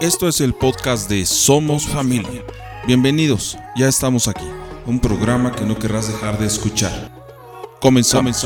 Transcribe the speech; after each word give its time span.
Esto 0.00 0.28
es 0.28 0.40
el 0.40 0.54
podcast 0.54 1.10
de 1.10 1.26
Somos 1.26 1.86
Familia. 1.86 2.42
Bienvenidos, 2.86 3.58
ya 3.76 3.86
estamos 3.86 4.28
aquí. 4.28 4.46
Un 4.86 4.98
programa 4.98 5.52
que 5.52 5.66
no 5.66 5.78
querrás 5.78 6.08
dejar 6.08 6.38
de 6.38 6.46
escuchar. 6.46 7.12
Comenzamos. 7.82 8.42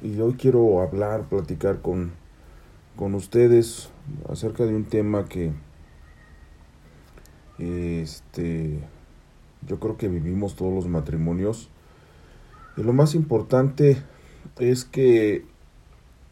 Y 0.00 0.20
hoy 0.20 0.34
quiero 0.34 0.80
hablar, 0.80 1.24
platicar 1.24 1.82
con, 1.82 2.12
con 2.94 3.16
ustedes 3.16 3.88
acerca 4.28 4.64
de 4.64 4.76
un 4.76 4.84
tema 4.84 5.24
que 5.24 5.50
este 7.58 8.78
yo 9.66 9.80
creo 9.80 9.96
que 9.96 10.08
vivimos 10.08 10.56
todos 10.56 10.72
los 10.72 10.86
matrimonios. 10.86 11.70
Y 12.76 12.82
lo 12.82 12.92
más 12.92 13.14
importante 13.14 14.02
es 14.58 14.84
que 14.84 15.44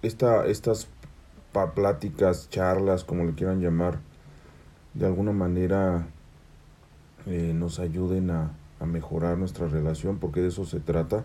esta, 0.02 0.46
estas 0.46 0.88
pláticas, 1.74 2.48
charlas, 2.50 3.04
como 3.04 3.24
le 3.24 3.34
quieran 3.34 3.60
llamar, 3.60 4.00
de 4.94 5.06
alguna 5.06 5.32
manera 5.32 6.08
eh, 7.26 7.52
nos 7.54 7.78
ayuden 7.78 8.30
a, 8.30 8.50
a, 8.80 8.86
mejorar 8.86 9.38
nuestra 9.38 9.68
relación, 9.68 10.18
porque 10.18 10.40
de 10.40 10.48
eso 10.48 10.64
se 10.64 10.80
trata. 10.80 11.24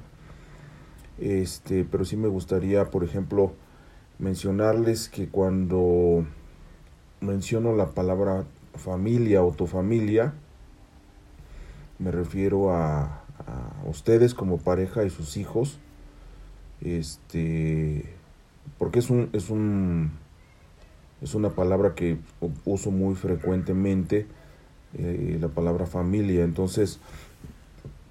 Este, 1.17 1.83
pero 1.83 2.05
sí 2.05 2.15
me 2.15 2.27
gustaría, 2.27 2.91
por 2.91 3.03
ejemplo, 3.03 3.53
mencionarles 4.19 5.09
que 5.09 5.29
cuando 5.29 6.25
menciono 7.21 7.75
la 7.75 7.87
palabra 7.87 8.45
familia 8.75 9.41
o 9.43 9.51
tu 9.51 9.65
familia, 9.65 10.33
me 11.97 12.11
refiero 12.11 12.71
a, 12.71 13.23
a, 13.45 13.87
ustedes 13.87 14.33
como 14.33 14.57
pareja 14.57 15.03
y 15.03 15.09
sus 15.09 15.37
hijos, 15.37 15.79
este, 16.81 18.05
porque 18.77 18.99
es 18.99 19.09
un, 19.09 19.29
es 19.33 19.49
un, 19.49 20.11
es 21.21 21.35
una 21.35 21.49
palabra 21.49 21.95
que 21.95 22.17
uso 22.65 22.91
muy 22.91 23.15
frecuentemente, 23.15 24.27
eh, 24.97 25.37
la 25.39 25.49
palabra 25.49 25.85
familia, 25.85 26.43
entonces, 26.43 26.99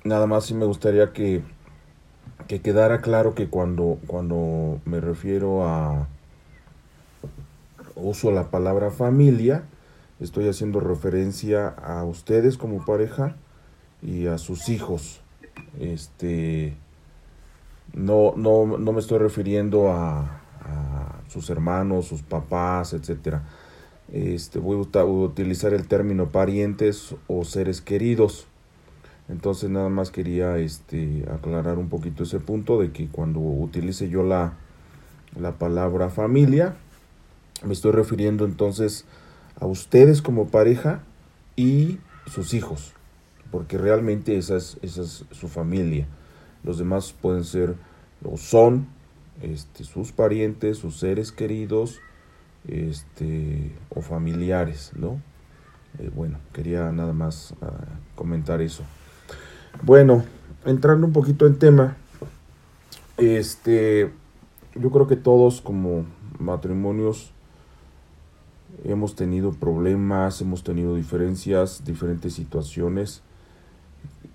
nada 0.05 0.27
más 0.27 0.45
sí 0.45 0.55
me 0.55 0.67
gustaría 0.67 1.13
que, 1.13 1.43
que 2.49 2.61
quedara 2.61 3.01
claro 3.01 3.35
que 3.35 3.49
cuando, 3.49 3.99
cuando 4.07 4.81
me 4.85 5.01
refiero 5.01 5.67
a, 5.67 6.09
uso 7.97 8.31
la 8.31 8.51
palabra 8.51 8.91
familia, 8.91 9.65
estoy 10.21 10.49
haciendo 10.49 10.81
referencia 10.81 11.69
a 11.69 12.05
ustedes 12.05 12.57
como 12.59 12.85
pareja, 12.85 13.37
y 14.03 14.27
a 14.27 14.39
sus 14.39 14.69
hijos. 14.69 15.21
Este 15.79 16.77
no, 17.95 18.35
no, 18.37 18.79
no 18.79 18.93
me 18.93 19.01
estoy 19.01 19.19
refiriendo 19.19 19.91
a, 19.91 20.43
sus 21.29 21.51
hermanos, 21.51 22.07
sus 22.07 22.23
papás, 22.23 22.93
etcétera. 22.93 23.43
Este, 24.13 24.59
voy 24.59 24.77
a 24.95 25.05
utilizar 25.05 25.75
el 25.75 25.87
término 25.87 26.29
parientes 26.29 27.15
o 27.27 27.45
seres 27.45 27.81
queridos. 27.81 28.47
Entonces 29.29 29.69
nada 29.69 29.89
más 29.89 30.11
quería 30.11 30.57
este, 30.59 31.25
aclarar 31.33 31.79
un 31.79 31.89
poquito 31.89 32.23
ese 32.23 32.39
punto 32.39 32.81
de 32.81 32.91
que 32.93 33.09
cuando 33.09 33.41
utilice 33.41 34.09
yo 34.09 34.23
la, 34.23 34.55
la 35.39 35.53
palabra 35.53 36.09
familia, 36.11 36.77
me 37.65 37.73
estoy 37.73 37.93
refiriendo 37.93 38.45
entonces 38.45 39.05
a 39.61 39.67
ustedes 39.67 40.23
como 40.23 40.49
pareja 40.49 41.01
y 41.57 41.99
sus 42.27 42.55
hijos 42.55 42.96
porque 43.51 43.79
realmente 43.79 44.37
esa 44.37 44.57
es, 44.57 44.79
esa 44.83 45.03
es 45.03 45.25
su 45.31 45.49
familia. 45.49 46.07
Los 46.65 46.79
demás 46.79 47.13
pueden 47.13 47.45
ser 47.45 47.75
o 48.25 48.37
son 48.37 48.89
este, 49.43 49.85
sus 49.85 50.13
parientes, 50.13 50.79
sus 50.79 50.99
seres 50.99 51.33
queridos 51.33 52.01
este, 52.67 53.73
o 53.91 54.01
familiares, 54.01 54.93
¿no? 54.97 55.21
Eh, 55.99 56.11
bueno, 56.15 56.39
quería 56.53 56.91
nada 56.93 57.13
más 57.13 57.53
uh, 57.61 57.67
comentar 58.15 58.61
eso. 58.61 58.83
Bueno, 59.83 60.25
entrando 60.65 61.07
un 61.07 61.13
poquito 61.13 61.47
en 61.47 61.59
tema, 61.59 61.97
este, 63.19 64.11
yo 64.75 64.91
creo 64.91 65.07
que 65.07 65.17
todos 65.17 65.61
como 65.61 66.05
matrimonios 66.39 67.33
hemos 68.85 69.15
tenido 69.15 69.53
problemas, 69.53 70.41
hemos 70.41 70.65
tenido 70.65 70.95
diferencias, 70.97 71.85
diferentes 71.85 72.35
situaciones 72.35 73.23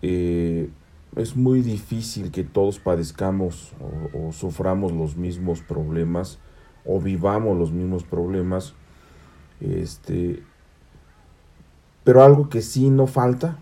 eh, 0.01 0.69
es 1.15 1.35
muy 1.35 1.61
difícil 1.61 2.31
que 2.31 2.43
todos 2.43 2.79
padezcamos 2.79 3.73
o, 4.13 4.31
suframos 4.31 4.91
los 4.91 5.17
mismos 5.17 5.61
problemas 5.61 6.39
o 6.85 6.99
vivamos 6.99 7.57
los 7.57 7.71
mismos 7.71 8.03
problemas. 8.03 8.73
Este, 9.59 10.41
pero 12.03 12.23
algo 12.23 12.49
que 12.49 12.61
sí 12.61 12.89
no 12.89 13.07
falta 13.07 13.59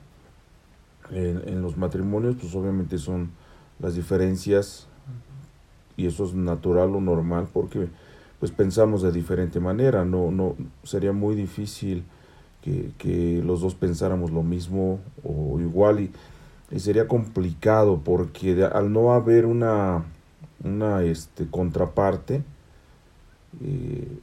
en, 1.11 1.41
en 1.47 1.61
los 1.61 1.75
matrimonios, 1.75 2.35
pues 2.39 2.55
obviamente 2.55 2.97
son 2.97 3.31
las 3.79 3.95
diferencias 3.95 4.87
y 5.97 6.05
eso 6.05 6.23
es 6.23 6.33
natural 6.33 6.95
o 6.95 7.01
normal 7.01 7.47
porque 7.51 7.89
pues 8.39 8.51
pensamos 8.51 9.01
de 9.01 9.11
diferente 9.11 9.59
manera, 9.59 10.05
no, 10.05 10.31
no 10.31 10.55
sería 10.83 11.11
muy 11.11 11.35
difícil 11.35 12.05
que, 12.61 12.91
que 12.97 13.41
los 13.43 13.61
dos 13.61 13.75
pensáramos 13.75 14.31
lo 14.31 14.43
mismo 14.43 14.99
o 15.23 15.59
igual 15.59 16.01
y, 16.01 16.11
y 16.71 16.79
sería 16.79 17.07
complicado 17.07 18.01
porque 18.03 18.63
al 18.63 18.91
no 18.91 19.13
haber 19.13 19.45
una, 19.45 20.03
una 20.63 21.03
este, 21.03 21.47
contraparte, 21.47 22.43
eh, 23.63 24.19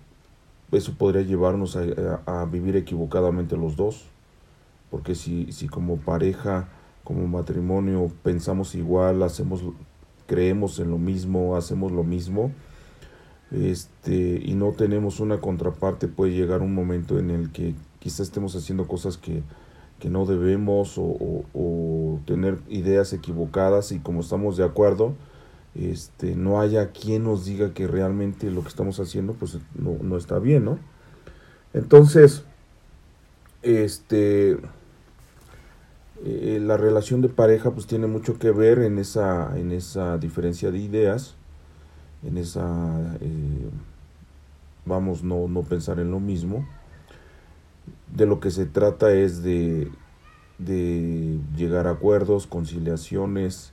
eso 0.72 0.94
podría 0.94 1.22
llevarnos 1.22 1.76
a, 1.76 1.82
a, 2.26 2.42
a, 2.42 2.44
vivir 2.44 2.76
equivocadamente 2.76 3.56
los 3.56 3.76
dos, 3.76 4.04
porque 4.90 5.14
si, 5.14 5.52
si 5.52 5.68
como 5.68 5.96
pareja, 5.96 6.68
como 7.04 7.26
matrimonio 7.26 8.10
pensamos 8.22 8.74
igual, 8.74 9.22
hacemos, 9.22 9.62
creemos 10.26 10.78
en 10.78 10.90
lo 10.90 10.98
mismo, 10.98 11.56
hacemos 11.56 11.92
lo 11.92 12.04
mismo, 12.04 12.52
este, 13.52 14.40
y 14.44 14.54
no 14.54 14.72
tenemos 14.72 15.20
una 15.20 15.38
contraparte, 15.38 16.08
puede 16.08 16.32
llegar 16.32 16.62
un 16.62 16.74
momento 16.74 17.18
en 17.18 17.30
el 17.30 17.52
que 17.52 17.74
quizás 17.98 18.20
estemos 18.20 18.54
haciendo 18.54 18.86
cosas 18.86 19.16
que, 19.16 19.42
que 19.98 20.10
no 20.10 20.26
debemos 20.26 20.94
o, 20.98 22.20
tener 22.26 22.58
ideas 22.68 23.12
equivocadas 23.12 23.92
y 23.92 24.00
como 24.00 24.20
estamos 24.20 24.56
de 24.56 24.64
acuerdo, 24.64 25.14
este, 25.74 26.34
no 26.34 26.60
haya 26.60 26.90
quien 26.90 27.24
nos 27.24 27.44
diga 27.44 27.72
que 27.72 27.86
realmente 27.86 28.50
lo 28.50 28.62
que 28.62 28.68
estamos 28.68 28.98
haciendo 28.98 29.34
pues 29.34 29.58
no, 29.74 29.96
no 30.02 30.16
está 30.16 30.38
bien, 30.38 30.64
¿no? 30.64 30.78
Entonces, 31.72 32.42
este, 33.62 34.58
eh, 36.24 36.58
la 36.60 36.76
relación 36.76 37.20
de 37.20 37.28
pareja 37.28 37.70
pues 37.70 37.86
tiene 37.86 38.06
mucho 38.06 38.38
que 38.38 38.50
ver 38.50 38.80
en 38.80 38.98
esa, 38.98 39.56
en 39.56 39.70
esa 39.70 40.18
diferencia 40.18 40.70
de 40.70 40.78
ideas, 40.78 41.34
en 42.22 42.38
esa, 42.38 43.16
eh, 43.20 43.70
vamos, 44.84 45.22
no, 45.22 45.46
no 45.48 45.62
pensar 45.62 46.00
en 46.00 46.10
lo 46.10 46.18
mismo 46.18 46.66
de 48.14 48.26
lo 48.26 48.40
que 48.40 48.50
se 48.50 48.66
trata 48.66 49.12
es 49.12 49.42
de, 49.42 49.90
de 50.58 51.38
llegar 51.56 51.86
a 51.86 51.92
acuerdos, 51.92 52.46
conciliaciones, 52.46 53.72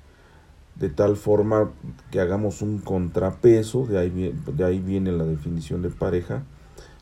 de 0.76 0.90
tal 0.90 1.16
forma 1.16 1.72
que 2.12 2.20
hagamos 2.20 2.62
un 2.62 2.80
contrapeso, 2.80 3.86
de 3.86 4.00
ahí, 4.00 4.36
de 4.46 4.64
ahí 4.64 4.80
viene 4.80 5.12
la 5.12 5.26
definición 5.26 5.82
de 5.82 5.90
pareja, 5.90 6.44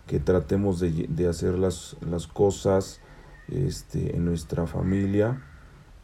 que 0.08 0.20
tratemos 0.20 0.80
de, 0.80 1.08
de 1.08 1.28
hacer 1.28 1.58
las, 1.58 1.96
las 2.02 2.28
cosas 2.28 3.00
este, 3.48 4.16
en 4.16 4.26
nuestra 4.26 4.68
familia 4.68 5.42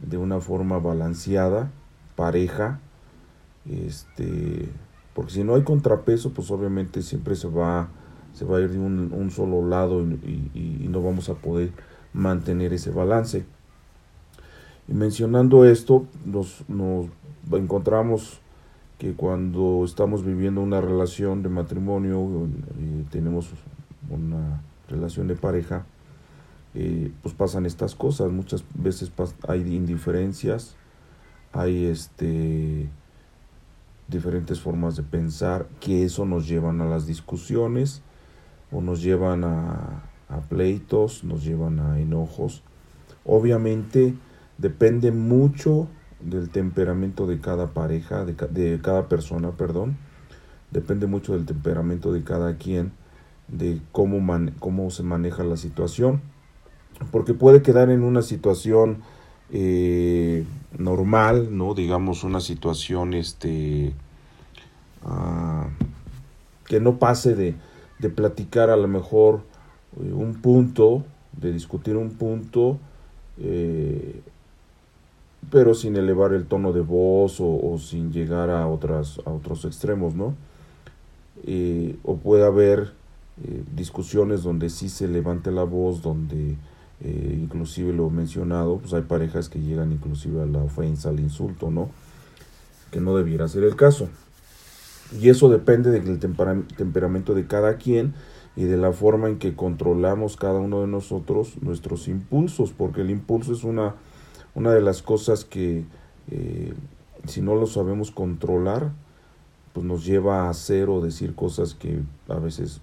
de 0.00 0.16
una 0.16 0.40
forma 0.40 0.78
balanceada, 0.78 1.70
pareja, 2.16 2.80
este, 3.68 4.68
porque 5.14 5.32
si 5.32 5.44
no 5.44 5.56
hay 5.56 5.62
contrapeso, 5.62 6.32
pues 6.32 6.50
obviamente 6.50 7.02
siempre 7.02 7.36
se 7.36 7.48
va 7.48 7.88
se 8.38 8.44
va 8.44 8.58
a 8.58 8.60
ir 8.60 8.70
de 8.70 8.78
un, 8.78 9.30
solo 9.32 9.66
lado 9.66 10.00
y, 10.00 10.86
no 10.88 11.02
vamos 11.02 11.28
a 11.28 11.34
poder 11.34 11.72
mantener 12.12 12.72
ese 12.72 12.92
balance. 12.92 13.44
Y 14.86 14.92
mencionando 14.92 15.64
esto, 15.64 16.06
nos, 16.24 16.62
nos 16.68 17.06
encontramos 17.50 18.38
que 18.96 19.14
cuando 19.14 19.82
estamos 19.84 20.24
viviendo 20.24 20.60
una 20.60 20.80
relación 20.80 21.42
de 21.42 21.48
matrimonio 21.48 22.46
y 22.78 23.02
tenemos 23.10 23.50
una 24.08 24.62
relación 24.88 25.26
de 25.26 25.34
pareja, 25.34 25.84
eh, 26.76 27.10
pues 27.22 27.34
pasan 27.34 27.66
estas 27.66 27.96
cosas. 27.96 28.30
Muchas 28.30 28.62
veces 28.74 29.10
hay 29.48 29.62
indiferencias, 29.74 30.76
hay 31.52 31.86
este 31.86 32.88
diferentes 34.06 34.60
formas 34.60 34.94
de 34.94 35.02
pensar 35.02 35.66
que 35.80 36.04
eso 36.04 36.24
nos 36.24 36.46
llevan 36.46 36.80
a 36.80 36.86
las 36.86 37.04
discusiones 37.04 38.02
o 38.70 38.80
nos 38.80 39.02
llevan 39.02 39.44
a, 39.44 40.04
pleitos, 40.48 41.24
nos 41.24 41.44
llevan 41.44 41.80
a 41.80 42.00
enojos. 42.00 42.62
Obviamente 43.24 44.14
depende 44.58 45.10
mucho 45.10 45.88
del 46.20 46.50
temperamento 46.50 47.26
de 47.26 47.40
cada 47.40 47.68
pareja, 47.68 48.24
de, 48.24 48.80
cada 48.82 49.08
persona, 49.08 49.52
perdón. 49.52 49.96
Depende 50.70 51.06
mucho 51.06 51.32
del 51.32 51.46
temperamento 51.46 52.12
de 52.12 52.24
cada 52.24 52.56
quien, 52.56 52.92
de 53.48 53.80
cómo, 53.92 54.20
man, 54.20 54.54
cómo 54.58 54.90
se 54.90 55.02
maneja 55.02 55.44
la 55.44 55.56
situación. 55.56 56.20
Porque 57.10 57.32
puede 57.32 57.62
quedar 57.62 57.90
en 57.90 58.02
una 58.02 58.22
situación 58.22 58.98
eh, 59.50 60.44
normal, 60.76 61.56
¿no? 61.56 61.72
Digamos 61.72 62.22
una 62.22 62.40
situación 62.40 63.14
este, 63.14 63.94
uh, 65.04 65.68
que 66.66 66.80
no 66.80 66.98
pase 66.98 67.34
de, 67.34 67.54
de, 67.98 68.10
platicar 68.10 68.70
a 68.70 68.76
lo 68.76 68.88
mejor 68.88 69.40
eh, 70.00 70.12
un 70.12 70.34
punto, 70.34 71.04
de 71.32 71.52
discutir 71.52 71.96
un 71.96 72.10
punto, 72.10 72.78
eh, 73.38 74.20
pero 75.50 75.74
sin 75.74 75.96
elevar 75.96 76.32
el 76.32 76.46
tono 76.46 76.72
de 76.72 76.80
voz 76.80 77.38
o, 77.40 77.78
sin 77.78 78.12
llegar 78.12 78.50
a, 78.50 78.66
otras, 78.66 79.20
a 79.24 79.30
otros 79.30 79.64
extremos, 79.64 80.14
¿no? 80.14 80.34
Eh, 81.44 81.96
o 82.02 82.16
puede 82.16 82.44
haber 82.44 82.92
discusiones 83.76 84.42
donde 84.42 84.68
sí 84.68 84.88
se 84.88 85.06
levante 85.06 85.52
la 85.52 85.62
voz, 85.62 86.02
donde 86.02 86.56
inclusive 87.00 87.92
lo 87.92 88.10
mencionado, 88.10 88.78
pues 88.78 88.92
hay 88.94 89.02
parejas 89.02 89.48
que 89.48 89.60
llegan 89.60 89.92
inclusive 89.92 90.42
a 90.42 90.46
la 90.46 90.58
ofensa, 90.58 91.10
al 91.10 91.20
insulto, 91.20 91.70
¿no? 91.70 91.88
Que 92.90 93.00
no 93.00 93.16
debiera 93.16 93.46
ser 93.46 93.62
el 93.62 93.76
caso. 93.76 94.08
Y 95.12 95.28
eso 95.30 95.48
depende 95.48 95.90
del 95.90 96.18
temperamento 96.18 97.34
de 97.34 97.46
cada 97.46 97.76
quien 97.76 98.14
y 98.56 98.64
de 98.64 98.76
la 98.76 98.92
forma 98.92 99.28
en 99.28 99.38
que 99.38 99.54
controlamos 99.54 100.36
cada 100.36 100.58
uno 100.58 100.80
de 100.80 100.88
nosotros 100.88 101.62
nuestros 101.62 102.08
impulsos, 102.08 102.72
porque 102.72 103.02
el 103.02 103.10
impulso 103.10 103.52
es 103.52 103.64
una, 103.64 103.94
una 104.54 104.72
de 104.72 104.80
las 104.80 105.00
cosas 105.00 105.44
que 105.44 105.84
eh, 106.30 106.74
si 107.26 107.40
no 107.40 107.54
lo 107.54 107.66
sabemos 107.66 108.10
controlar, 108.10 108.92
pues 109.72 109.86
nos 109.86 110.04
lleva 110.04 110.46
a 110.46 110.50
hacer 110.50 110.88
o 110.88 111.00
decir 111.00 111.34
cosas 111.34 111.74
que 111.74 112.00
a 112.28 112.34
veces 112.34 112.80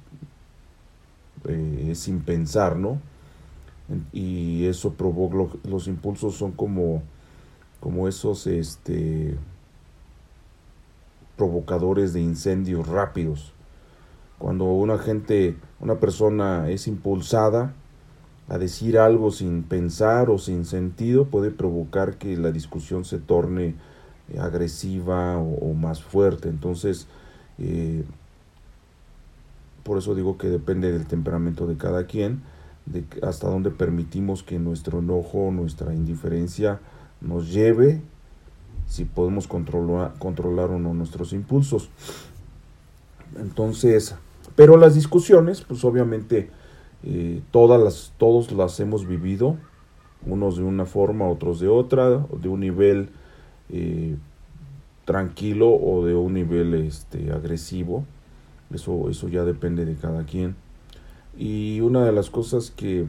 eh, 1.48 1.90
es 1.92 2.00
sin 2.00 2.22
pensar, 2.22 2.78
¿no? 2.78 3.00
Y 4.12 4.66
eso 4.66 4.94
provoca, 4.94 5.58
los 5.68 5.88
impulsos 5.88 6.36
son 6.36 6.54
como, 6.54 7.04
como 7.80 8.08
esos, 8.08 8.48
este, 8.48 9.36
provocadores 11.38 12.14
de 12.14 12.22
incendios 12.22 12.88
rápidos. 12.88 13.54
Cuando 14.38 14.66
una 14.66 14.98
gente, 14.98 15.56
una 15.80 15.96
persona 15.96 16.70
es 16.70 16.88
impulsada 16.88 17.74
a 18.48 18.58
decir 18.58 19.00
algo 19.00 19.32
sin 19.32 19.64
pensar 19.64 20.30
o 20.30 20.38
sin 20.38 20.66
sentido, 20.66 21.26
puede 21.26 21.52
provocar 21.52 22.18
que 22.18 22.38
la 22.38 22.52
discusión 22.52 23.06
se 23.06 23.18
torne 23.18 23.76
eh, 24.30 24.40
agresiva 24.40 25.38
o, 25.38 25.74
más 25.74 26.04
fuerte. 26.04 26.50
Entonces, 26.50 27.08
eh, 27.58 28.04
por 29.84 29.98
eso 29.98 30.16
digo 30.16 30.38
que 30.38 30.48
depende 30.48 30.92
del 30.92 31.06
temperamento 31.08 31.66
de 31.66 31.78
cada 31.78 32.06
quien, 32.06 32.42
de 32.86 33.04
hasta 33.24 33.48
dónde 33.48 33.72
permitimos 33.72 34.44
que 34.44 34.60
nuestro 34.60 35.00
enojo, 35.00 35.52
nuestra 35.52 35.94
indiferencia 35.94 36.80
nos 37.22 37.52
lleve 37.52 38.02
si 38.88 39.06
podemos 39.06 39.48
controlar, 39.48 40.14
controlar 40.20 40.70
o 40.72 40.80
no 40.80 40.94
nuestros 40.94 41.34
impulsos. 41.34 41.90
Entonces, 43.38 44.16
pero 44.56 44.78
las 44.78 44.96
discusiones, 44.96 45.62
pues 45.62 45.84
obviamente 45.84 46.50
eh, 47.04 47.42
todas 47.52 47.82
las, 47.82 48.14
todos 48.18 48.52
las 48.52 48.80
hemos 48.80 49.06
vivido, 49.06 49.58
unos 50.26 50.58
de 50.58 50.64
una 50.64 50.86
forma, 50.86 51.28
otros 51.28 51.60
de 51.60 51.68
otra, 51.68 52.10
de 52.10 52.48
un 52.48 52.62
nivel 52.62 53.10
eh, 53.70 54.16
tranquilo 55.06 55.70
o 55.70 56.06
de 56.06 56.16
un 56.16 56.34
nivel 56.34 56.74
este, 56.74 57.32
agresivo. 57.32 58.06
Eso, 58.74 59.10
eso 59.10 59.28
ya 59.28 59.44
depende 59.44 59.86
de 59.86 59.96
cada 59.96 60.26
quien. 60.26 60.56
Y 61.38 61.82
una 61.82 62.06
de 62.06 62.12
las 62.12 62.30
cosas 62.30 62.72
que, 62.72 63.06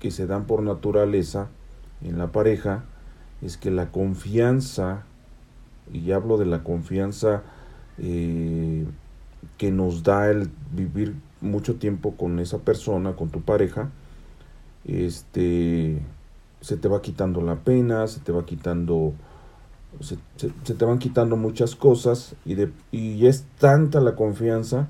que 0.00 0.10
se 0.10 0.26
dan 0.26 0.46
por 0.46 0.62
naturaleza 0.62 1.48
en 2.02 2.18
la 2.18 2.32
pareja 2.32 2.84
es 3.42 3.56
que 3.56 3.70
la 3.70 3.90
confianza, 3.90 5.04
y 5.92 6.12
hablo 6.12 6.38
de 6.38 6.46
la 6.46 6.62
confianza 6.62 7.42
eh, 7.98 8.86
que 9.58 9.70
nos 9.70 10.02
da 10.02 10.30
el 10.30 10.50
vivir 10.72 11.14
mucho 11.40 11.76
tiempo 11.76 12.16
con 12.16 12.38
esa 12.38 12.58
persona, 12.58 13.14
con 13.14 13.30
tu 13.30 13.42
pareja, 13.42 13.90
este, 14.84 16.00
se 16.60 16.76
te 16.76 16.88
va 16.88 17.02
quitando 17.02 17.40
la 17.40 17.56
pena, 17.56 18.06
se 18.06 18.20
te 18.20 18.32
va 18.32 18.44
quitando, 18.44 19.12
se, 20.00 20.16
te 20.36 20.84
van 20.84 20.98
quitando 20.98 21.36
muchas 21.36 21.74
cosas 21.76 22.34
y, 22.44 22.54
de, 22.54 22.72
y 22.90 23.26
es 23.26 23.44
tanta 23.58 24.00
la 24.00 24.14
confianza 24.14 24.88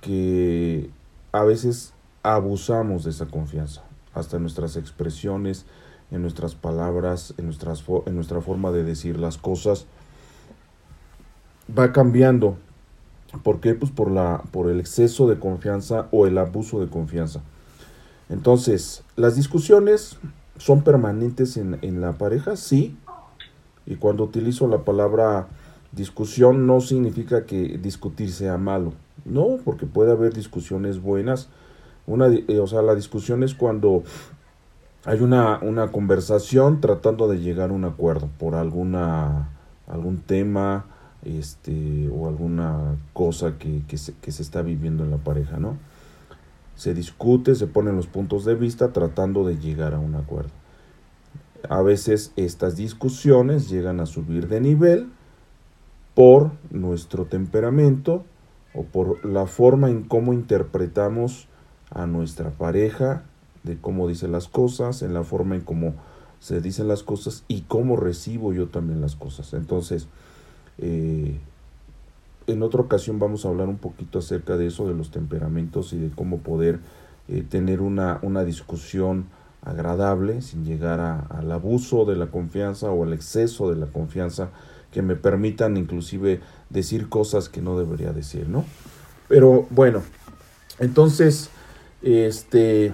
que 0.00 0.90
a 1.32 1.44
veces 1.44 1.94
abusamos 2.22 3.04
de 3.04 3.10
esa 3.10 3.26
confianza, 3.26 3.82
hasta 4.14 4.38
nuestras 4.38 4.76
expresiones, 4.76 5.66
en 6.12 6.22
nuestras 6.22 6.54
palabras, 6.54 7.34
en, 7.38 7.46
nuestras, 7.46 7.82
en 8.06 8.14
nuestra 8.14 8.40
forma 8.40 8.70
de 8.70 8.84
decir 8.84 9.18
las 9.18 9.38
cosas, 9.38 9.86
va 11.76 11.92
cambiando. 11.92 12.56
¿Por 13.42 13.60
qué? 13.60 13.74
Pues 13.74 13.90
por, 13.90 14.10
la, 14.10 14.42
por 14.52 14.70
el 14.70 14.78
exceso 14.78 15.26
de 15.26 15.38
confianza 15.38 16.08
o 16.12 16.26
el 16.26 16.36
abuso 16.36 16.80
de 16.80 16.88
confianza. 16.88 17.40
Entonces, 18.28 19.02
las 19.16 19.36
discusiones 19.36 20.18
son 20.58 20.82
permanentes 20.82 21.56
en, 21.56 21.78
en 21.80 22.00
la 22.00 22.12
pareja, 22.12 22.56
sí. 22.56 22.96
Y 23.86 23.96
cuando 23.96 24.24
utilizo 24.24 24.68
la 24.68 24.84
palabra 24.84 25.48
discusión 25.92 26.66
no 26.66 26.80
significa 26.80 27.46
que 27.46 27.78
discutir 27.78 28.32
sea 28.32 28.58
malo. 28.58 28.92
No, 29.24 29.58
porque 29.64 29.86
puede 29.86 30.12
haber 30.12 30.34
discusiones 30.34 31.00
buenas. 31.00 31.48
Una, 32.06 32.26
eh, 32.28 32.58
o 32.58 32.66
sea, 32.66 32.82
la 32.82 32.94
discusión 32.94 33.42
es 33.42 33.54
cuando 33.54 34.02
hay 35.04 35.20
una, 35.20 35.58
una 35.62 35.90
conversación 35.90 36.80
tratando 36.80 37.28
de 37.28 37.40
llegar 37.40 37.70
a 37.70 37.72
un 37.72 37.84
acuerdo 37.84 38.28
por 38.38 38.54
alguna 38.54 39.48
algún 39.88 40.18
tema 40.18 40.86
este 41.24 42.08
o 42.08 42.28
alguna 42.28 42.96
cosa 43.12 43.58
que, 43.58 43.82
que, 43.86 43.98
se, 43.98 44.14
que 44.14 44.32
se 44.32 44.42
está 44.42 44.62
viviendo 44.62 45.04
en 45.04 45.10
la 45.10 45.18
pareja, 45.18 45.58
¿no? 45.58 45.76
Se 46.76 46.94
discute, 46.94 47.54
se 47.54 47.66
ponen 47.66 47.96
los 47.96 48.06
puntos 48.06 48.44
de 48.44 48.54
vista 48.54 48.92
tratando 48.92 49.46
de 49.46 49.58
llegar 49.58 49.94
a 49.94 49.98
un 49.98 50.14
acuerdo. 50.14 50.50
A 51.68 51.82
veces 51.82 52.32
estas 52.36 52.76
discusiones 52.76 53.68
llegan 53.68 54.00
a 54.00 54.06
subir 54.06 54.48
de 54.48 54.60
nivel 54.60 55.10
por 56.14 56.52
nuestro 56.70 57.26
temperamento 57.26 58.24
o 58.74 58.84
por 58.84 59.24
la 59.24 59.46
forma 59.46 59.90
en 59.90 60.02
cómo 60.02 60.32
interpretamos 60.32 61.48
a 61.90 62.06
nuestra 62.06 62.50
pareja 62.50 63.24
de 63.62 63.78
cómo 63.78 64.08
dice 64.08 64.28
las 64.28 64.48
cosas, 64.48 65.02
en 65.02 65.14
la 65.14 65.22
forma 65.22 65.54
en 65.54 65.62
cómo 65.62 65.94
se 66.40 66.60
dicen 66.60 66.88
las 66.88 67.02
cosas 67.02 67.44
y 67.46 67.62
cómo 67.62 67.96
recibo 67.96 68.52
yo 68.52 68.68
también 68.68 69.00
las 69.00 69.14
cosas. 69.14 69.54
Entonces, 69.54 70.08
eh, 70.78 71.38
en 72.46 72.62
otra 72.62 72.80
ocasión 72.80 73.18
vamos 73.18 73.44
a 73.44 73.48
hablar 73.48 73.68
un 73.68 73.78
poquito 73.78 74.18
acerca 74.18 74.56
de 74.56 74.66
eso, 74.66 74.88
de 74.88 74.94
los 74.94 75.10
temperamentos 75.10 75.92
y 75.92 75.98
de 75.98 76.10
cómo 76.10 76.38
poder 76.38 76.80
eh, 77.28 77.44
tener 77.48 77.80
una, 77.80 78.18
una, 78.22 78.42
discusión 78.44 79.26
agradable 79.64 80.42
sin 80.42 80.64
llegar 80.64 80.98
al 81.30 81.52
abuso 81.52 82.04
de 82.04 82.16
la 82.16 82.26
confianza 82.26 82.90
o 82.90 83.04
al 83.04 83.12
exceso 83.12 83.70
de 83.70 83.76
la 83.76 83.86
confianza 83.86 84.50
que 84.90 85.02
me 85.02 85.14
permitan 85.14 85.76
inclusive 85.76 86.40
decir 86.68 87.08
cosas 87.08 87.48
que 87.48 87.62
no 87.62 87.78
debería 87.78 88.12
decir, 88.12 88.48
¿no? 88.48 88.64
Pero 89.28 89.66
bueno, 89.70 90.02
entonces, 90.80 91.50
este, 92.02 92.92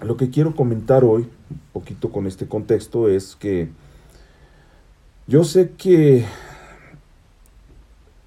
lo 0.00 0.16
que 0.16 0.30
quiero 0.30 0.54
comentar 0.54 1.04
hoy, 1.04 1.28
un 1.50 1.60
poquito 1.72 2.10
con 2.10 2.26
este 2.26 2.46
contexto, 2.46 3.08
es 3.08 3.36
que 3.36 3.70
yo 5.26 5.44
sé 5.44 5.70
que 5.70 6.24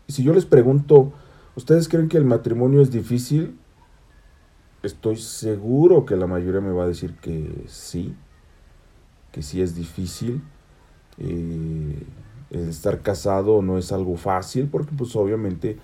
si 0.07 0.23
yo 0.23 0.33
les 0.33 0.45
pregunto, 0.45 1.13
¿ustedes 1.55 1.88
creen 1.88 2.09
que 2.09 2.17
el 2.17 2.25
matrimonio 2.25 2.81
es 2.81 2.91
difícil? 2.91 3.57
Estoy 4.81 5.17
seguro 5.17 6.05
que 6.05 6.15
la 6.15 6.25
mayoría 6.25 6.61
me 6.61 6.71
va 6.71 6.83
a 6.83 6.88
decir 6.88 7.15
que 7.15 7.63
sí, 7.67 8.15
que 9.31 9.43
sí 9.43 9.61
es 9.61 9.75
difícil. 9.75 10.41
Eh, 11.19 12.03
estar 12.51 13.01
casado 13.01 13.61
no 13.61 13.77
es 13.77 13.91
algo 13.91 14.15
fácil 14.15 14.67
porque 14.67 14.91
pues 14.97 15.15
obviamente 15.15 15.77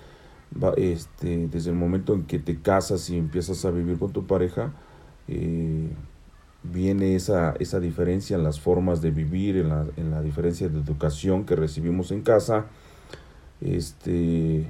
este, 0.76 1.46
desde 1.48 1.70
el 1.70 1.76
momento 1.76 2.14
en 2.14 2.24
que 2.24 2.38
te 2.38 2.60
casas 2.60 3.08
y 3.10 3.18
empiezas 3.18 3.64
a 3.64 3.70
vivir 3.70 3.98
con 3.98 4.12
tu 4.12 4.26
pareja, 4.26 4.72
eh, 5.28 5.88
viene 6.62 7.14
esa, 7.14 7.54
esa 7.58 7.80
diferencia 7.80 8.36
en 8.36 8.42
las 8.42 8.60
formas 8.60 9.00
de 9.00 9.10
vivir, 9.10 9.56
en 9.56 9.68
la, 9.68 9.86
en 9.96 10.10
la 10.10 10.22
diferencia 10.22 10.68
de 10.68 10.78
educación 10.78 11.44
que 11.44 11.56
recibimos 11.56 12.10
en 12.10 12.22
casa, 12.22 12.66
este, 13.60 14.66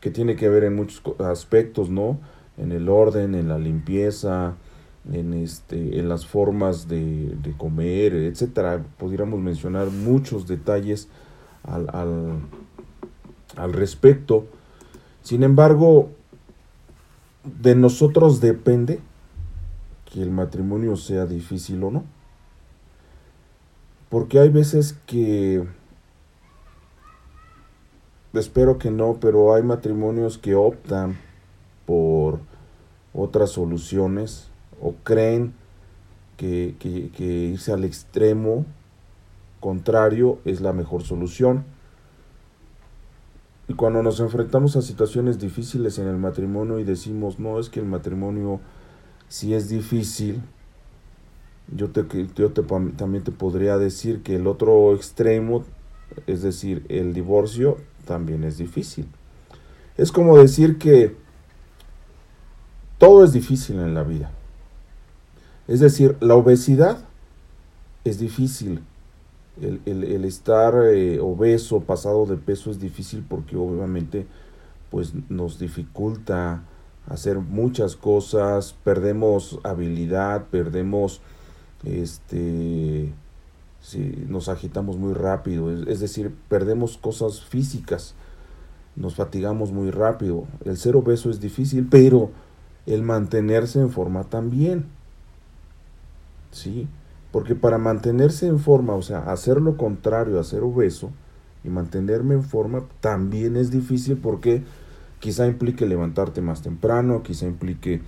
que 0.00 0.10
tiene 0.10 0.36
que 0.36 0.48
ver 0.48 0.64
en 0.64 0.76
muchos 0.76 1.02
aspectos, 1.20 1.90
¿no? 1.90 2.18
En 2.58 2.72
el 2.72 2.88
orden, 2.88 3.34
en 3.34 3.48
la 3.48 3.58
limpieza, 3.58 4.54
en, 5.12 5.34
este, 5.34 5.98
en 5.98 6.08
las 6.08 6.26
formas 6.26 6.88
de, 6.88 7.36
comer, 7.58 8.14
etcétera. 8.14 8.82
Pudiéramos 8.98 9.40
mencionar 9.40 9.88
muchos 9.90 10.46
detalles 10.46 11.08
al, 11.62 11.88
al, 11.92 12.40
al 13.56 13.72
respecto. 13.72 14.46
Sin 15.22 15.42
embargo, 15.42 16.10
de 17.44 17.74
nosotros 17.74 18.40
depende 18.40 19.00
que 20.16 20.22
el 20.22 20.30
matrimonio 20.30 20.96
sea 20.96 21.26
difícil 21.26 21.84
o 21.84 21.90
no. 21.90 22.04
Porque 24.08 24.38
hay 24.38 24.48
veces 24.48 24.94
que, 25.04 25.62
espero 28.32 28.78
que 28.78 28.90
no, 28.90 29.18
pero 29.20 29.54
hay 29.54 29.62
matrimonios 29.62 30.38
que 30.38 30.54
optan 30.54 31.18
por 31.84 32.38
otras 33.12 33.50
soluciones 33.50 34.48
o 34.80 34.94
creen 35.04 35.52
que, 36.38 36.74
irse 37.52 37.72
al 37.72 37.84
extremo 37.84 38.64
contrario 39.60 40.38
es 40.46 40.62
la 40.62 40.72
mejor 40.72 41.02
solución. 41.02 41.66
Y 43.68 43.74
cuando 43.74 44.02
nos 44.02 44.18
enfrentamos 44.20 44.76
a 44.76 44.80
situaciones 44.80 45.38
difíciles 45.38 45.98
en 45.98 46.08
el 46.08 46.16
matrimonio 46.16 46.78
y 46.78 46.84
decimos, 46.84 47.38
no, 47.38 47.60
es 47.60 47.68
que 47.68 47.80
el 47.80 47.86
matrimonio 47.86 48.60
si 49.28 49.54
es 49.54 49.68
difícil, 49.68 50.42
yo, 51.74 51.90
te, 51.90 52.04
yo 52.36 52.52
te, 52.52 52.62
también 52.62 53.24
te 53.24 53.32
podría 53.32 53.78
decir 53.78 54.22
que 54.22 54.36
el 54.36 54.46
otro 54.46 54.94
extremo, 54.94 55.64
es 56.26 56.42
decir, 56.42 56.84
el 56.88 57.12
divorcio, 57.12 57.78
también 58.04 58.44
es 58.44 58.58
difícil. 58.58 59.06
Es 59.96 60.12
como 60.12 60.38
decir 60.38 60.78
que 60.78 61.16
todo 62.98 63.24
es 63.24 63.32
difícil 63.32 63.78
en 63.78 63.94
la 63.94 64.02
vida. 64.02 64.30
Es 65.68 65.80
decir, 65.80 66.16
la 66.20 66.34
obesidad 66.34 66.98
es 68.04 68.18
difícil. 68.18 68.82
El, 69.60 70.24
estar 70.24 70.74
eh, 70.84 71.18
obeso, 71.18 71.80
pasado 71.80 72.26
de 72.26 72.36
peso 72.36 72.70
es 72.70 72.78
difícil 72.78 73.24
porque 73.26 73.56
obviamente 73.56 74.26
pues 74.90 75.12
nos 75.30 75.58
dificulta 75.58 76.62
hacer 77.08 77.38
muchas 77.38 77.96
cosas, 77.96 78.74
perdemos 78.84 79.58
habilidad, 79.62 80.46
perdemos 80.50 81.20
este 81.84 83.12
nos 84.28 84.48
agitamos 84.48 84.96
muy 84.96 85.14
rápido, 85.14 85.70
es, 85.70 86.00
decir, 86.00 86.34
perdemos 86.48 86.98
cosas 86.98 87.42
físicas, 87.42 88.14
nos 88.96 89.14
fatigamos 89.14 89.70
muy 89.70 89.90
rápido. 89.90 90.44
El 90.64 90.76
ser 90.76 90.96
obeso 90.96 91.30
es 91.30 91.40
difícil, 91.40 91.86
pero 91.88 92.30
el 92.86 93.02
mantenerse 93.02 93.80
en 93.80 93.90
forma 93.90 94.24
también. 94.24 94.86
¿Sí? 96.50 96.88
Porque 97.30 97.54
para 97.54 97.78
mantenerse 97.78 98.46
en 98.48 98.58
forma, 98.58 98.94
o 98.94 99.02
sea, 99.02 99.30
hacer 99.30 99.60
lo 99.60 99.76
contrario 99.76 100.40
a 100.40 100.44
ser 100.44 100.62
obeso 100.62 101.10
y 101.62 101.68
mantenerme 101.68 102.34
en 102.34 102.42
forma 102.42 102.84
también 103.00 103.56
es 103.56 103.70
difícil 103.70 104.16
porque 104.16 104.64
quizá 105.20 105.46
implique 105.46 105.86
levantarte 105.86 106.40
más 106.40 106.62
temprano, 106.62 107.22
quizá 107.22 107.46
implique 107.46 108.02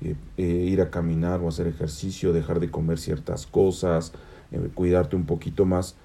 eh, 0.00 0.16
eh, 0.36 0.42
ir 0.42 0.80
a 0.80 0.90
caminar 0.90 1.40
o 1.40 1.48
hacer 1.48 1.66
ejercicio, 1.66 2.32
dejar 2.32 2.60
de 2.60 2.70
comer 2.70 2.98
ciertas 2.98 3.46
cosas, 3.46 4.12
eh, 4.52 4.68
cuidarte 4.74 5.16
un 5.16 5.24
poquito 5.24 5.64
más. 5.64 5.96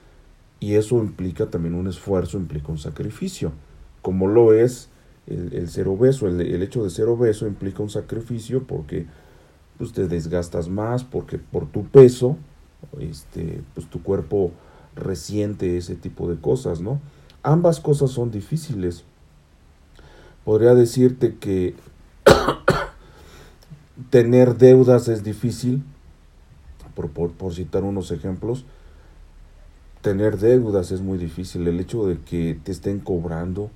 Y 0.60 0.76
eso 0.76 0.98
implica 1.00 1.50
también 1.50 1.76
un 1.76 1.88
esfuerzo, 1.88 2.38
implica 2.38 2.72
un 2.72 2.78
sacrificio, 2.78 3.54
como 4.02 4.28
lo 4.28 4.54
es 4.54 4.90
el, 5.28 5.70
ser 5.70 5.88
obeso. 5.88 6.28
El, 6.28 6.42
el, 6.42 6.62
hecho 6.64 6.84
de 6.84 6.90
ser 6.90 7.08
obeso 7.08 7.48
implica 7.48 7.82
un 7.82 7.90
sacrificio 7.90 8.64
porque 8.64 9.06
pues, 9.78 9.94
te 9.94 10.08
desgastas 10.08 10.68
más, 10.68 11.04
porque 11.04 11.38
por 11.38 11.66
tu 11.68 11.86
peso, 11.86 12.38
este, 13.00 13.62
pues 13.74 13.88
tu 13.88 14.04
cuerpo 14.04 14.52
resiente 14.96 15.78
ese 15.78 15.96
tipo 15.96 16.30
de 16.30 16.40
cosas, 16.40 16.82
¿no? 16.82 17.00
Ambas 17.44 17.80
cosas 17.80 18.12
son 18.12 18.32
difíciles. 18.32 19.06
Podría 20.50 20.74
decirte 20.74 21.36
que 21.36 21.76
tener 24.10 24.58
deudas 24.58 25.08
es 25.08 25.24
difícil, 25.24 25.84
por, 26.96 27.12
por, 27.12 27.54
citar 27.54 27.84
unos 27.84 28.10
ejemplos, 28.10 28.66
tener 30.02 30.40
deudas 30.40 30.90
es 30.90 31.02
muy 31.02 31.20
difícil. 31.20 31.68
El 31.68 31.80
hecho 31.80 32.08
de 32.08 32.18
que 32.18 32.60
te 32.64 32.72
estén 32.72 32.98
cobrando, 32.98 33.70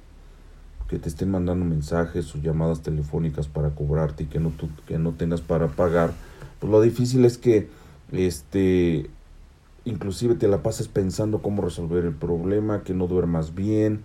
que 0.90 0.98
te 0.98 1.10
estén 1.10 1.30
mandando 1.30 1.64
mensajes 1.64 2.34
o 2.34 2.40
llamadas 2.40 2.82
telefónicas 2.82 3.48
para 3.48 3.70
cobrarte 3.76 4.24
y 4.24 4.26
que 4.26 4.40
no, 4.40 4.52
que 4.88 4.98
no 4.98 5.12
tengas 5.12 5.42
para 5.42 5.68
pagar, 5.68 6.12
pues 6.60 6.72
lo 6.72 6.82
difícil 6.82 7.24
es 7.26 7.38
que 7.38 7.70
este 8.12 9.12
inclusive 9.86 10.34
te 10.34 10.48
la 10.48 10.64
pases 10.64 10.88
pensando 10.88 11.44
cómo 11.44 11.62
resolver 11.62 12.04
el 12.04 12.16
problema, 12.16 12.82
que 12.82 12.96
no 12.96 13.06
duermas 13.06 13.54
bien, 13.54 14.02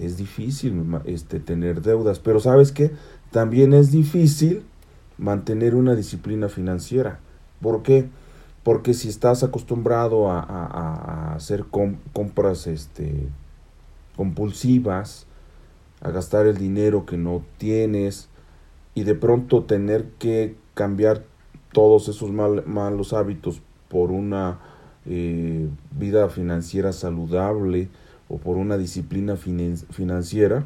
es 0.00 0.16
difícil 0.16 0.84
este, 1.04 1.40
tener 1.40 1.82
deudas, 1.82 2.18
pero 2.18 2.40
sabes 2.40 2.72
que 2.72 2.92
también 3.30 3.72
es 3.72 3.90
difícil 3.90 4.62
mantener 5.18 5.74
una 5.74 5.94
disciplina 5.94 6.48
financiera. 6.48 7.20
¿Por 7.60 7.82
qué? 7.82 8.08
Porque 8.62 8.94
si 8.94 9.08
estás 9.08 9.42
acostumbrado 9.42 10.30
a, 10.30 11.34
hacer 11.34 11.64
compras 12.12 12.66
este, 12.66 13.28
compulsivas, 14.16 15.26
a 16.00 16.10
gastar 16.10 16.46
el 16.46 16.58
dinero 16.58 17.06
que 17.06 17.16
no 17.16 17.42
tienes 17.56 18.28
y 18.94 19.04
de 19.04 19.14
pronto 19.14 19.64
tener 19.64 20.06
que 20.18 20.56
cambiar 20.74 21.24
todos 21.72 22.08
esos 22.08 22.30
malos 22.30 23.12
hábitos 23.12 23.62
por 23.88 24.10
una 24.10 24.58
eh, 25.06 25.68
vida 25.90 26.28
financiera 26.28 26.92
saludable, 26.92 27.88
o 28.28 28.38
por 28.38 28.56
una 28.56 28.76
disciplina 28.76 29.36
financiera, 29.36 30.64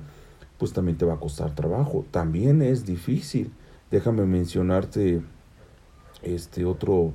pues 0.59 0.73
también 0.73 0.99
te 0.99 1.05
va 1.05 1.15
a 1.15 1.21
costar 1.21 1.55
trabajo. 1.55 2.05
También 2.11 2.63
es 2.63 2.85
difícil. 2.85 3.53
Déjame 3.91 4.25
mencionarte 4.27 5.23
este 6.23 6.65
otro, 6.65 7.13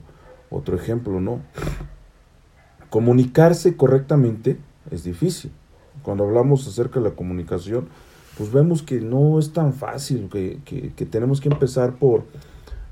otro 0.50 0.76
ejemplo, 0.76 1.20
¿no? 1.20 1.42
Comunicarse 2.90 3.76
correctamente 3.76 4.58
es 4.92 5.04
difícil. 5.04 5.52
Cuando 6.04 6.24
hablamos 6.24 6.68
acerca 6.68 7.00
de 7.00 7.10
la 7.10 7.16
comunicación, 7.16 7.90
pues 8.38 8.52
vemos 8.52 8.84
que 8.84 9.02
no 9.02 9.40
es 9.40 9.52
tan 9.52 9.74
fácil, 9.74 10.30
que, 10.30 10.60
que 10.96 11.06
tenemos 11.06 11.42
que 11.42 11.50
empezar 11.50 11.96
por, 11.96 12.24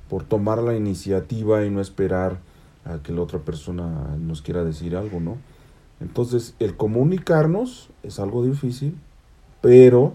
por 0.10 0.24
tomar 0.24 0.60
la 0.60 0.76
iniciativa 0.76 1.66
y 1.66 1.70
no 1.70 1.82
esperar 1.82 2.40
a 2.84 3.00
que 3.00 3.12
la 3.12 3.22
otra 3.22 3.40
persona 3.40 4.16
nos 4.20 4.42
quiera 4.42 4.64
decir 4.64 4.96
algo, 4.96 5.20
¿no? 5.20 5.38
Entonces, 6.00 6.56
el 6.60 6.76
comunicarnos 6.76 7.90
es 8.04 8.20
algo 8.20 8.44
difícil, 8.44 8.98
pero 9.62 10.14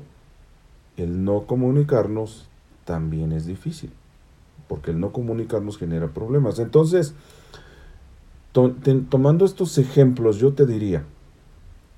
el 0.97 1.25
no 1.25 1.47
comunicarnos 1.47 2.49
también 2.85 3.33
es 3.33 3.47
difícil, 3.47 3.91
porque 4.69 4.91
el 4.91 5.01
no 5.01 5.13
comunicarnos 5.13 5.79
genera 5.79 6.09
problemas. 6.09 6.59
Entonces, 6.59 7.15
tomando 8.53 9.45
estos 9.45 9.79
ejemplos, 9.79 10.37
yo 10.37 10.53
te 10.53 10.67
diría, 10.67 11.05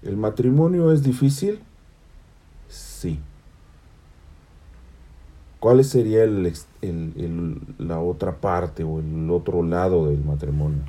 ¿el 0.02 0.16
matrimonio 0.16 0.92
es 0.92 1.02
difícil? 1.02 1.60
Sí. 2.68 3.18
¿Cuál 5.58 5.84
sería 5.84 6.24
la 7.78 8.00
otra 8.00 8.36
parte 8.36 8.84
o 8.84 9.00
el 9.00 9.30
otro 9.30 9.62
lado 9.62 10.08
del 10.08 10.24
matrimonio? 10.24 10.82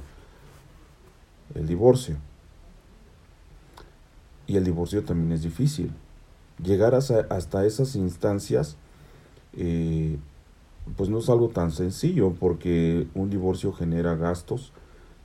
El 1.56 1.68
divorcio 1.68 2.18
y 4.48 4.58
el 4.58 4.64
divorcio 4.64 5.04
también 5.04 5.32
es 5.32 5.44
difícil. 5.44 5.92
Llegar 6.64 6.96
hasta, 6.96 7.66
esas 7.66 7.96
instancias, 7.96 8.78
eh, 9.58 10.18
pues 10.96 11.10
no 11.10 11.20
es 11.20 11.30
algo 11.30 11.50
tan 11.50 11.72
sencillo, 11.72 12.34
porque 12.40 13.08
un 13.16 13.30
divorcio 13.30 13.74
genera 13.74 14.16
gastos, 14.16 14.72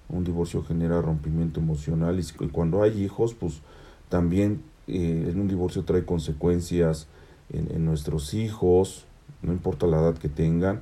un 0.09 0.25
divorcio 0.25 0.63
genera 0.63 1.03
rompimiento 1.03 1.61
emocional, 1.61 2.19
y 2.19 2.49
cuando 2.49 2.83
hay 2.83 3.03
hijos, 3.03 3.35
pues 3.35 3.61
también 4.09 4.63
eh, 4.87 5.29
en 5.31 5.41
un 5.41 5.49
divorcio 5.49 5.85
trae 5.85 6.05
consecuencias 6.05 7.09
en, 7.51 7.71
en 7.75 7.85
nuestros 7.85 8.33
hijos, 8.35 9.05
no 9.43 9.53
importa 9.53 9.87
la 9.87 9.99
edad 9.99 10.17
que 10.17 10.29
tengan, 10.29 10.81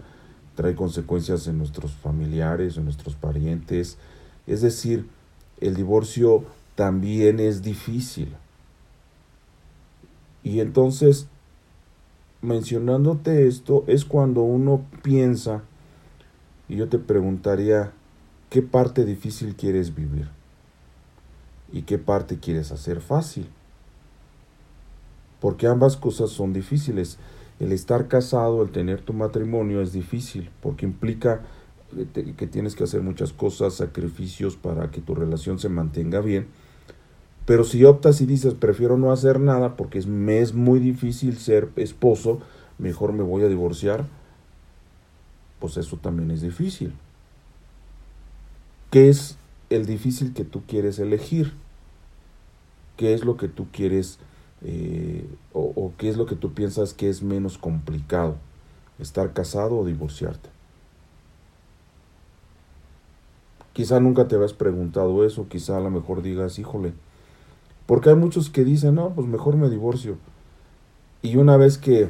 trae 0.54 0.74
consecuencias 0.74 1.46
en 1.48 1.58
nuestros 1.58 1.92
familiares, 1.92 2.76
en 2.76 2.84
nuestros 2.84 3.14
parientes. 3.14 3.98
Es 4.46 4.62
decir, 4.62 5.06
el 5.60 5.74
divorcio 5.74 6.44
también 6.76 7.40
es 7.40 7.62
difícil. 7.62 8.36
Y 10.44 10.60
entonces, 10.60 11.26
mencionándote 12.42 13.48
esto, 13.48 13.82
es 13.88 14.04
cuando 14.04 14.42
uno 14.42 14.84
piensa, 15.02 15.62
y 16.68 16.76
yo 16.76 16.88
te 16.88 16.98
preguntaría, 16.98 17.92
¿qué 18.50 18.62
parte 18.62 19.04
difícil 19.04 19.56
quieres 19.56 19.94
vivir? 19.94 20.28
¿Y 21.72 21.82
qué 21.82 21.98
parte 21.98 22.38
quieres 22.38 22.70
hacer 22.70 23.00
fácil? 23.00 23.48
Porque 25.40 25.66
ambas 25.66 25.96
cosas 25.96 26.30
son 26.30 26.52
difíciles. 26.52 27.18
El 27.58 27.72
estar 27.72 28.06
casado, 28.06 28.62
el 28.62 28.70
tener 28.70 29.00
tu 29.00 29.12
matrimonio 29.14 29.80
es 29.80 29.92
difícil, 29.92 30.50
porque 30.60 30.86
implica 30.86 31.42
que 32.36 32.46
tienes 32.46 32.74
que 32.74 32.84
hacer 32.84 33.02
muchas 33.02 33.32
cosas, 33.32 33.74
sacrificios 33.74 34.56
para 34.56 34.90
que 34.90 35.00
tu 35.00 35.14
relación 35.14 35.58
se 35.58 35.68
mantenga 35.68 36.20
bien. 36.20 36.48
Pero 37.46 37.62
si 37.62 37.84
optas 37.84 38.20
y 38.20 38.26
dices, 38.26 38.54
prefiero 38.54 38.98
no 38.98 39.12
hacer 39.12 39.38
nada 39.38 39.76
porque 39.76 39.98
es, 39.98 40.06
me 40.06 40.40
es 40.40 40.52
muy 40.52 40.80
difícil 40.80 41.38
ser 41.38 41.70
esposo, 41.76 42.40
mejor 42.78 43.12
me 43.12 43.22
voy 43.22 43.44
a 43.44 43.48
divorciar, 43.48 44.04
pues 45.60 45.76
eso 45.76 45.96
también 45.96 46.32
es 46.32 46.42
difícil. 46.42 46.92
¿Qué 48.90 49.08
es 49.08 49.36
el 49.70 49.86
difícil 49.86 50.34
que 50.34 50.44
tú 50.44 50.62
quieres 50.66 50.98
elegir? 50.98 51.52
¿Qué 52.96 53.14
es 53.14 53.24
lo 53.24 53.36
que 53.36 53.46
tú 53.46 53.66
quieres 53.72 54.18
eh, 54.62 55.24
o, 55.52 55.72
o 55.76 55.92
qué 55.98 56.08
es 56.08 56.16
lo 56.16 56.26
que 56.26 56.34
tú 56.34 56.52
piensas 56.52 56.94
que 56.94 57.08
es 57.08 57.22
menos 57.22 57.58
complicado? 57.58 58.36
¿Estar 58.98 59.32
casado 59.32 59.78
o 59.78 59.84
divorciarte? 59.84 60.48
Quizá 63.72 64.00
nunca 64.00 64.26
te 64.26 64.34
habías 64.34 64.54
preguntado 64.54 65.24
eso, 65.24 65.48
quizá 65.48 65.76
a 65.76 65.80
lo 65.80 65.90
mejor 65.90 66.22
digas, 66.22 66.58
híjole, 66.58 66.94
porque 67.86 68.10
hay 68.10 68.16
muchos 68.16 68.50
que 68.50 68.64
dicen, 68.64 68.96
no, 68.96 69.10
pues 69.10 69.26
mejor 69.26 69.56
me 69.56 69.70
divorcio. 69.70 70.18
Y 71.22 71.36
una 71.36 71.56
vez 71.56 71.78
que, 71.78 72.08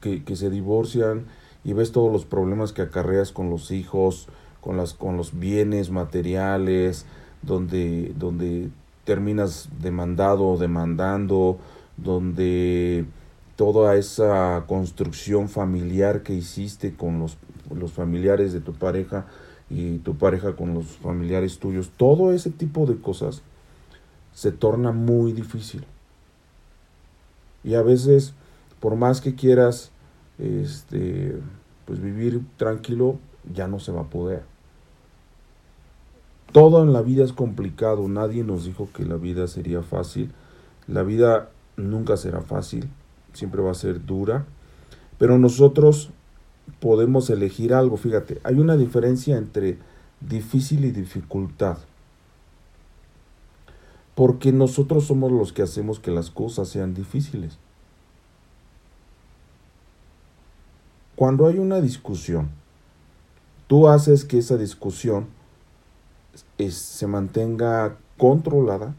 que, 0.00 0.24
que 0.24 0.36
se 0.36 0.50
divorcian 0.50 1.26
y 1.64 1.72
ves 1.72 1.92
todos 1.92 2.12
los 2.12 2.24
problemas 2.24 2.72
que 2.72 2.82
acarreas 2.82 3.32
con 3.32 3.50
los 3.50 3.70
hijos, 3.70 4.28
con, 4.60 4.76
las, 4.76 4.94
con 4.94 5.16
los 5.16 5.38
bienes 5.38 5.90
materiales, 5.90 7.06
donde, 7.42 8.12
donde 8.16 8.70
terminas 9.04 9.68
demandado 9.80 10.48
o 10.48 10.58
demandando, 10.58 11.58
donde 11.96 13.06
toda 13.54 13.96
esa 13.96 14.64
construcción 14.66 15.48
familiar 15.48 16.22
que 16.22 16.34
hiciste 16.34 16.94
con 16.94 17.18
los, 17.18 17.38
los 17.74 17.92
familiares 17.92 18.52
de 18.52 18.60
tu 18.60 18.74
pareja 18.74 19.26
y 19.70 19.98
tu 19.98 20.16
pareja 20.16 20.54
con 20.54 20.74
los 20.74 20.86
familiares 20.86 21.58
tuyos, 21.58 21.90
todo 21.96 22.32
ese 22.32 22.50
tipo 22.50 22.86
de 22.86 22.96
cosas 23.00 23.42
se 24.36 24.52
torna 24.52 24.92
muy 24.92 25.32
difícil. 25.32 25.86
Y 27.64 27.72
a 27.72 27.80
veces, 27.80 28.34
por 28.80 28.94
más 28.94 29.22
que 29.22 29.34
quieras 29.34 29.92
este, 30.38 31.40
pues 31.86 32.02
vivir 32.02 32.42
tranquilo, 32.58 33.18
ya 33.50 33.66
no 33.66 33.80
se 33.80 33.92
va 33.92 34.02
a 34.02 34.10
poder. 34.10 34.42
Todo 36.52 36.82
en 36.82 36.92
la 36.92 37.00
vida 37.00 37.24
es 37.24 37.32
complicado, 37.32 38.06
nadie 38.08 38.44
nos 38.44 38.66
dijo 38.66 38.90
que 38.92 39.06
la 39.06 39.16
vida 39.16 39.48
sería 39.48 39.82
fácil. 39.82 40.30
La 40.86 41.02
vida 41.02 41.48
nunca 41.78 42.18
será 42.18 42.42
fácil, 42.42 42.90
siempre 43.32 43.62
va 43.62 43.70
a 43.70 43.74
ser 43.74 44.04
dura, 44.04 44.44
pero 45.16 45.38
nosotros 45.38 46.10
podemos 46.78 47.30
elegir 47.30 47.72
algo. 47.72 47.96
Fíjate, 47.96 48.38
hay 48.44 48.58
una 48.58 48.76
diferencia 48.76 49.38
entre 49.38 49.78
difícil 50.20 50.84
y 50.84 50.90
dificultad. 50.90 51.78
Porque 54.16 54.50
nosotros 54.50 55.04
somos 55.04 55.30
los 55.30 55.52
que 55.52 55.62
hacemos 55.62 56.00
que 56.00 56.10
las 56.10 56.30
cosas 56.30 56.68
sean 56.68 56.92
difíciles. 56.92 57.58
Cuando 61.14 61.46
hay 61.46 61.58
una 61.58 61.80
discusión, 61.80 62.48
tú 63.68 63.86
haces 63.86 64.24
que 64.24 64.38
esa 64.38 64.56
discusión 64.56 65.28
se 66.68 67.06
mantenga 67.06 67.96
controlada 68.18 68.94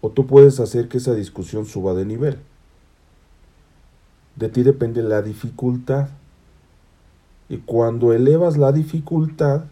o 0.00 0.10
tú 0.10 0.26
puedes 0.26 0.60
hacer 0.60 0.88
que 0.88 0.98
esa 0.98 1.14
discusión 1.14 1.66
suba 1.66 1.94
de 1.94 2.04
nivel. 2.04 2.38
De 4.36 4.48
ti 4.48 4.62
depende 4.62 5.02
la 5.02 5.22
dificultad. 5.22 6.08
Y 7.48 7.58
cuando 7.58 8.12
elevas 8.12 8.56
la 8.56 8.72
dificultad, 8.72 9.64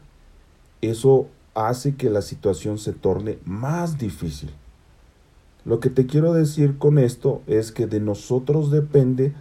eso 0.80 1.28
hace 1.56 1.96
que 1.96 2.10
la 2.10 2.20
situación 2.22 2.78
se 2.78 2.92
torne 2.92 3.38
más 3.46 3.99
difícil. 3.99 4.50
Lo 5.64 5.80
que 5.80 5.90
te 5.90 6.06
quiero 6.06 6.34
decir 6.34 6.78
con 6.78 6.99
esto 6.99 7.42
es 7.47 7.73
que 7.73 7.86
de 7.86 7.99
nosotros 7.99 8.71
depende 8.71 9.34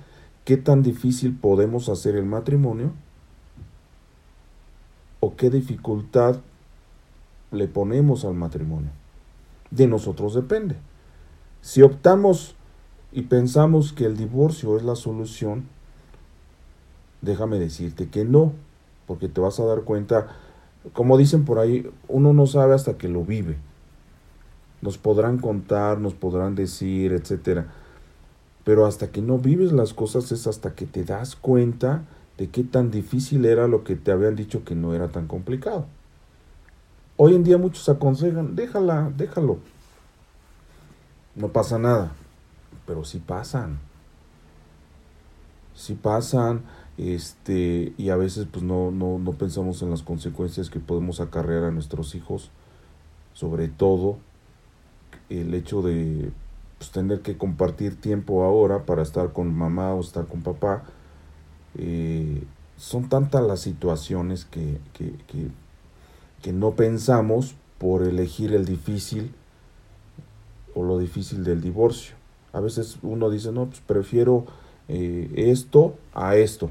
qué 0.45 0.55
tan 0.57 0.81
difícil 0.81 1.35
podemos 1.35 1.89
hacer 1.89 2.15
el 2.15 2.25
matrimonio 2.25 2.93
o 5.19 5.35
qué 5.35 5.49
dificultad 5.49 6.37
le 7.51 7.67
ponemos 7.67 8.23
al 8.23 8.33
matrimonio. 8.33 8.89
De 9.69 9.85
nosotros 9.85 10.33
depende. 10.33 10.77
Si 11.61 11.81
optamos 11.81 12.55
y 13.11 13.23
pensamos 13.23 13.91
que 13.91 14.05
el 14.05 14.15
divorcio 14.15 14.77
es 14.77 14.83
la 14.83 14.95
solución, 14.95 15.65
déjame 17.21 17.59
decirte 17.59 18.07
que 18.07 18.23
no, 18.23 18.53
porque 19.05 19.27
te 19.27 19.41
vas 19.41 19.59
a 19.59 19.65
dar 19.65 19.81
cuenta, 19.81 20.27
como 20.93 21.17
dicen 21.17 21.45
por 21.45 21.59
ahí, 21.59 21.89
uno 22.07 22.33
no 22.33 22.47
sabe 22.47 22.75
hasta 22.75 22.97
que 22.97 23.09
lo 23.09 23.23
vive. 23.23 23.57
Nos 24.81 24.97
podrán 24.97 25.39
contar, 25.39 25.99
nos 25.99 26.13
podrán 26.13 26.55
decir, 26.55 27.13
etcétera. 27.13 27.67
Pero 28.63 28.85
hasta 28.85 29.11
que 29.11 29.21
no 29.21 29.37
vives 29.37 29.71
las 29.71 29.93
cosas 29.93 30.31
es 30.31 30.47
hasta 30.47 30.75
que 30.75 30.85
te 30.85 31.03
das 31.03 31.35
cuenta 31.35 32.03
de 32.37 32.49
qué 32.49 32.63
tan 32.63 32.91
difícil 32.91 33.45
era 33.45 33.67
lo 33.67 33.83
que 33.83 33.95
te 33.95 34.11
habían 34.11 34.35
dicho 34.35 34.63
que 34.63 34.75
no 34.75 34.93
era 34.93 35.07
tan 35.07 35.27
complicado. 35.27 35.85
Hoy 37.17 37.33
en 37.33 37.43
día 37.43 37.57
muchos 37.57 37.87
aconsejan, 37.87 38.55
déjala, 38.55 39.11
déjalo. 39.15 39.59
No 41.35 41.49
pasa 41.49 41.79
nada, 41.79 42.11
pero 42.85 43.05
sí 43.05 43.19
pasan. 43.19 43.79
Sí 45.73 45.93
pasan 45.93 46.63
este 46.97 47.93
y 47.97 48.09
a 48.09 48.15
veces 48.15 48.47
pues 48.49 48.63
no, 48.63 48.91
no, 48.91 49.19
no 49.19 49.31
pensamos 49.33 49.81
en 49.81 49.89
las 49.89 50.01
consecuencias 50.01 50.69
que 50.69 50.79
podemos 50.79 51.19
acarrear 51.19 51.63
a 51.65 51.71
nuestros 51.71 52.15
hijos. 52.15 52.51
Sobre 53.33 53.67
todo 53.67 54.17
el 55.29 55.53
hecho 55.53 55.81
de 55.81 56.31
pues, 56.77 56.91
tener 56.91 57.21
que 57.21 57.37
compartir 57.37 57.99
tiempo 57.99 58.43
ahora 58.43 58.85
para 58.85 59.01
estar 59.01 59.33
con 59.33 59.53
mamá 59.53 59.93
o 59.93 60.01
estar 60.01 60.25
con 60.25 60.41
papá 60.41 60.83
eh, 61.77 62.43
son 62.77 63.09
tantas 63.09 63.43
las 63.43 63.59
situaciones 63.59 64.45
que, 64.45 64.79
que, 64.93 65.11
que, 65.27 65.49
que 66.41 66.53
no 66.53 66.71
pensamos 66.71 67.55
por 67.77 68.03
elegir 68.03 68.53
el 68.53 68.65
difícil 68.65 69.33
o 70.73 70.83
lo 70.83 70.97
difícil 70.97 71.43
del 71.43 71.61
divorcio. 71.61 72.15
A 72.53 72.61
veces 72.61 72.97
uno 73.01 73.29
dice 73.29 73.51
no 73.51 73.65
pues 73.65 73.81
prefiero 73.81 74.45
eh, 74.87 75.29
esto 75.35 75.95
a 76.13 76.37
esto 76.37 76.69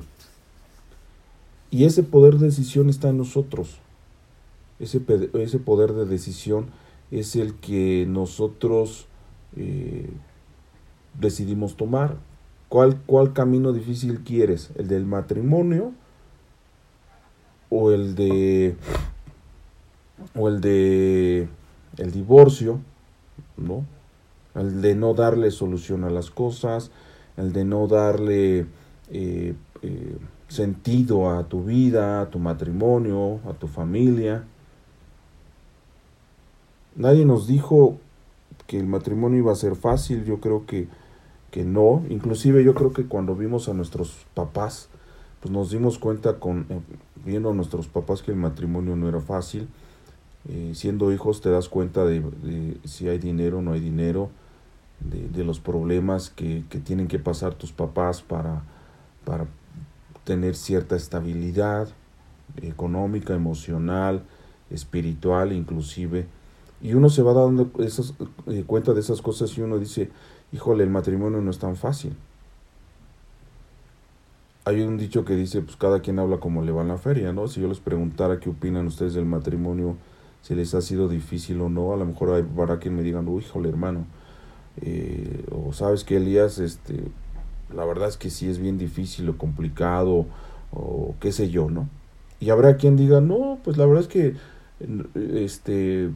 y 1.75 1.87
ese 1.87 2.05
poder 2.05 2.39
de 2.39 2.47
decisión 2.47 2.89
está 2.89 3.09
en 3.09 3.19
nosotros. 3.19 3.79
Ese, 4.79 5.03
ese 5.35 5.59
poder 5.59 5.93
de 5.93 6.05
decisión 6.05 6.67
es 7.11 7.35
el 7.35 7.55
que 7.55 8.07
nosotros 8.09 9.09
eh, 9.57 10.09
decidimos 11.19 11.77
tomar. 11.77 12.17
¿Cuál, 12.69 13.01
¿Cuál 13.07 13.33
camino 13.33 13.73
difícil 13.73 14.21
quieres? 14.21 14.71
¿El 14.77 14.87
del 14.87 15.05
matrimonio? 15.05 15.91
¿O 17.71 17.91
el 17.91 18.15
de... 18.15 18.77
o 20.37 20.47
el 20.47 20.61
de... 20.61 21.49
el 21.97 22.13
divorcio? 22.13 22.79
¿No? 23.57 23.85
El 24.55 24.81
de 24.81 24.95
no 24.95 25.13
darle 25.13 25.51
solución 25.51 26.05
a 26.05 26.11
las 26.11 26.31
cosas, 26.31 26.93
el 27.37 27.53
de 27.53 27.65
no 27.65 27.89
darle 27.89 28.67
eh, 29.11 29.57
eh, 29.83 30.19
sentido 30.55 31.31
a 31.31 31.49
tu 31.49 31.65
vida, 31.65 32.23
a 32.23 32.31
tu 32.31 32.39
matrimonio, 32.39 33.41
a 33.49 33.53
tu 33.53 33.67
familia. 33.67 34.45
Nadie 36.97 37.25
nos 37.25 37.47
dijo 37.47 37.99
que 38.67 38.79
el 38.79 38.87
matrimonio 38.87 39.39
iba 39.39 39.53
a 39.53 39.57
ser 39.57 39.77
fácil, 39.77 40.25
yo 40.25 40.41
creo 40.41 40.65
que, 40.65 40.89
que 41.51 41.65
no. 41.65 42.03
Inclusive 42.09 42.65
yo 42.65 42.75
creo 42.75 42.93
que 42.93 43.07
cuando 43.07 43.35
vimos 43.35 43.69
a 43.69 43.75
nuestros 43.75 44.25
papás, 44.35 44.89
pues 45.41 45.53
nos 45.53 45.71
dimos 45.71 45.99
cuenta 45.99 46.39
con 46.39 46.67
eh, 46.71 46.81
viendo 47.25 47.51
a 47.51 47.55
nuestros 47.55 47.89
papás 47.89 48.23
que 48.23 48.31
el 48.31 48.39
matrimonio 48.39 48.97
no 48.97 49.09
era 49.09 49.21
fácil. 49.21 49.69
Eh, 50.49 50.73
siendo 50.75 51.13
hijos 51.13 51.41
te 51.41 51.51
das 51.51 51.69
cuenta 51.69 52.05
de, 52.05 52.23
si 52.85 53.09
hay 53.09 53.19
dinero 53.19 53.59
o 53.59 53.63
no 53.63 53.73
hay 53.73 53.81
dinero, 53.81 54.31
de, 55.01 55.29
de 55.29 55.45
los 55.45 55.59
problemas 55.59 56.31
que, 56.31 56.65
que, 56.69 56.79
tienen 56.79 57.09
que 57.09 57.19
pasar 57.19 57.55
tus 57.55 57.73
papás 57.73 58.23
para, 58.23 58.63
para 59.25 59.47
tener 60.25 60.57
cierta 60.57 60.97
estabilidad 60.97 61.89
económica, 62.63 63.35
emocional, 63.35 64.23
espiritual 64.71 65.53
inclusive. 65.53 66.27
Y 66.83 66.95
uno 66.95 67.09
se 67.09 67.23
va 67.23 67.33
dando 67.33 67.71
esas, 67.79 68.15
eh, 68.47 68.65
cuenta 68.67 68.93
de 68.93 69.01
esas 69.01 69.23
cosas 69.23 69.57
y 69.57 69.63
uno 69.63 69.79
dice, 69.79 70.11
híjole, 70.53 70.85
el 70.85 70.91
matrimonio 70.91 71.41
no 71.41 71.51
es 71.51 71.59
tan 71.59 71.77
fácil. 71.77 72.15
Hay 74.67 74.81
un 74.81 74.97
dicho 74.97 75.25
que 75.25 75.35
dice, 75.35 75.61
pues 75.61 75.77
cada 75.77 76.01
quien 76.01 76.19
habla 76.19 76.39
como 76.39 76.63
le 76.63 76.73
va 76.73 76.83
en 76.83 76.89
la 76.89 76.99
feria, 76.99 77.33
¿no? 77.33 77.49
Si 77.49 77.61
yo 77.61 77.69
les 77.69 77.81
preguntara 77.81 78.41
qué 78.41 78.49
opinan 78.49 78.87
ustedes 78.87 79.15
del 79.15 79.27
matrimonio, 79.27 79.97
si 80.43 80.55
les 80.55 80.75
ha 80.75 80.81
sido 80.81 81.09
difícil 81.09 81.61
o 81.61 81.69
no, 81.69 81.93
a 81.93 81.97
lo 81.97 82.07
mejor 82.07 82.31
habrá 82.33 82.79
quien 82.79 82.97
me 82.97 83.03
digan, 83.03 83.29
uy, 83.29 83.43
híjole, 83.43 83.69
hermano, 83.69 84.07
eh, 84.81 85.45
o 85.51 85.73
sabes 85.73 86.05
que 86.05 86.17
Elías, 86.17 86.59
este, 86.59 87.05
la 87.73 87.85
verdad 87.85 88.09
es 88.09 88.17
que 88.17 88.31
sí 88.31 88.49
es 88.49 88.59
bien 88.59 88.79
difícil 88.79 89.29
o 89.29 89.39
complicado 89.39 90.27
o 90.73 91.15
qué 91.21 91.33
sé 91.33 91.51
yo, 91.51 91.71
¿no? 91.71 91.89
Y 92.41 92.51
habrá 92.51 92.77
quien 92.77 92.97
diga, 92.97 93.21
no, 93.21 93.59
pues 93.65 93.77
la 93.77 93.87
verdad 93.87 94.03
es 94.03 94.09
que 94.09 94.35
este, 95.45 96.11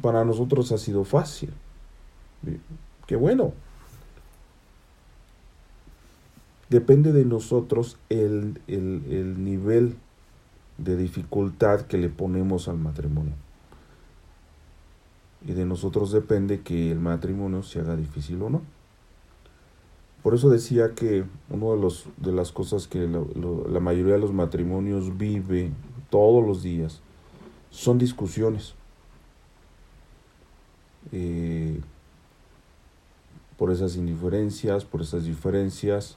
para 0.00 0.24
nosotros 0.24 0.72
ha 0.72 0.78
sido 0.78 1.04
fácil. 1.04 1.50
Qué 3.06 3.16
bueno. 3.16 3.52
Depende 6.68 7.12
de 7.12 7.24
nosotros 7.24 7.98
el, 8.08 8.60
el, 8.66 9.04
el 9.10 9.44
nivel 9.44 9.96
de 10.78 10.96
dificultad 10.96 11.82
que 11.82 11.98
le 11.98 12.08
ponemos 12.08 12.68
al 12.68 12.78
matrimonio. 12.78 13.34
Y 15.46 15.52
de 15.52 15.64
nosotros 15.64 16.12
depende 16.12 16.60
que 16.60 16.90
el 16.90 16.98
matrimonio 16.98 17.62
se 17.62 17.80
haga 17.80 17.96
difícil 17.96 18.40
o 18.42 18.50
no. 18.50 18.62
Por 20.22 20.34
eso 20.34 20.50
decía 20.50 20.94
que 20.94 21.24
una 21.50 21.66
de, 21.66 21.94
de 22.18 22.32
las 22.32 22.52
cosas 22.52 22.86
que 22.86 23.08
la, 23.08 23.80
mayoría 23.80 24.14
de 24.14 24.20
los 24.20 24.32
matrimonios 24.32 25.18
vive 25.18 25.72
todos 26.10 26.46
los 26.46 26.62
días 26.62 27.00
son 27.70 27.98
discusiones. 27.98 28.74
Eh, 31.10 31.80
por 33.56 33.72
esas 33.72 33.96
indiferencias, 33.96 34.84
por 34.84 35.02
esas 35.02 35.24
diferencias. 35.24 36.16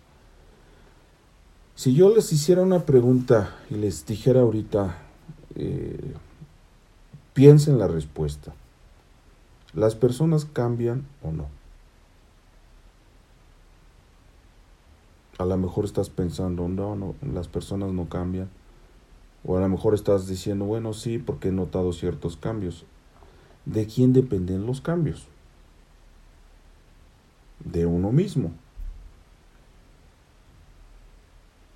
Si 1.76 1.94
yo 1.94 2.14
les 2.16 2.32
hiciera 2.32 2.62
una 2.62 2.86
pregunta 2.86 3.56
y 3.70 3.76
les 3.76 4.06
dijera 4.06 4.42
ahorita, 4.42 4.98
eh, 5.56 6.14
piensen 7.34 7.80
la 7.80 7.88
respuesta. 7.88 8.54
¿Las 9.74 9.96
personas 9.96 10.46
cambian 10.46 11.06
o 11.22 11.32
no? 11.32 11.48
A 15.38 15.46
lo 15.46 15.58
mejor 15.58 15.86
estás 15.86 16.10
pensando, 16.10 16.68
no, 16.68 16.96
no, 16.96 17.16
las 17.34 17.48
personas 17.48 17.92
no 17.92 18.08
cambian. 18.08 18.50
O 19.46 19.58
a 19.58 19.62
lo 19.62 19.70
mejor 19.70 19.94
estás 19.94 20.28
diciendo, 20.28 20.66
bueno, 20.66 20.94
sí, 20.94 21.20
porque 21.20 21.50
he 21.50 21.52
notado 21.52 21.94
ciertos 21.94 22.38
cambios. 22.38 22.86
¿De 23.66 23.86
quién 23.86 24.14
dependen 24.14 24.66
los 24.66 24.82
cambios? 24.82 25.28
De 27.64 27.86
uno 27.86 28.12
mismo. 28.12 28.52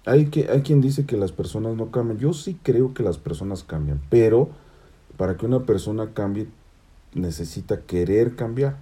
Hay, 0.05 0.27
que, 0.27 0.49
hay 0.49 0.61
quien 0.61 0.81
dice 0.81 1.05
que 1.05 1.17
las 1.17 1.31
personas 1.31 1.75
no 1.75 1.91
cambian. 1.91 2.17
Yo 2.17 2.33
sí 2.33 2.57
creo 2.63 2.93
que 2.93 3.03
las 3.03 3.17
personas 3.17 3.63
cambian, 3.63 4.01
pero 4.09 4.49
para 5.17 5.35
que 5.37 5.45
una 5.45 5.65
persona 5.65 6.13
cambie 6.13 6.47
necesita 7.13 7.81
querer 7.81 8.35
cambiar. 8.35 8.77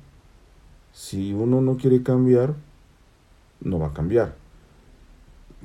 Si 0.94 1.34
uno 1.34 1.62
no 1.62 1.78
quiere 1.78 2.04
cambiar, 2.04 2.56
no 3.60 3.80
va 3.80 3.88
a 3.88 3.94
cambiar. 3.94 4.36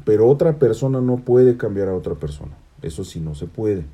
Pero 0.05 0.29
otra 0.29 0.59
persona 0.59 1.01
no 1.01 1.19
puede 1.19 1.57
cambiar 1.57 1.89
a 1.89 1.95
otra 1.95 2.15
persona. 2.15 2.53
Eso 2.83 3.05
sí 3.05 3.21
no 3.21 3.35
se 3.35 3.47
puede. 3.47 3.85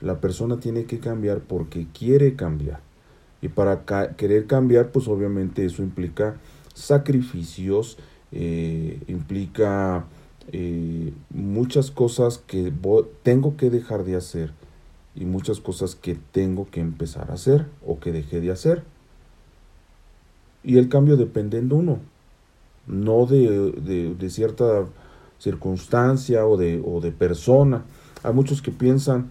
La 0.00 0.20
persona 0.20 0.60
tiene 0.60 0.84
que 0.84 1.00
cambiar 1.00 1.40
porque 1.40 1.86
quiere 1.92 2.34
cambiar. 2.34 2.80
Y 3.42 3.48
para 3.48 3.84
querer 4.16 4.46
cambiar, 4.46 4.90
pues 4.90 5.08
obviamente 5.08 5.64
eso 5.64 5.82
implica 5.82 6.36
sacrificios, 6.74 7.98
eh, 8.32 9.00
implica 9.08 10.04
eh, 10.52 11.12
muchas 11.30 11.90
cosas 11.90 12.38
que 12.38 12.72
tengo 13.22 13.56
que 13.56 13.70
dejar 13.70 14.04
de 14.04 14.16
hacer 14.16 14.52
y 15.14 15.24
muchas 15.24 15.60
cosas 15.60 15.94
que 15.94 16.16
tengo 16.32 16.68
que 16.70 16.80
empezar 16.80 17.30
a 17.30 17.34
hacer 17.34 17.66
o 17.86 17.98
que 17.98 18.12
dejé 18.12 18.40
de 18.40 18.50
hacer. 18.50 18.82
Y 20.62 20.78
el 20.78 20.88
cambio 20.88 21.16
depende 21.16 21.60
de 21.60 21.74
uno, 21.74 21.98
no 22.86 23.26
de, 23.26 24.14
de, 24.18 24.30
cierta 24.30 24.86
circunstancia 25.38 26.46
o 26.46 26.56
de, 26.56 26.82
o 26.84 27.00
de 27.00 27.12
persona. 27.12 27.84
Hay 28.22 28.32
muchos 28.32 28.62
que 28.62 28.70
piensan 28.70 29.30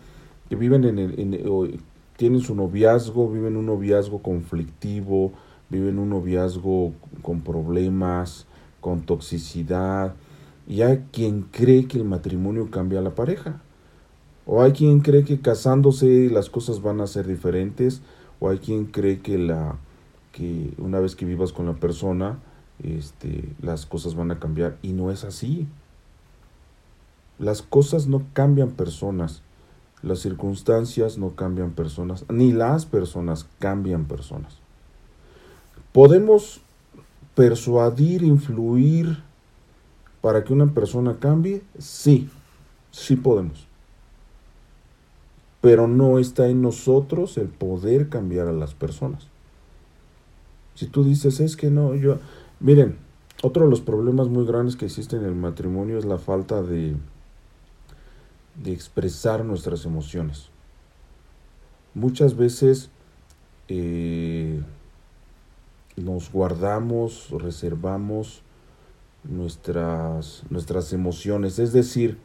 que 0.50 0.56
viven 0.56 0.86
en 0.86 1.00
el, 1.00 1.80
tienen 2.16 2.42
su 2.42 2.56
noviazgo, 2.56 3.30
viven 3.30 3.58
un 3.58 3.68
noviazgo 3.68 4.22
conflictivo, 4.22 5.34
viven 5.70 6.00
un 6.00 6.10
noviazgo 6.10 6.94
con 7.22 7.42
problemas, 7.42 8.48
con 8.82 9.02
toxicidad, 9.02 10.16
y 10.68 10.82
hay 10.82 11.06
quien 11.12 11.44
cree 11.44 11.88
que 11.88 11.98
el 11.98 12.06
matrimonio 12.06 12.70
cambia 12.72 13.00
a 13.00 13.04
la 13.04 13.16
pareja. 13.16 13.62
O 14.46 14.62
hay 14.62 14.72
quien 14.72 15.02
cree 15.02 15.24
que 15.24 15.40
casándose 15.40 16.30
las 16.30 16.50
cosas 16.50 16.82
van 16.82 17.02
a 17.02 17.08
ser 17.08 17.28
diferentes, 17.28 18.02
o 18.40 18.50
hay 18.50 18.60
quien 18.60 18.86
cree 18.86 19.20
que 19.20 19.38
la 19.38 19.78
que 20.32 20.72
una 20.78 21.00
vez 21.00 21.16
que 21.16 21.26
vivas 21.26 21.52
con 21.52 21.66
la 21.66 21.74
persona, 21.74 22.38
este, 22.84 23.50
las 23.60 23.88
cosas 23.88 24.14
van 24.14 24.30
a 24.30 24.40
cambiar 24.40 24.78
y 24.84 24.94
no 24.94 25.10
es 25.10 25.24
así. 25.24 25.68
Las 27.40 27.62
cosas 27.62 28.08
no 28.08 28.24
cambian 28.34 28.72
personas, 28.72 29.42
las 30.02 30.20
circunstancias 30.20 31.18
no 31.18 31.36
cambian 31.36 31.72
personas, 31.72 32.26
ni 32.30 32.52
las 32.52 32.86
personas 32.86 33.48
cambian 33.60 34.06
personas. 34.06 34.58
Podemos 35.92 36.62
persuadir, 37.36 38.24
influir 38.24 39.24
para 40.22 40.44
que 40.44 40.54
una 40.54 40.74
persona 40.74 41.18
cambie, 41.20 41.62
sí, 41.78 42.30
sí 42.92 43.16
podemos 43.16 43.68
pero 45.62 45.88
no 45.88 46.20
está 46.20 46.48
en 46.48 46.62
nosotros 46.62 47.38
el 47.38 47.48
poder 47.48 48.10
cambiar 48.10 48.48
a 48.48 48.54
las 48.54 48.74
personas. 48.74 49.28
Si 50.76 50.88
tú 50.88 51.04
dices, 51.04 51.40
es 51.40 51.58
que 51.58 51.70
no, 51.70 51.96
yo... 51.96 52.20
Miren, 52.60 52.96
otro 53.44 53.66
de 53.66 53.70
los 53.70 53.82
problemas 53.82 54.30
muy 54.30 54.46
grandes 54.46 54.76
que 54.76 54.86
existen 54.86 55.20
en 55.20 55.26
el 55.26 55.36
matrimonio 55.36 55.98
es 55.98 56.06
la 56.06 56.20
falta 56.20 56.62
de, 56.62 56.96
de 58.64 58.72
expresar 58.72 59.46
nuestras 59.46 59.86
emociones. 59.86 60.50
Muchas 61.94 62.36
veces 62.36 62.90
eh, 63.68 64.62
nos 65.96 66.32
guardamos, 66.32 67.30
reservamos 67.32 68.42
nuestras, 69.24 70.44
nuestras 70.50 70.94
emociones. 70.94 71.60
Es 71.60 71.74
decir, 71.74 72.18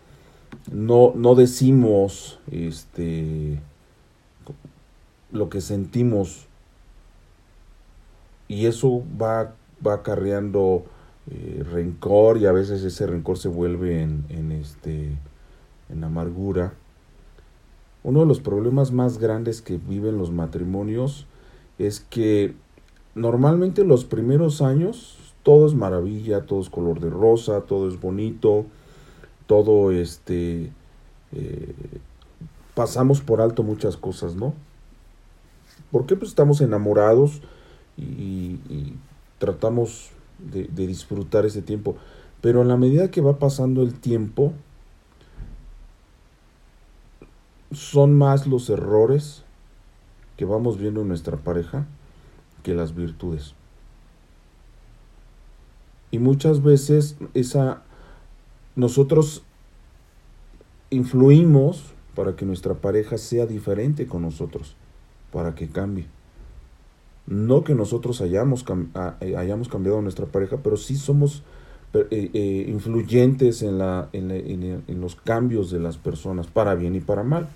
no, 0.70 1.12
no 1.14 1.34
decimos 1.34 2.38
este, 2.50 3.60
lo 5.30 5.48
que 5.48 5.60
sentimos 5.60 6.46
y 8.48 8.66
eso 8.66 9.02
va, 9.20 9.54
va 9.84 9.94
acarreando 9.94 10.84
eh, 11.30 11.64
rencor 11.70 12.36
y 12.38 12.46
a 12.46 12.52
veces 12.52 12.82
ese 12.82 13.06
rencor 13.06 13.38
se 13.38 13.48
vuelve 13.48 14.02
en, 14.02 14.26
en, 14.28 14.52
este, 14.52 15.16
en 15.92 16.04
amargura. 16.04 16.74
Uno 18.02 18.20
de 18.20 18.26
los 18.26 18.40
problemas 18.40 18.90
más 18.90 19.18
grandes 19.18 19.62
que 19.62 19.76
viven 19.76 20.18
los 20.18 20.32
matrimonios 20.32 21.26
es 21.78 22.00
que 22.00 22.54
normalmente 23.14 23.84
los 23.84 24.04
primeros 24.04 24.60
años 24.62 25.18
todo 25.42 25.66
es 25.66 25.74
maravilla, 25.74 26.42
todo 26.42 26.60
es 26.60 26.70
color 26.70 27.00
de 27.00 27.10
rosa, 27.10 27.62
todo 27.62 27.88
es 27.88 28.00
bonito, 28.00 28.66
todo 29.46 29.92
este 29.92 30.72
eh, 31.32 31.74
pasamos 32.74 33.20
por 33.20 33.40
alto 33.40 33.62
muchas 33.62 33.96
cosas, 33.96 34.34
¿no? 34.34 34.54
Porque 35.90 36.16
pues 36.16 36.30
estamos 36.30 36.60
enamorados 36.60 37.42
y, 37.96 38.58
tratamos 39.38 40.10
de, 40.38 40.64
de, 40.64 40.86
disfrutar 40.86 41.44
ese 41.44 41.62
tiempo. 41.62 41.96
Pero 42.40 42.62
en 42.62 42.68
la 42.68 42.76
medida 42.76 43.10
que 43.10 43.20
va 43.20 43.38
pasando 43.38 43.82
el 43.82 43.94
tiempo, 43.94 44.52
son 47.72 48.14
más 48.14 48.46
los 48.46 48.68
errores 48.70 49.44
que 50.36 50.44
vamos 50.44 50.78
viendo 50.78 51.02
en 51.02 51.08
nuestra 51.08 51.36
pareja 51.36 51.86
que 52.62 52.74
las 52.74 52.94
virtudes. 52.94 53.54
Y 56.10 56.18
muchas 56.18 56.62
veces 56.62 57.16
esa 57.34 57.82
nosotros 58.76 59.42
influimos 60.90 61.84
para 62.14 62.36
que 62.36 62.44
nuestra 62.44 62.74
pareja 62.74 63.18
sea 63.18 63.46
diferente 63.46 64.06
con 64.06 64.22
nosotros, 64.22 64.76
para 65.32 65.54
que 65.54 65.68
cambie. 65.68 66.06
No 67.26 67.64
que 67.64 67.74
nosotros 67.74 68.20
hayamos, 68.20 68.64
eh, 69.20 69.36
hayamos 69.36 69.68
cambiado 69.68 70.02
nuestra 70.02 70.26
pareja, 70.26 70.58
pero 70.62 70.76
sí 70.76 70.96
somos 70.96 71.42
eh, 71.94 72.06
eh, 72.10 72.66
influyentes 72.68 73.62
en, 73.62 73.78
la, 73.78 74.08
en, 74.12 74.30
en 74.30 75.00
los 75.00 75.16
cambios 75.16 75.70
de 75.70 75.80
las 75.80 75.96
personas, 75.96 76.46
para 76.46 76.74
bien 76.74 76.94
y 76.94 77.00
para 77.00 77.22
mal. 77.22 77.48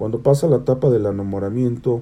Cuando 0.00 0.22
pasa 0.22 0.46
la 0.46 0.56
etapa 0.56 0.88
del 0.88 1.04
enamoramiento, 1.04 2.00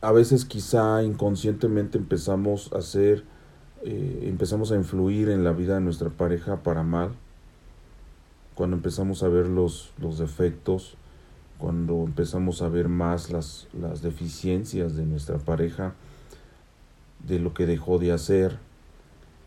a 0.00 0.10
veces 0.10 0.46
quizá 0.46 1.02
inconscientemente 1.02 1.98
empezamos 1.98 2.72
a 2.72 2.78
hacer 2.78 3.24
eh, 3.84 4.20
empezamos 4.22 4.72
a 4.72 4.76
influir 4.76 5.28
en 5.28 5.44
la 5.44 5.52
vida 5.52 5.74
de 5.74 5.82
nuestra 5.82 6.08
pareja 6.08 6.62
para 6.62 6.82
mal, 6.82 7.10
cuando 8.54 8.76
empezamos 8.76 9.22
a 9.22 9.28
ver 9.28 9.48
los, 9.48 9.90
los 9.98 10.16
defectos, 10.16 10.96
cuando 11.58 12.02
empezamos 12.04 12.62
a 12.62 12.70
ver 12.70 12.88
más 12.88 13.30
las, 13.30 13.68
las 13.78 14.00
deficiencias 14.00 14.96
de 14.96 15.04
nuestra 15.04 15.36
pareja, 15.36 15.92
de 17.26 17.38
lo 17.38 17.52
que 17.52 17.66
dejó 17.66 17.98
de 17.98 18.12
hacer, 18.12 18.56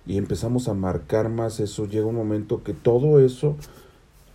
y 0.05 0.19
empezamos 0.19 0.67
a 0.67 0.75
marcar 0.75 1.29
más 1.29 1.59
eso, 1.59 1.87
llega 1.87 2.05
un 2.05 2.17
momento 2.17 2.61
que 2.63 2.75
todo 2.75 3.19
eso 3.19 3.55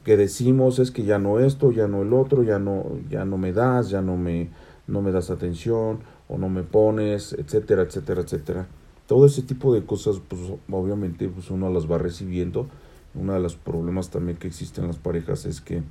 que 0.06 0.16
decimos 0.16 0.78
es 0.78 0.92
que 0.92 1.02
ya 1.02 1.18
no 1.18 1.40
esto, 1.40 1.72
ya 1.72 1.88
no 1.88 2.02
el 2.02 2.12
otro, 2.12 2.44
ya 2.44 2.60
no, 2.60 2.84
ya 3.10 3.24
no 3.24 3.38
me 3.38 3.52
das, 3.52 3.90
ya 3.90 4.02
no 4.02 4.16
me, 4.16 4.50
no 4.86 5.02
me 5.02 5.10
das 5.10 5.30
atención 5.30 5.98
o 6.28 6.38
no 6.38 6.48
me 6.48 6.62
pones, 6.62 7.32
etcétera, 7.32 7.82
etcétera, 7.82 8.20
etcétera. 8.20 8.68
Todo 9.08 9.26
ese 9.26 9.42
tipo 9.42 9.74
de 9.74 9.84
cosas, 9.84 10.20
pues 10.28 10.42
obviamente 10.70 11.28
pues 11.28 11.50
uno 11.50 11.70
las 11.70 11.90
va 11.90 11.98
recibiendo. 11.98 12.68
Uno 13.16 13.32
de 13.32 13.40
los 13.40 13.56
problemas 13.56 14.10
también 14.10 14.38
que 14.38 14.46
existen 14.46 14.84
en 14.84 14.90
las 14.90 14.98
parejas 14.98 15.44
es 15.44 15.60
que 15.60 15.82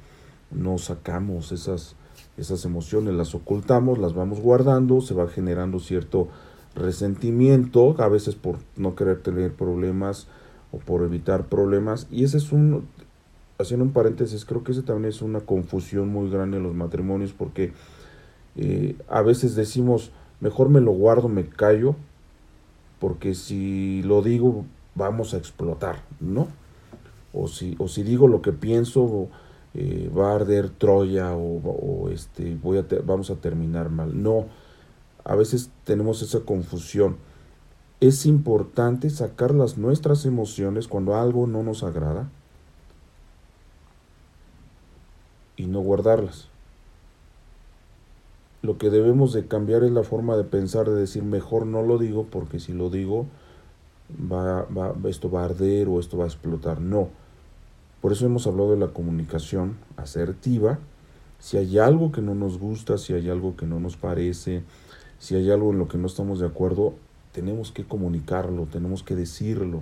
no 0.49 0.77
sacamos 0.77 1.51
esas, 1.51 1.97
esas 2.37 2.63
emociones, 2.63 3.15
las 3.15 3.35
ocultamos, 3.35 3.97
las 3.97 4.13
vamos 4.13 4.39
guardando, 4.39 5.01
se 5.01 5.13
va 5.13 5.27
generando 5.27 5.79
cierto 5.79 6.29
resentimiento, 6.73 8.01
a 8.01 8.07
veces 8.07 8.35
por 8.35 8.59
no 8.77 8.95
querer 8.95 9.21
tener 9.21 9.51
problemas 9.51 10.27
o 10.71 10.77
por 10.77 11.03
evitar 11.03 11.47
problemas. 11.47 12.07
Y 12.09 12.23
ese 12.23 12.37
es 12.37 12.53
un, 12.53 12.87
haciendo 13.57 13.85
un 13.85 13.91
paréntesis, 13.91 14.45
creo 14.45 14.63
que 14.63 14.71
ese 14.71 14.81
también 14.81 15.09
es 15.09 15.21
una 15.21 15.41
confusión 15.41 16.09
muy 16.09 16.29
grande 16.29 16.57
en 16.57 16.63
los 16.63 16.75
matrimonios 16.75 17.33
porque 17.33 17.73
eh, 18.55 18.95
a 19.07 19.21
veces 19.21 19.55
decimos, 19.55 20.11
mejor 20.39 20.69
me 20.69 20.81
lo 20.81 20.91
guardo, 20.91 21.29
me 21.29 21.45
callo, 21.47 21.95
porque 22.99 23.35
si 23.35 24.01
lo 24.03 24.21
digo 24.21 24.65
vamos 24.95 25.33
a 25.33 25.37
explotar, 25.37 26.01
¿no? 26.19 26.47
O 27.33 27.47
si, 27.47 27.75
o 27.79 27.87
si 27.87 28.03
digo 28.03 28.27
lo 28.27 28.41
que 28.41 28.53
pienso, 28.53 29.27
eh, 29.73 30.09
va 30.17 30.31
a 30.31 30.35
arder 30.35 30.69
Troya 30.69 31.35
o, 31.35 32.09
este, 32.09 32.55
voy 32.55 32.77
a 32.77 32.85
vamos 33.05 33.29
a 33.29 33.35
terminar 33.35 33.89
mal. 33.89 34.21
No, 34.23 34.45
a 35.25 35.35
veces 35.35 35.69
tenemos 35.83 36.21
esa 36.21 36.41
confusión. 36.41 37.17
Es 37.99 38.25
importante 38.25 39.09
sacar 39.09 39.53
las 39.53 39.77
nuestras 39.77 40.25
emociones 40.25 40.87
cuando 40.87 41.15
algo 41.15 41.45
no 41.45 41.61
nos 41.61 41.83
agrada 41.83 42.29
y 45.57 45.67
no 45.67 45.79
guardarlas. 45.79 46.47
Lo 48.61 48.77
que 48.77 48.89
debemos 48.89 49.31
de 49.33 49.47
cambiar 49.47 49.83
es 49.83 49.91
la 49.91 50.03
forma 50.03 50.35
de 50.37 50.43
pensar, 50.43 50.89
de 50.89 50.95
decir 50.95 51.23
mejor 51.23 51.67
no 51.67 51.83
lo 51.83 51.97
digo 51.97 52.25
porque 52.29 52.59
si 52.59 52.73
lo 52.73 52.89
digo 52.89 53.27
va, 54.31 54.63
va, 54.63 54.95
esto 55.07 55.29
va 55.29 55.41
a 55.41 55.45
arder 55.45 55.87
o 55.87 55.99
esto 55.99 56.17
va 56.17 56.23
a 56.23 56.27
explotar. 56.27 56.81
No. 56.81 57.09
Por 58.01 58.11
eso 58.11 58.25
hemos 58.25 58.47
hablado 58.47 58.71
de 58.71 58.77
la 58.77 58.87
comunicación 58.87 59.77
asertiva. 59.97 60.79
Si 61.39 61.57
hay 61.57 61.77
algo 61.77 62.11
que 62.11 62.21
no 62.21 62.33
nos 62.33 62.57
gusta, 62.57 62.97
si 62.97 63.13
hay 63.13 63.29
algo 63.29 63.55
que 63.55 63.65
no 63.65 63.79
nos 63.79 63.97
parece, 63.97 64.63
si 65.19 65.35
hay 65.35 65.51
algo 65.51 65.71
en 65.71 65.79
lo 65.79 65.87
que 65.87 65.97
no 65.97 66.07
estamos 66.07 66.39
de 66.39 66.47
acuerdo, 66.47 66.93
tenemos 67.31 67.71
que 67.71 67.83
comunicarlo, 67.83 68.65
tenemos 68.65 69.03
que 69.03 69.15
decirlo. 69.15 69.81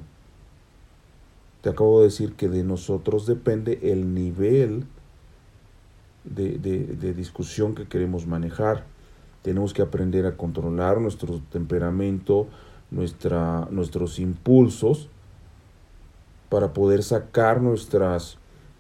Te 1.62 1.70
acabo 1.70 2.00
de 2.00 2.08
decir 2.08 2.34
que 2.34 2.50
de 2.50 2.64
nosotros 2.64 3.26
depende 3.26 3.80
el 3.84 4.14
nivel 4.14 4.86
de, 6.24 7.14
discusión 7.14 7.76
que 7.76 7.86
queremos 7.86 8.28
manejar. 8.28 8.86
Tenemos 9.42 9.74
que 9.74 9.82
aprender 9.82 10.26
a 10.26 10.38
controlar 10.38 11.02
nuestro 11.02 11.42
temperamento, 11.52 12.48
nuestra, 12.92 13.68
nuestros 13.72 14.20
impulsos, 14.20 15.10
para 16.50 16.74
poder 16.74 17.04
sacar 17.04 17.62
nuestras 17.62 18.38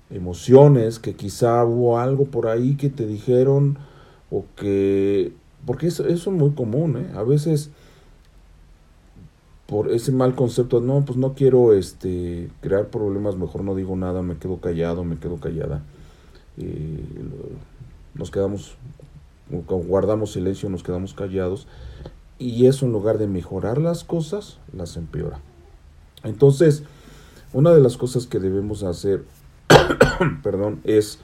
emociones, 0.09 0.99
que 0.99 1.15
quizá 1.15 1.65
hubo 1.65 1.99
algo 1.99 2.25
por 2.25 2.47
ahí 2.47 2.75
que 2.75 2.89
te 2.89 3.05
dijeron 3.05 3.77
o 4.29 4.45
que... 4.55 5.33
Porque 5.65 5.87
eso, 5.87 6.05
eso 6.07 6.29
es 6.29 6.37
muy 6.37 6.51
común, 6.51 6.97
¿eh? 6.97 7.11
A 7.15 7.23
veces 7.23 7.71
por 9.65 9.89
ese 9.89 10.11
mal 10.11 10.35
concepto, 10.35 10.81
no, 10.81 11.03
pues 11.05 11.17
no 11.17 11.33
quiero 11.33 11.73
este, 11.73 12.49
crear 12.61 12.89
problemas, 12.89 13.37
mejor 13.37 13.63
no 13.63 13.73
digo 13.73 13.95
nada, 13.95 14.21
me 14.21 14.37
quedo 14.37 14.57
callado, 14.57 15.03
me 15.03 15.17
quedo 15.17 15.37
callada 15.37 15.81
nos 18.15 18.31
quedamos, 18.31 18.75
guardamos 19.49 20.33
silencio, 20.33 20.69
nos 20.69 20.83
quedamos 20.83 21.13
callados 21.13 21.67
y 22.37 22.65
eso 22.65 22.85
en 22.85 22.91
lugar 22.91 23.17
de 23.17 23.27
mejorar 23.27 23.77
las 23.77 24.03
cosas, 24.03 24.59
las 24.75 24.97
empeora. 24.97 25.39
Entonces, 26.23 26.83
una 27.53 27.71
de 27.71 27.81
las 27.81 27.97
cosas 27.97 28.27
que 28.27 28.39
debemos 28.39 28.83
hacer, 28.83 29.23
perdón, 30.43 30.81
es 30.83 31.19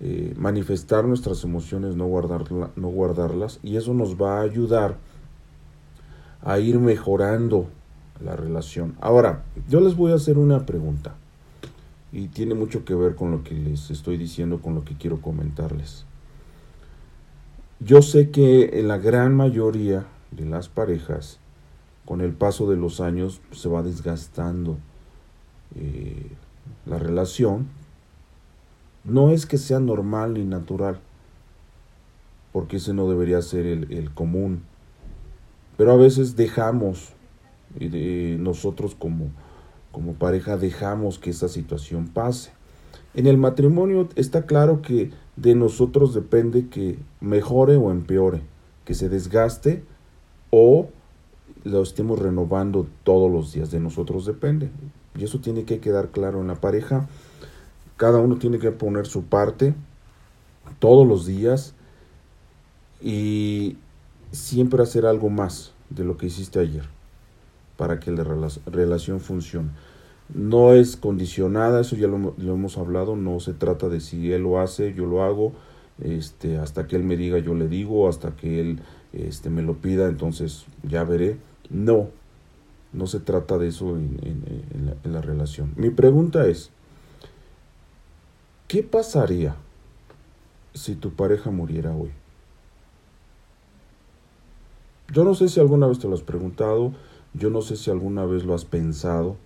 eh, 0.00 0.34
manifestar 0.36 1.04
nuestras 1.04 1.44
emociones, 1.44 1.96
no, 1.96 2.06
guardarla, 2.06 2.70
no 2.76 2.88
guardarlas, 2.88 3.60
y 3.62 3.76
eso 3.76 3.94
nos 3.94 4.16
va 4.16 4.38
a 4.38 4.42
ayudar 4.42 4.96
a 6.42 6.58
ir 6.58 6.78
mejorando 6.78 7.66
la 8.24 8.36
relación. 8.36 8.96
Ahora, 9.00 9.44
yo 9.68 9.80
les 9.80 9.96
voy 9.96 10.12
a 10.12 10.16
hacer 10.16 10.38
una 10.38 10.66
pregunta 10.66 11.14
y 12.12 12.28
tiene 12.28 12.54
mucho 12.54 12.84
que 12.84 12.94
ver 12.94 13.14
con 13.14 13.30
lo 13.30 13.44
que 13.44 13.54
les 13.54 13.90
estoy 13.90 14.16
diciendo, 14.16 14.60
con 14.60 14.74
lo 14.74 14.84
que 14.84 14.96
quiero 14.96 15.20
comentarles. 15.20 16.04
Yo 17.80 18.02
sé 18.02 18.30
que 18.30 18.80
en 18.80 18.88
la 18.88 18.98
gran 18.98 19.36
mayoría 19.36 20.06
de 20.30 20.46
las 20.46 20.68
parejas, 20.68 21.38
con 22.04 22.20
el 22.20 22.32
paso 22.32 22.68
de 22.68 22.76
los 22.76 23.00
años, 23.00 23.40
se 23.52 23.68
va 23.68 23.82
desgastando 23.82 24.78
eh, 25.76 26.26
la 26.86 26.98
relación. 26.98 27.68
No 29.04 29.30
es 29.30 29.46
que 29.46 29.58
sea 29.58 29.78
normal 29.78 30.34
ni 30.34 30.44
natural, 30.44 30.98
porque 32.52 32.78
ese 32.78 32.94
no 32.94 33.08
debería 33.08 33.42
ser 33.42 33.66
el, 33.66 34.10
común. 34.12 34.62
Pero 35.76 35.92
a 35.92 35.96
veces 35.96 36.34
dejamos, 36.34 37.12
de 37.78 38.38
nosotros 38.40 38.94
como 38.94 39.30
como 39.98 40.12
pareja 40.12 40.56
dejamos 40.56 41.18
que 41.18 41.30
esa 41.30 41.48
situación 41.48 42.06
pase. 42.06 42.52
En 43.14 43.26
el 43.26 43.36
matrimonio 43.36 44.08
está 44.14 44.46
claro 44.46 44.80
que 44.80 45.10
de 45.34 45.56
nosotros 45.56 46.14
depende 46.14 46.68
que 46.68 47.00
mejore 47.20 47.74
o 47.74 47.90
empeore, 47.90 48.42
que 48.84 48.94
se 48.94 49.08
desgaste 49.08 49.82
o 50.50 50.88
lo 51.64 51.82
estemos 51.82 52.20
renovando 52.20 52.86
todos 53.02 53.28
los 53.28 53.52
días. 53.52 53.72
De 53.72 53.80
nosotros 53.80 54.24
depende. 54.24 54.70
Y 55.16 55.24
eso 55.24 55.40
tiene 55.40 55.64
que 55.64 55.80
quedar 55.80 56.10
claro 56.10 56.40
en 56.40 56.46
la 56.46 56.60
pareja. 56.60 57.08
Cada 57.96 58.18
uno 58.18 58.36
tiene 58.36 58.60
que 58.60 58.70
poner 58.70 59.08
su 59.08 59.24
parte 59.24 59.74
todos 60.78 61.08
los 61.08 61.26
días 61.26 61.74
y 63.02 63.76
siempre 64.30 64.80
hacer 64.80 65.06
algo 65.06 65.28
más 65.28 65.72
de 65.90 66.04
lo 66.04 66.16
que 66.16 66.26
hiciste 66.26 66.60
ayer 66.60 66.84
para 67.76 67.98
que 67.98 68.12
la 68.12 68.22
relación 68.66 69.18
funcione. 69.18 69.70
No 70.34 70.74
es 70.74 70.96
condicionada, 70.96 71.80
eso 71.80 71.96
ya 71.96 72.06
lo, 72.06 72.34
hemos 72.38 72.76
hablado, 72.76 73.16
no 73.16 73.40
se 73.40 73.54
trata 73.54 73.88
de 73.88 74.00
si 74.00 74.32
él 74.32 74.42
lo 74.42 74.60
hace, 74.60 74.92
yo 74.92 75.06
lo 75.06 75.22
hago, 75.22 75.52
este, 76.02 76.58
hasta 76.58 76.86
que 76.86 76.96
él 76.96 77.04
me 77.04 77.16
diga, 77.16 77.38
yo 77.38 77.54
le 77.54 77.68
digo, 77.68 78.08
hasta 78.08 78.36
que 78.36 78.60
él 78.60 78.80
este, 79.12 79.48
me 79.48 79.62
lo 79.62 79.74
pida, 79.74 80.06
entonces 80.06 80.66
ya 80.82 81.04
veré. 81.04 81.38
No, 81.70 82.08
no 82.92 83.06
se 83.06 83.20
trata 83.20 83.58
de 83.58 83.68
eso 83.68 83.96
en, 83.96 84.96
la, 85.04 85.20
relación. 85.20 85.72
Mi 85.76 85.90
pregunta 85.90 86.46
es, 86.46 86.70
¿qué 88.66 88.82
pasaría 88.82 89.56
si 90.74 90.94
tu 90.94 91.12
pareja 91.12 91.50
muriera 91.50 91.94
hoy? 91.94 92.10
Yo 95.12 95.24
no 95.24 95.34
sé 95.34 95.48
si 95.48 95.58
alguna 95.60 95.86
vez 95.86 95.98
te 95.98 96.08
lo 96.08 96.14
has 96.14 96.22
preguntado, 96.22 96.92
yo 97.34 97.50
no 97.50 97.62
sé 97.62 97.76
si 97.76 97.90
alguna 97.90 98.24
vez 98.26 98.44
lo 98.44 98.54
has 98.54 98.64
pensado. 98.64 99.36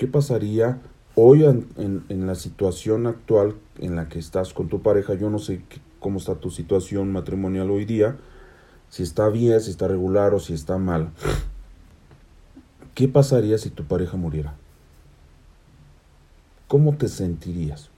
¿Qué 0.00 0.06
pasaría 0.06 0.80
hoy 1.14 1.44
en, 1.44 2.26
la 2.26 2.34
situación 2.34 3.06
actual 3.06 3.56
en 3.76 3.96
la 3.96 4.08
que 4.08 4.18
estás 4.18 4.54
con 4.54 4.70
tu 4.70 4.80
pareja? 4.80 5.12
Yo 5.12 5.28
no 5.28 5.38
sé 5.38 5.62
cómo 5.98 6.16
está 6.16 6.36
tu 6.36 6.50
situación 6.50 7.12
matrimonial 7.12 7.70
hoy 7.70 7.84
día, 7.84 8.16
si 8.88 9.02
está 9.02 9.28
bien, 9.28 9.60
si 9.60 9.70
está 9.70 9.88
regular 9.88 10.32
o 10.32 10.40
si 10.40 10.54
está 10.54 10.78
mal. 10.78 11.10
¿Qué 12.94 13.08
pasaría 13.08 13.58
si 13.58 13.68
tu 13.68 13.84
pareja 13.84 14.16
muriera? 14.16 14.54
¿Cómo 16.66 16.96
te 16.96 17.06
sentirías? 17.06 17.90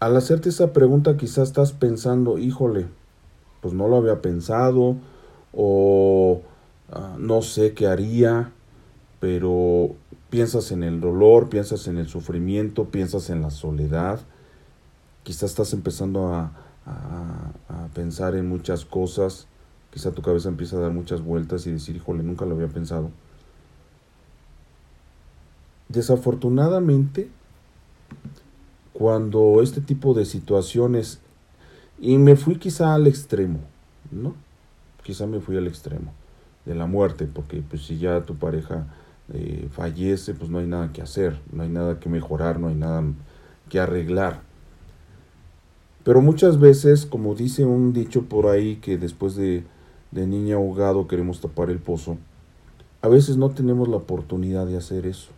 Al 0.00 0.16
hacerte 0.16 0.48
esa 0.48 0.72
pregunta 0.72 1.18
quizás 1.18 1.48
estás 1.48 1.72
pensando, 1.72 2.38
híjole, 2.38 2.86
pues 3.60 3.74
no 3.74 3.88
lo 3.88 3.98
había 3.98 4.22
pensado, 4.22 4.96
o 5.56 6.42
ah, 6.92 7.16
no 7.18 7.42
sé 7.42 7.72
qué 7.72 7.86
haría, 7.88 8.52
pero 9.18 9.96
piensas 10.30 10.70
en 10.70 10.82
el 10.82 11.00
dolor, 11.00 11.48
piensas 11.48 11.88
en 11.88 11.96
el 11.96 12.08
sufrimiento, 12.08 12.90
piensas 12.90 13.30
en 13.30 13.40
la 13.40 13.50
soledad, 13.50 14.20
quizás 15.24 15.50
estás 15.50 15.72
empezando 15.72 16.28
a, 16.28 16.52
a, 16.86 17.88
pensar 17.94 18.34
en 18.34 18.48
muchas 18.48 18.84
cosas, 18.84 19.46
quizá 19.90 20.12
tu 20.12 20.20
cabeza 20.20 20.48
empieza 20.48 20.76
a 20.76 20.80
dar 20.80 20.92
muchas 20.92 21.22
vueltas 21.22 21.66
y 21.66 21.72
decir, 21.72 21.96
híjole, 21.96 22.22
nunca 22.22 22.44
lo 22.44 22.54
había 22.54 22.68
pensado. 22.68 23.10
Desafortunadamente, 25.88 27.30
cuando 28.92 29.62
este 29.62 29.80
tipo 29.80 30.14
de 30.14 30.26
situaciones, 30.26 31.20
y 31.98 32.18
me 32.18 32.36
fui 32.36 32.58
quizá 32.58 32.94
al 32.94 33.06
extremo, 33.06 33.60
¿no? 34.10 34.34
Quizá 35.06 35.26
me 35.28 35.38
fui 35.38 35.56
al 35.56 35.68
extremo. 35.68 36.12
de 36.64 36.74
la 36.74 36.86
muerte, 36.86 37.28
porque 37.32 37.62
pues 37.62 37.82
si 37.82 37.96
ya 37.96 38.22
tu 38.22 38.34
pareja 38.34 38.88
eh, 39.32 39.68
fallece, 39.70 40.34
pues 40.34 40.50
no 40.50 40.58
hay 40.58 40.66
nada 40.66 40.92
que 40.92 41.00
hacer, 41.00 41.38
no 41.52 41.62
hay 41.62 41.68
nada 41.68 42.00
que 42.00 42.08
mejorar, 42.08 42.58
no 42.58 42.66
hay 42.66 42.74
nada 42.74 43.04
que 43.68 43.78
arreglar. 43.78 44.40
Pero 46.02 46.20
muchas 46.20 46.58
veces, 46.58 47.06
como 47.06 47.36
dice 47.36 47.64
un 47.64 47.92
dicho 47.92 48.22
por 48.22 48.48
ahí, 48.48 48.76
que 48.76 48.98
después 48.98 49.36
de, 49.36 49.62
de 50.10 50.26
niña 50.26 50.56
ahogado 50.56 51.06
queremos 51.06 51.40
tapar 51.40 51.70
el 51.70 51.78
pozo, 51.78 52.18
a 53.00 53.06
veces 53.06 53.36
no 53.36 53.50
tenemos 53.50 53.86
la 53.86 53.98
oportunidad 53.98 54.66
de 54.66 54.76
hacer 54.76 55.06
eso. 55.06 55.30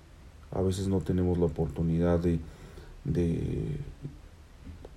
A 0.50 0.62
veces 0.62 0.88
no 0.88 1.00
tenemos 1.00 1.37
la 1.37 1.44
oportunidad 1.44 2.20
de, 2.20 2.40
de 3.04 3.76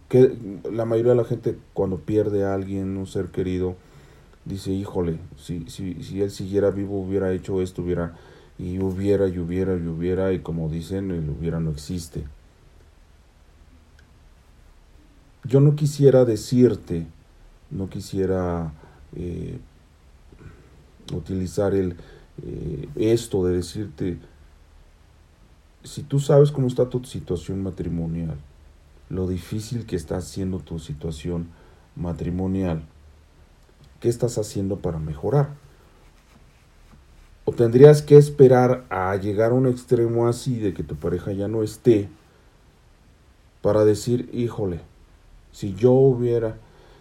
que 0.08 0.34
la 0.72 0.86
mayoría 0.86 1.12
de 1.12 1.18
la 1.18 1.26
gente 1.26 1.58
cuando 1.74 1.98
pierde 1.98 2.46
a 2.46 2.54
alguien, 2.54 2.96
un 2.96 3.06
ser 3.06 3.28
querido, 3.32 3.76
dice, 4.46 4.72
híjole, 4.72 5.20
si, 5.38 5.66
si, 5.70 6.04
si 6.04 6.22
él 6.22 6.32
siguiera 6.32 6.72
vivo 6.72 7.00
hubiera 7.02 7.32
hecho 7.32 7.62
esto, 7.62 7.82
hubiera, 7.82 8.16
y 8.58 8.80
hubiera, 8.80 9.28
y 9.28 9.40
hubiera, 9.40 9.76
y 9.76 9.88
hubiera, 9.88 10.34
y 10.34 10.40
como 10.40 10.70
dicen, 10.70 11.12
el 11.12 11.30
hubiera 11.30 11.60
no 11.60 11.72
existe. 11.72 12.24
Yo 15.44 15.60
no 15.60 15.76
quisiera 15.76 16.26
decirte, 16.26 17.08
no 17.72 17.90
quisiera 17.90 18.74
eh, 19.16 19.60
utilizar 21.14 21.74
el, 21.74 21.96
eh, 22.44 22.88
esto 22.96 23.46
de 23.46 23.56
decirte, 23.56 24.18
si 25.84 26.04
tú 26.04 26.20
sabes 26.20 26.52
cómo 26.52 26.68
está 26.68 26.90
tu 26.90 27.04
situación 27.04 27.64
matrimonial, 27.64 28.38
lo 29.10 29.28
difícil 29.28 29.86
que 29.86 29.96
está 29.96 30.18
haciendo 30.18 30.60
tu 30.60 30.80
situación 30.80 31.48
matrimonial, 31.96 32.84
¿qué 34.02 34.10
estás 34.10 34.38
haciendo 34.38 34.78
para 34.78 35.00
mejorar? 35.00 35.50
O 37.46 37.54
tendrías 37.54 38.02
que 38.02 38.18
esperar 38.18 38.86
a 38.90 39.16
llegar 39.16 39.52
a 39.52 39.56
un 39.56 39.68
extremo 39.68 40.28
así 40.28 40.60
de 40.60 40.74
que 40.74 40.84
tu 40.84 40.96
pareja 40.96 41.32
ya 41.32 41.48
no 41.48 41.64
esté 41.64 42.10
para 43.62 43.86
decir, 43.86 44.30
híjole, 44.34 44.82
si 45.52 45.74
yo 45.76 45.92
hubiera, 45.92 46.58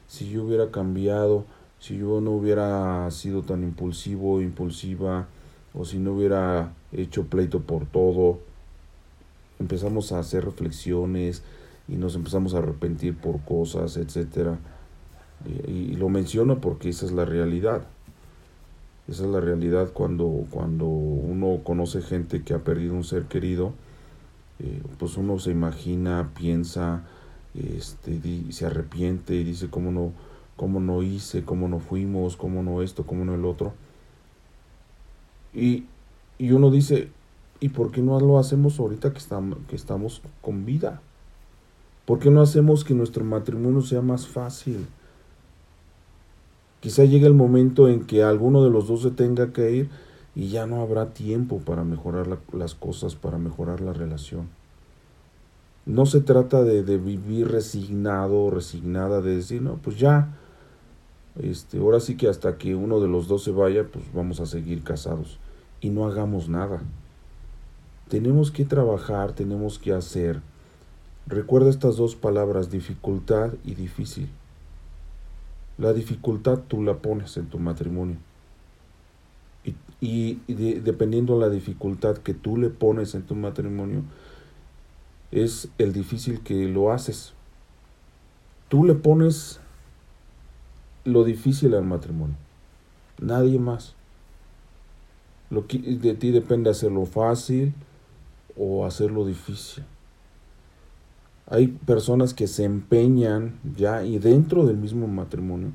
si 0.06 0.30
yo 0.30 0.44
hubiera 0.44 0.70
cambiado, 0.70 1.44
si 1.78 1.96
yo 1.98 2.20
no 2.20 2.32
hubiera 2.32 3.10
sido 3.10 3.42
tan 3.42 3.62
impulsivo, 3.64 4.40
impulsiva, 4.40 5.26
o 5.72 5.84
si 5.84 5.98
no 5.98 6.12
hubiera 6.12 6.72
hecho 6.92 7.26
pleito 7.26 7.60
por 7.60 7.86
todo, 7.86 8.40
empezamos 9.58 10.12
a 10.12 10.18
hacer 10.18 10.44
reflexiones 10.44 11.42
y 11.88 11.94
nos 11.94 12.14
empezamos 12.14 12.54
a 12.54 12.58
arrepentir 12.58 13.16
por 13.16 13.40
cosas, 13.40 13.96
etcétera. 13.96 14.58
Y, 15.46 15.96
lo 15.96 16.08
menciono 16.08 16.60
porque 16.60 16.88
esa 16.90 17.06
es 17.06 17.12
la 17.12 17.24
realidad. 17.24 17.82
Esa 19.08 19.24
es 19.24 19.30
la 19.30 19.40
realidad 19.40 19.90
cuando, 19.92 20.44
cuando 20.50 20.86
uno 20.86 21.60
conoce 21.64 22.02
gente 22.02 22.42
que 22.42 22.54
ha 22.54 22.58
perdido 22.58 22.94
un 22.94 23.04
ser 23.04 23.24
querido, 23.24 23.72
eh, 24.60 24.82
pues 24.98 25.16
uno 25.16 25.38
se 25.38 25.50
imagina, 25.50 26.30
piensa, 26.36 27.02
este, 27.54 28.20
se 28.52 28.66
arrepiente 28.66 29.34
y 29.34 29.44
dice 29.44 29.68
cómo 29.68 29.90
no, 29.90 30.12
cómo 30.56 30.78
no 30.78 31.02
hice, 31.02 31.44
cómo 31.44 31.68
no 31.68 31.80
fuimos, 31.80 32.36
cómo 32.36 32.62
no 32.62 32.82
esto, 32.82 33.04
cómo 33.04 33.24
no 33.24 33.34
el 33.34 33.44
otro. 33.44 33.72
Y, 35.54 35.86
y 36.38 36.52
uno 36.52 36.70
dice, 36.70 37.08
¿y 37.58 37.70
por 37.70 37.90
qué 37.90 38.02
no 38.02 38.20
lo 38.20 38.38
hacemos 38.38 38.78
ahorita 38.78 39.12
que 39.12 39.18
estamos, 39.18 39.58
que 39.68 39.76
estamos 39.76 40.22
con 40.42 40.64
vida? 40.64 41.00
¿Por 42.04 42.18
qué 42.18 42.30
no 42.30 42.42
hacemos 42.42 42.84
que 42.84 42.94
nuestro 42.94 43.24
matrimonio 43.24 43.80
sea 43.80 44.02
más 44.02 44.26
fácil? 44.26 44.86
Quizá 46.80 47.04
llegue 47.04 47.26
el 47.26 47.34
momento 47.34 47.88
en 47.88 48.06
que 48.06 48.22
alguno 48.22 48.64
de 48.64 48.70
los 48.70 48.88
dos 48.88 49.02
se 49.02 49.10
tenga 49.10 49.52
que 49.52 49.70
ir 49.70 49.90
y 50.34 50.48
ya 50.48 50.66
no 50.66 50.80
habrá 50.80 51.10
tiempo 51.10 51.58
para 51.58 51.84
mejorar 51.84 52.26
las 52.52 52.74
cosas, 52.74 53.14
para 53.14 53.36
mejorar 53.36 53.80
la 53.80 53.92
relación. 53.92 54.48
No 55.84 56.06
se 56.06 56.20
trata 56.20 56.62
de, 56.62 56.82
de 56.82 56.96
vivir 56.96 57.48
resignado 57.48 58.44
o 58.44 58.50
resignada, 58.50 59.20
de 59.20 59.36
decir, 59.36 59.60
no, 59.60 59.74
pues 59.76 59.98
ya, 59.98 60.36
este, 61.38 61.78
ahora 61.78 62.00
sí 62.00 62.16
que 62.16 62.28
hasta 62.28 62.56
que 62.58 62.74
uno 62.74 63.00
de 63.00 63.08
los 63.08 63.28
dos 63.28 63.44
se 63.44 63.50
vaya, 63.50 63.84
pues 63.84 64.04
vamos 64.14 64.40
a 64.40 64.46
seguir 64.46 64.82
casados 64.82 65.38
y 65.80 65.90
no 65.90 66.06
hagamos 66.06 66.48
nada. 66.48 66.82
Tenemos 68.08 68.50
que 68.50 68.64
trabajar, 68.64 69.32
tenemos 69.32 69.78
que 69.78 69.92
hacer. 69.92 70.40
Recuerda 71.26 71.70
estas 71.70 71.96
dos 71.96 72.16
palabras, 72.16 72.70
dificultad 72.70 73.52
y 73.64 73.74
difícil. 73.74 74.28
La 75.80 75.94
dificultad 75.94 76.58
tú 76.68 76.82
la 76.82 76.98
pones 76.98 77.38
en 77.38 77.46
tu 77.46 77.58
matrimonio. 77.58 78.18
Y, 80.02 80.34
dependiendo 80.46 81.34
de 81.34 81.40
la 81.40 81.48
dificultad 81.48 82.18
que 82.18 82.34
tú 82.34 82.58
le 82.58 82.68
pones 82.68 83.14
en 83.14 83.22
tu 83.22 83.34
matrimonio, 83.34 84.02
es 85.30 85.68
el 85.78 85.94
difícil 85.94 86.40
que 86.40 86.68
lo 86.68 86.92
haces. 86.92 87.32
Tú 88.68 88.84
le 88.84 88.94
pones 88.94 89.58
lo 91.04 91.24
difícil 91.24 91.74
al 91.74 91.84
matrimonio. 91.84 92.36
Nadie 93.18 93.58
más. 93.58 93.94
Lo 95.48 95.66
que, 95.66 95.78
de 95.78 96.14
ti 96.14 96.30
depende 96.30 96.68
hacerlo 96.68 97.06
fácil 97.06 97.72
o 98.54 98.84
hacerlo 98.84 99.24
difícil. 99.24 99.84
Hay 101.50 101.66
personas 101.66 102.32
que 102.32 102.46
se 102.46 102.64
empeñan 102.64 103.58
ya 103.76 104.04
y 104.04 104.18
dentro 104.18 104.66
del 104.66 104.76
mismo 104.76 105.08
matrimonio 105.08 105.72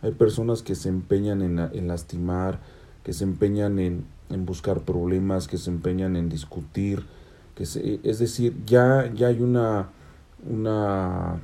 hay 0.00 0.12
personas 0.12 0.62
que 0.62 0.74
se 0.74 0.88
empeñan 0.88 1.42
en, 1.42 1.88
lastimar, 1.88 2.60
que 3.04 3.12
se 3.12 3.24
empeñan 3.24 3.78
en, 3.78 4.06
buscar 4.46 4.80
problemas, 4.80 5.48
que 5.48 5.58
se 5.58 5.70
empeñan 5.70 6.16
en 6.16 6.28
discutir, 6.28 7.04
que 7.54 7.64
es 7.64 8.18
decir, 8.18 8.54
ya, 8.64 9.12
ya 9.12 9.26
hay 9.26 9.40
una, 9.40 9.88
una 10.48 11.40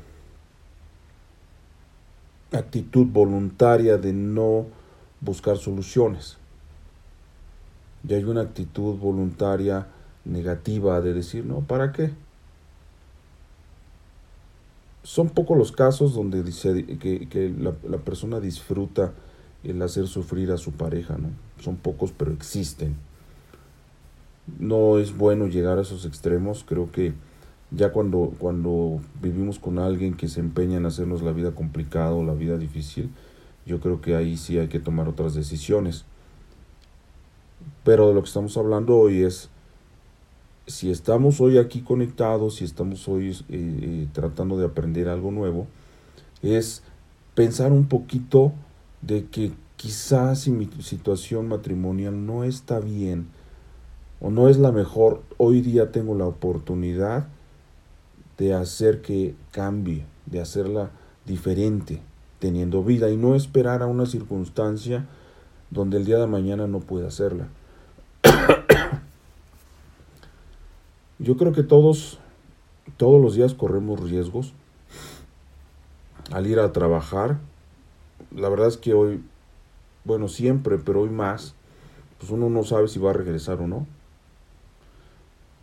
actitud 2.53 3.07
voluntaria 3.07 3.99
de 3.99 4.13
no 4.13 4.67
buscar 5.21 5.57
soluciones. 5.57 6.39
Ya 8.05 8.17
hay 8.17 8.25
una 8.25 8.43
actitud 8.43 8.97
voluntaria 8.97 9.89
negativa 10.25 11.01
de 11.01 11.13
decir, 11.13 11.45
no, 11.45 11.61
¿para 11.61 11.93
qué? 11.93 12.13
Son 15.05 15.29
pocos 15.29 15.57
los 15.57 15.71
casos 15.71 16.15
donde 16.15 16.43
dice 16.43 16.85
que, 16.99 17.55
la, 17.59 17.99
persona 17.99 18.41
disfruta 18.41 19.13
el 19.63 19.81
hacer 19.83 20.09
sufrir 20.09 20.51
a 20.51 20.57
su 20.57 20.73
pareja, 20.73 21.19
¿no? 21.19 21.29
Son 21.63 21.77
pocos, 21.77 22.13
pero 22.17 22.33
existen. 22.33 22.97
No 24.59 24.99
es 24.99 25.17
bueno 25.17 25.47
llegar 25.47 25.79
a 25.79 25.83
esos 25.83 26.07
extremos, 26.07 26.65
creo 26.67 26.91
que 26.91 27.13
ya 27.71 27.93
cuando, 27.93 28.33
cuando 28.39 29.01
vivimos 29.21 29.59
con 29.59 29.79
alguien 29.79 30.15
que 30.15 30.29
se 30.29 30.41
empeña 30.41 30.79
en 30.79 30.87
hacernos 30.87 31.23
la 31.23 31.33
vida 31.33 31.53
complicada 31.53 32.13
o 32.13 32.25
la 32.25 32.35
vida 32.35 32.57
difícil, 32.57 33.11
yo 33.67 33.81
creo 33.81 34.01
que 34.01 34.17
ahí 34.17 34.39
sí 34.39 34.59
hay 34.59 34.69
que 34.69 34.81
tomar 34.81 35.07
otras 35.07 35.35
decisiones. 35.35 36.07
Pero 37.85 38.09
de 38.09 38.15
lo 38.15 38.23
que 38.23 38.29
estamos 38.29 38.57
hablando 38.57 38.97
hoy 38.97 39.23
es 39.23 39.51
si 40.67 40.91
estamos 40.91 41.41
hoy 41.41 41.59
aquí 41.59 41.81
conectados, 41.81 42.57
si 42.57 42.65
estamos 42.65 43.07
hoy 43.09 43.31
eh, 43.31 43.35
eh, 43.49 44.09
tratando 44.13 44.57
de 44.59 44.67
aprender 44.67 45.09
algo 45.09 45.31
nuevo, 45.31 45.67
es 46.43 46.83
pensar 47.35 47.73
un 47.73 47.87
poquito 47.87 48.53
de 49.03 49.27
que 49.27 49.53
quizás 49.77 50.41
si 50.41 50.51
mi 50.51 50.69
situación 50.81 51.49
matrimonial 51.49 52.25
no 52.25 52.45
está 52.45 52.81
bien 52.81 53.29
o 54.21 54.31
no 54.31 54.49
es 54.49 54.57
la 54.57 54.73
mejor, 54.73 55.23
hoy 55.37 55.61
día 55.61 55.93
tengo 55.93 56.15
la 56.15 56.27
oportunidad 56.27 57.27
de 58.39 58.55
hacer 58.55 59.03
que 59.03 59.35
cambie, 59.51 60.07
de 60.27 60.41
hacerla 60.41 60.91
diferente, 61.27 62.01
teniendo 62.39 62.83
vida 62.83 63.11
y 63.11 63.17
no 63.17 63.35
esperar 63.35 63.83
a 63.83 63.87
una 63.87 64.07
circunstancia 64.07 65.07
donde 65.71 65.99
el 65.99 66.05
día 66.05 66.19
de 66.19 66.27
mañana 66.27 66.67
no 66.67 66.81
pueda 66.81 67.09
hacerla. 67.09 67.49
Yo 71.19 71.37
creo 71.37 71.53
que 71.53 71.63
todos, 71.63 72.19
todos 72.97 73.23
los 73.23 73.35
días 73.35 73.55
corremos 73.55 74.01
riesgos 74.01 74.53
al 76.33 76.47
ir 76.47 76.59
a 76.59 76.73
trabajar. 76.73 77.39
La 78.35 78.49
verdad 78.49 78.69
es 78.69 78.77
que 78.77 78.95
hoy, 78.95 79.23
bueno, 80.05 80.29
siempre, 80.29 80.79
pero 80.79 81.03
hoy 81.03 81.11
más, 81.11 81.55
pues 82.19 82.33
uno 82.33 82.51
no 82.51 82.65
sabe 82.65 82.89
si 82.89 82.99
va 82.99 83.11
a 83.11 83.15
regresar 83.15 83.61
o 83.61 83.69
no. 83.69 83.87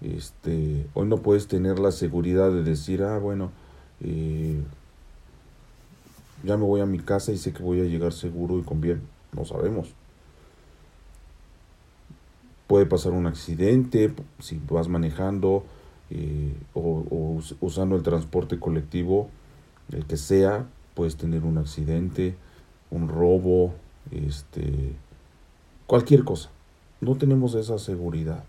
Este, 0.01 0.87
hoy 0.93 1.07
no 1.07 1.17
puedes 1.17 1.47
tener 1.47 1.79
la 1.79 1.91
seguridad 1.91 2.51
de 2.51 2.63
decir, 2.63 3.03
ah, 3.03 3.19
bueno, 3.19 3.51
eh, 3.99 4.61
ya 6.43 6.57
me 6.57 6.63
voy 6.63 6.81
a 6.81 6.85
mi 6.85 6.99
casa 6.99 7.33
y 7.33 7.37
sé 7.37 7.51
que 7.51 7.61
voy 7.61 7.81
a 7.81 7.85
llegar 7.85 8.13
seguro 8.13 8.57
y 8.57 8.63
con 8.63 8.79
bien. 8.79 9.01
No 9.33 9.45
sabemos 9.45 9.93
puede 12.71 12.85
pasar 12.85 13.11
un 13.11 13.27
accidente 13.27 14.13
si 14.39 14.61
vas 14.69 14.87
manejando 14.87 15.65
eh, 16.09 16.55
o, 16.73 17.37
usando 17.59 17.97
el 17.97 18.01
transporte 18.01 18.61
colectivo, 18.61 19.27
el 19.91 20.05
que 20.05 20.15
sea, 20.15 20.65
puedes 20.93 21.17
tener 21.17 21.43
un 21.43 21.57
accidente, 21.57 22.37
un 22.89 23.09
robo, 23.09 23.73
este, 24.11 24.93
cualquier 25.85 26.23
cosa. 26.23 26.49
No 27.01 27.17
tenemos 27.17 27.55
esa 27.55 27.77
seguridad. 27.77 28.45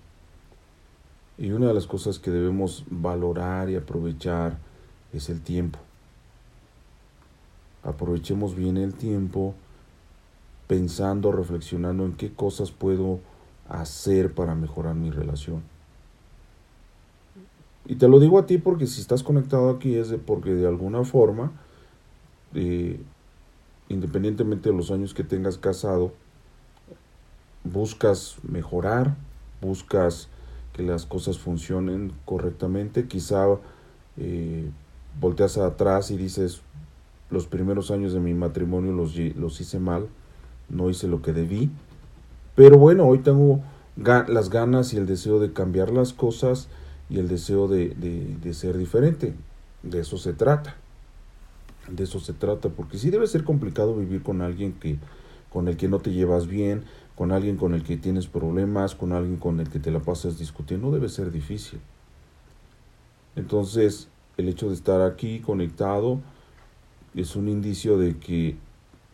Y 1.36 1.50
una 1.50 1.66
de 1.66 1.74
las 1.74 1.88
cosas 1.88 2.20
que 2.20 2.30
debemos 2.30 2.84
valorar 2.90 3.70
y 3.70 3.74
aprovechar 3.74 4.56
es 5.12 5.30
el 5.30 5.40
tiempo. 5.40 5.80
Aprovechemos 7.82 8.54
bien 8.54 8.76
el 8.76 8.94
tiempo 8.94 9.56
pensando, 10.68 11.32
reflexionando 11.32 12.04
en 12.04 12.12
qué 12.12 12.32
cosas 12.32 12.70
puedo 12.70 13.18
hacer 13.72 14.34
para 14.34 14.54
mejorar 14.54 14.94
mi 14.94 15.10
relación. 15.10 15.62
Y 17.86 17.96
te 17.96 18.08
lo 18.08 18.20
digo 18.20 18.38
a 18.38 18.46
ti 18.46 18.58
porque 18.58 18.86
si 18.86 19.00
estás 19.00 19.22
conectado 19.22 19.70
aquí 19.70 19.96
es 19.96 20.08
de 20.08 20.18
porque 20.18 20.54
de 20.54 20.68
alguna 20.68 21.04
forma, 21.04 21.52
eh, 22.54 23.00
independientemente 23.88 24.70
de 24.70 24.76
los 24.76 24.90
años 24.90 25.14
que 25.14 25.24
tengas 25.24 25.58
casado, 25.58 26.12
buscas 27.64 28.36
mejorar, 28.42 29.16
buscas 29.60 30.28
que 30.74 30.82
las 30.82 31.06
cosas 31.06 31.38
funcionen 31.38 32.12
correctamente, 32.24 33.08
quizá 33.08 33.46
eh, 34.16 34.70
volteas 35.20 35.58
atrás 35.58 36.10
y 36.10 36.16
dices, 36.16 36.62
los 37.30 37.46
primeros 37.46 37.90
años 37.90 38.12
de 38.12 38.20
mi 38.20 38.34
matrimonio 38.34 38.92
los, 38.92 39.16
los 39.16 39.60
hice 39.60 39.80
mal, 39.80 40.08
no 40.68 40.88
hice 40.88 41.08
lo 41.08 41.20
que 41.22 41.32
debí, 41.32 41.70
pero 42.54 42.78
bueno, 42.78 43.06
hoy 43.06 43.18
tengo 43.18 43.62
las 43.96 44.50
ganas 44.50 44.92
y 44.92 44.96
el 44.96 45.06
deseo 45.06 45.38
de 45.38 45.52
cambiar 45.52 45.90
las 45.90 46.12
cosas 46.12 46.68
y 47.08 47.18
el 47.18 47.28
deseo 47.28 47.68
de, 47.68 47.90
de, 47.90 48.54
ser 48.54 48.78
diferente. 48.78 49.34
De 49.82 50.00
eso 50.00 50.18
se 50.18 50.32
trata. 50.32 50.76
De 51.88 52.04
eso 52.04 52.20
se 52.20 52.32
trata, 52.32 52.68
porque 52.68 52.98
sí 52.98 53.10
debe 53.10 53.26
ser 53.26 53.44
complicado 53.44 53.96
vivir 53.96 54.22
con 54.22 54.40
alguien 54.40 54.72
que 54.74 54.98
con 55.52 55.68
el 55.68 55.76
que 55.76 55.86
no 55.86 55.98
te 55.98 56.12
llevas 56.12 56.46
bien, 56.46 56.84
con 57.14 57.30
alguien 57.30 57.58
con 57.58 57.74
el 57.74 57.82
que 57.82 57.98
tienes 57.98 58.26
problemas, 58.26 58.94
con 58.94 59.12
alguien 59.12 59.36
con 59.36 59.60
el 59.60 59.68
que 59.68 59.78
te 59.78 59.90
la 59.90 60.00
pasas 60.00 60.38
discutiendo, 60.38 60.90
debe 60.90 61.10
ser 61.10 61.30
difícil. 61.30 61.78
Entonces, 63.36 64.08
el 64.38 64.48
hecho 64.48 64.68
de 64.68 64.74
estar 64.74 65.02
aquí 65.02 65.40
conectado 65.40 66.20
es 67.14 67.36
un 67.36 67.48
indicio 67.48 67.98
de 67.98 68.16
que 68.16 68.56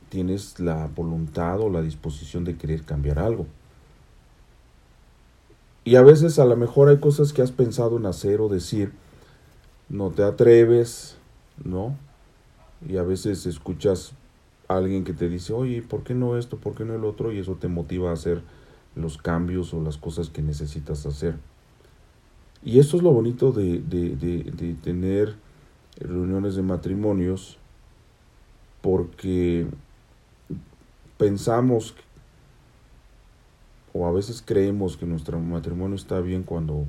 tienes 0.08 0.58
la 0.60 0.88
voluntad 0.94 1.60
o 1.60 1.70
la 1.70 1.82
disposición 1.82 2.44
de 2.44 2.56
querer 2.56 2.82
cambiar 2.82 3.18
algo. 3.18 3.46
Y 5.84 5.96
a 5.96 6.02
veces 6.02 6.38
a 6.38 6.44
lo 6.44 6.56
mejor 6.56 6.88
hay 6.88 6.98
cosas 6.98 7.32
que 7.32 7.42
has 7.42 7.50
pensado 7.50 7.96
en 7.96 8.06
hacer 8.06 8.40
o 8.40 8.48
decir, 8.48 8.92
no 9.88 10.10
te 10.10 10.22
atreves, 10.22 11.16
¿no? 11.64 11.96
Y 12.86 12.98
a 12.98 13.02
veces 13.02 13.46
escuchas 13.46 14.12
a 14.68 14.76
alguien 14.76 15.04
que 15.04 15.14
te 15.14 15.28
dice, 15.28 15.52
oye, 15.52 15.82
¿por 15.82 16.02
qué 16.02 16.14
no 16.14 16.36
esto? 16.36 16.58
¿Por 16.58 16.74
qué 16.74 16.84
no 16.84 16.94
el 16.94 17.04
otro? 17.04 17.32
Y 17.32 17.38
eso 17.38 17.54
te 17.54 17.68
motiva 17.68 18.10
a 18.10 18.14
hacer 18.14 18.42
los 18.94 19.16
cambios 19.16 19.72
o 19.72 19.80
las 19.80 19.96
cosas 19.96 20.28
que 20.28 20.42
necesitas 20.42 21.06
hacer. 21.06 21.36
Y 22.62 22.80
esto 22.80 22.96
es 22.96 23.02
lo 23.02 23.12
bonito 23.12 23.52
de, 23.52 23.80
de, 23.80 24.16
de, 24.16 24.44
de 24.44 24.74
tener 24.74 25.36
reuniones 25.98 26.54
de 26.54 26.62
matrimonios, 26.62 27.56
porque 28.82 29.66
pensamos 31.18 31.94
o 33.92 34.06
a 34.06 34.12
veces 34.12 34.42
creemos 34.44 34.96
que 34.96 35.06
nuestro 35.06 35.38
matrimonio 35.38 35.96
está 35.96 36.20
bien 36.20 36.44
cuando 36.44 36.86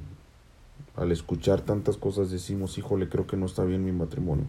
al 0.96 1.12
escuchar 1.12 1.62
tantas 1.62 1.98
cosas 1.98 2.30
decimos, 2.30 2.78
híjole, 2.78 3.10
creo 3.10 3.26
que 3.26 3.38
no 3.38 3.46
está 3.46 3.64
bien 3.64 3.84
mi 3.84 3.92
matrimonio. 3.92 4.46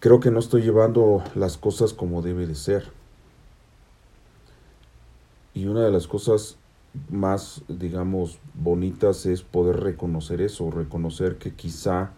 Creo 0.00 0.20
que 0.20 0.30
no 0.30 0.38
estoy 0.38 0.62
llevando 0.62 1.22
las 1.34 1.56
cosas 1.56 1.92
como 1.92 2.22
debe 2.22 2.46
de 2.46 2.54
ser. 2.54 2.84
Y 5.54 5.66
una 5.66 5.84
de 5.84 5.90
las 5.90 6.06
cosas 6.06 6.56
más, 7.10 7.62
digamos, 7.68 8.38
bonitas 8.54 9.26
es 9.26 9.42
poder 9.42 9.80
reconocer 9.80 10.40
eso, 10.40 10.70
reconocer 10.70 11.38
que 11.38 11.52
quizá 11.52 12.10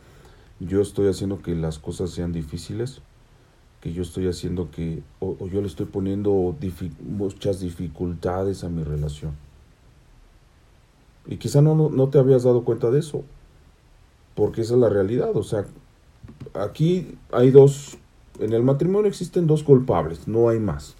yo 0.59 0.80
estoy 0.80 1.09
haciendo 1.09 1.40
que 1.40 1.55
las 1.55 1.78
cosas 1.78 2.11
sean 2.11 2.32
difíciles, 2.32 3.01
que 3.81 3.93
yo 3.93 4.03
estoy 4.03 4.28
haciendo 4.28 4.70
que, 4.70 5.03
o, 5.20 5.37
yo 5.49 5.61
le 5.61 5.66
estoy 5.66 5.87
poniendo 5.87 6.55
muchas 7.03 7.61
dificultades 7.61 8.62
a 8.62 8.68
mi 8.68 8.83
relación. 8.83 9.33
Y 11.26 11.37
quizá 11.37 11.62
no, 11.62 11.74
no, 11.74 12.09
te 12.09 12.18
habías 12.18 12.43
dado 12.43 12.64
cuenta 12.64 12.91
de 12.91 13.01
eso, 13.01 13.24
porque 14.35 14.62
esa 14.62 14.74
es 14.74 14.81
la 14.81 14.89
realidad. 14.89 15.35
O 15.35 15.43
sea, 15.43 15.64
aquí 16.55 17.16
hay 17.33 17.51
dos, 17.51 17.97
en 18.39 18.53
el 18.53 18.62
matrimonio 18.62 19.09
existen 19.09 19.47
dos 19.47 19.62
culpables, 19.62 20.28
no 20.28 20.49
hay 20.49 20.59
más. 20.59 20.95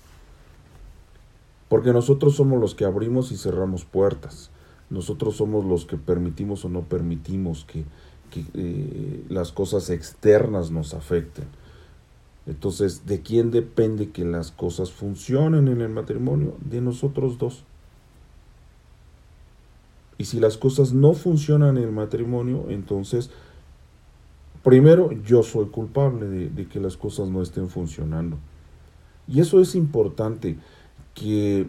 Porque 1.68 1.93
nosotros 1.93 2.35
somos 2.35 2.61
los 2.61 2.74
que 2.74 2.85
abrimos 2.85 3.31
y 3.31 3.37
cerramos 3.37 3.85
puertas. 3.85 4.51
Nosotros 4.89 5.37
somos 5.37 5.64
los 5.64 5.85
que 5.85 5.97
permitimos 5.97 6.64
o 6.64 6.68
no 6.68 6.83
permitimos 6.83 7.64
que, 7.64 7.85
que 8.31 8.45
eh, 8.55 9.24
las 9.28 9.53
cosas 9.53 9.89
externas 9.91 10.70
nos 10.70 10.95
afecten. 10.95 11.45
Entonces, 12.47 13.07
¿de 13.07 13.20
quién 13.20 13.51
depende 13.51 14.11
que 14.11 14.24
las 14.24 14.51
cosas 14.51 14.91
funcionen 14.91 15.68
en 15.68 15.80
el 15.80 15.91
matrimonio? 15.91 16.57
De 16.61 16.80
nosotros 16.80 17.38
dos. 17.38 17.64
Y 20.20 20.24
si 20.24 20.38
las 20.38 20.59
cosas 20.59 20.93
no 20.93 21.14
funcionan 21.14 21.78
en 21.78 21.84
el 21.84 21.93
matrimonio, 21.93 22.66
entonces, 22.68 23.30
primero, 24.62 25.12
yo 25.12 25.43
soy 25.43 25.66
culpable 25.66 26.26
de, 26.26 26.66
que 26.66 26.78
las 26.78 26.97
cosas 26.97 27.28
no 27.28 27.41
estén 27.41 27.70
funcionando. 27.70 28.36
Y 29.26 29.41
eso 29.41 29.61
es 29.61 29.74
importante, 29.74 30.59
que 31.14 31.68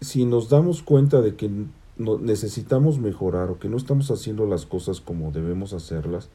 si 0.00 0.24
nos 0.24 0.48
damos 0.48 0.82
cuenta 0.82 1.20
de 1.20 1.36
que 1.36 1.50
necesitamos 1.98 2.98
mejorar 2.98 3.50
o 3.50 3.58
que 3.58 3.68
no 3.68 3.76
estamos 3.76 4.10
haciendo 4.10 4.46
las 4.46 4.64
cosas 4.64 5.00
como 5.00 5.30
debemos 5.30 5.72
hacerlas, 5.72 6.30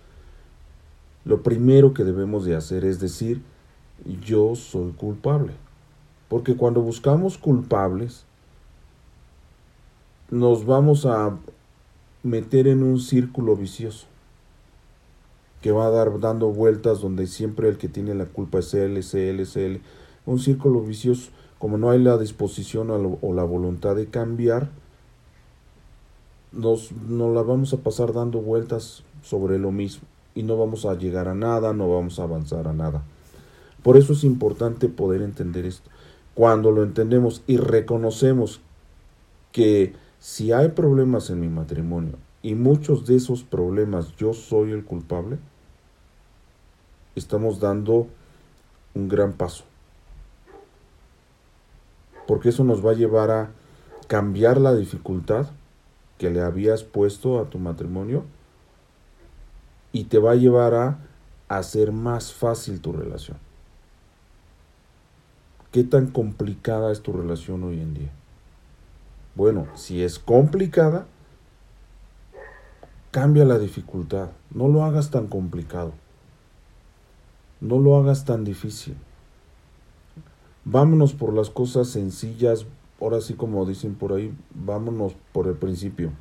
lo 1.24 1.44
primero 1.44 1.94
que 1.94 2.04
debemos 2.04 2.46
de 2.46 2.56
hacer 2.56 2.84
es 2.86 3.00
decir, 3.00 3.42
yo 4.24 4.56
soy 4.56 4.92
culpable. 4.92 5.54
Porque 6.28 6.56
cuando 6.56 6.82
buscamos 6.82 7.38
culpables, 7.38 8.26
nos 10.30 10.66
vamos 10.66 11.06
a 11.06 11.38
meter 12.24 12.68
en 12.68 12.84
un 12.84 13.00
círculo 13.00 13.56
vicioso 13.56 14.08
que 15.62 15.72
va 15.72 15.88
a 15.88 15.92
dar 15.92 16.20
dando 16.20 16.48
vueltas 16.48 17.02
donde 17.02 17.28
siempre 17.28 17.70
el 17.70 17.78
que 17.78 17.88
tiene 17.88 18.16
la 18.16 18.26
culpa 18.26 18.60
es 18.60 18.74
él, 18.74 18.98
es 18.98 19.14
él, 19.14 19.42
es 19.42 19.56
él. 19.56 19.82
Un 20.26 20.40
círculo 20.40 20.82
vicioso, 20.82 21.30
como 21.60 21.78
no 21.78 21.92
hay 21.92 22.00
la 22.00 22.18
disposición 22.18 22.90
o 22.90 23.34
la 23.34 23.44
voluntad 23.44 23.96
de 23.96 24.08
cambiar, 24.08 24.70
nos, 26.52 26.92
nos 26.94 27.36
la 27.36 27.44
vamos 27.44 27.74
a 27.74 27.78
pasar 27.78 28.12
dando 28.14 28.42
vueltas 28.42 29.04
sobre 29.22 29.60
lo 29.60 29.72
mismo 29.72 30.08
y 30.36 30.44
no 30.44 30.58
vamos 30.58 30.86
a 30.86 30.96
llegar 30.96 31.28
a 31.28 31.36
nada, 31.36 31.74
no 31.74 31.94
vamos 31.94 32.20
a 32.20 32.24
avanzar 32.24 32.68
a 32.68 32.74
nada. 32.74 33.04
Por 33.84 33.98
eso 33.98 34.14
es 34.14 34.24
importante 34.24 34.90
poder 34.90 35.22
entender 35.22 35.66
esto. 35.66 35.90
Cuando 36.34 36.72
lo 36.72 36.84
entendemos 36.84 37.44
y 37.48 37.58
reconocemos 37.58 38.62
que 39.52 39.94
si 40.20 40.52
hay 40.52 40.70
problemas 40.70 41.30
en 41.30 41.42
mi 41.42 41.50
matrimonio 41.50 42.14
y 42.42 42.56
muchos 42.56 43.06
de 43.06 43.16
esos 43.16 43.44
problemas 43.44 44.16
yo 44.16 44.34
soy 44.34 44.72
el 44.72 44.86
culpable, 44.86 45.40
estamos 47.16 47.60
dando 47.60 48.08
un 48.94 49.10
gran 49.10 49.34
paso. 49.34 49.66
Porque 52.28 52.50
eso 52.50 52.64
nos 52.64 52.86
va 52.86 52.92
a 52.92 52.96
llevar 52.96 53.32
a 53.32 53.52
cambiar 54.08 54.60
la 54.60 54.76
dificultad 54.76 55.48
que 56.18 56.30
le 56.30 56.42
habías 56.42 56.84
puesto 56.84 57.40
a 57.40 57.50
tu 57.50 57.58
matrimonio 57.58 58.24
y 59.92 60.06
te 60.06 60.18
va 60.18 60.32
a 60.32 60.36
llevar 60.36 60.74
a 60.74 61.00
hacer 61.48 61.92
más 61.92 62.34
fácil 62.34 62.82
tu 62.82 62.94
relación. 62.94 63.38
¿Qué 65.72 65.84
tan 65.84 66.08
complicada 66.08 66.92
es 66.92 67.02
tu 67.02 67.14
relación 67.14 67.64
hoy 67.64 67.80
en 67.80 67.94
día? 67.94 68.12
Bueno, 69.36 69.68
si 69.76 70.04
es 70.04 70.20
complicada, 70.20 71.06
cambia 73.12 73.46
la 73.46 73.58
dificultad. 73.58 74.32
No 74.54 74.68
lo 74.68 74.84
hagas 74.84 75.12
tan 75.12 75.28
complicado. 75.28 75.94
No 77.62 77.80
lo 77.80 77.96
hagas 77.98 78.26
tan 78.26 78.44
difícil. 78.44 78.98
Vámonos 80.66 81.14
por 81.14 81.34
las 81.34 81.50
cosas 81.50 81.88
sencillas. 81.88 82.66
Ahora 83.00 83.22
sí, 83.22 83.34
como 83.36 83.66
dicen 83.66 83.96
por 83.96 84.14
ahí, 84.14 84.34
vámonos 84.54 85.16
por 85.32 85.48
el 85.48 85.56
principio. 85.56 86.12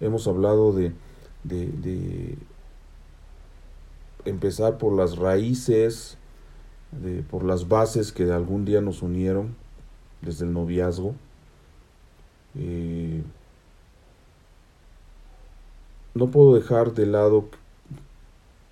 Hemos 0.00 0.26
hablado 0.26 0.72
de, 0.72 0.92
de, 1.44 1.66
de 1.68 2.38
empezar 4.24 4.78
por 4.78 4.92
las 4.94 5.16
raíces, 5.16 6.16
por 7.30 7.44
las 7.44 7.68
bases 7.68 8.12
que 8.12 8.30
algún 8.30 8.64
día 8.64 8.80
nos 8.80 9.02
unieron 9.02 9.54
desde 10.20 10.44
el 10.44 10.52
noviazgo. 10.52 11.14
Eh, 12.54 13.22
no 16.14 16.30
puedo 16.30 16.54
dejar 16.54 16.92
de 16.92 17.06
lado 17.06 17.48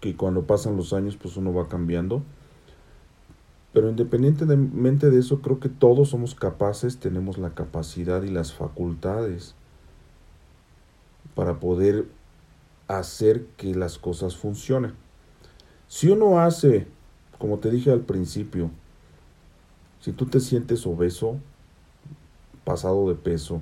que 0.01 0.17
cuando 0.17 0.43
pasan 0.47 0.77
los 0.77 0.93
años 0.93 1.17
pues 1.17 1.37
uno 1.37 1.53
va 1.53 1.69
cambiando, 1.69 2.23
Pero 3.73 3.89
independientemente 3.89 5.11
de 5.11 5.21
eso, 5.21 5.41
creo 5.43 5.61
que 5.61 5.69
todos 5.69 6.11
somos 6.11 6.35
capaces, 6.35 6.99
tenemos 6.99 7.39
la 7.39 7.51
capacidad 7.51 8.23
y 8.23 8.29
las 8.31 8.53
facultades 8.53 9.55
para 11.37 11.61
poder 11.61 12.07
hacer 12.99 13.47
que 13.57 13.75
las 13.75 13.99
cosas 13.99 14.37
funcionen. 14.37 14.95
Si 15.89 16.09
uno 16.09 16.41
hace, 16.41 16.87
como 17.39 17.59
te 17.59 17.71
dije 17.71 17.91
al 17.91 18.01
principio, 18.01 18.71
si 20.01 20.13
tú 20.13 20.27
te 20.27 20.41
sientes 20.41 20.87
obeso, 20.87 21.37
pasado 22.65 23.09
de 23.09 23.15
peso, 23.15 23.61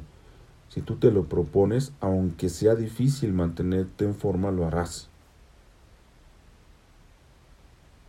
si 0.69 0.83
tú 0.83 0.97
te 0.97 1.11
lo 1.11 1.25
propones, 1.25 1.93
aunque 2.01 2.49
sea 2.49 2.75
difícil 2.75 3.33
mantenerte 3.33 4.05
en 4.05 4.15
forma, 4.15 4.51
lo 4.51 4.67
harás. 4.67 5.09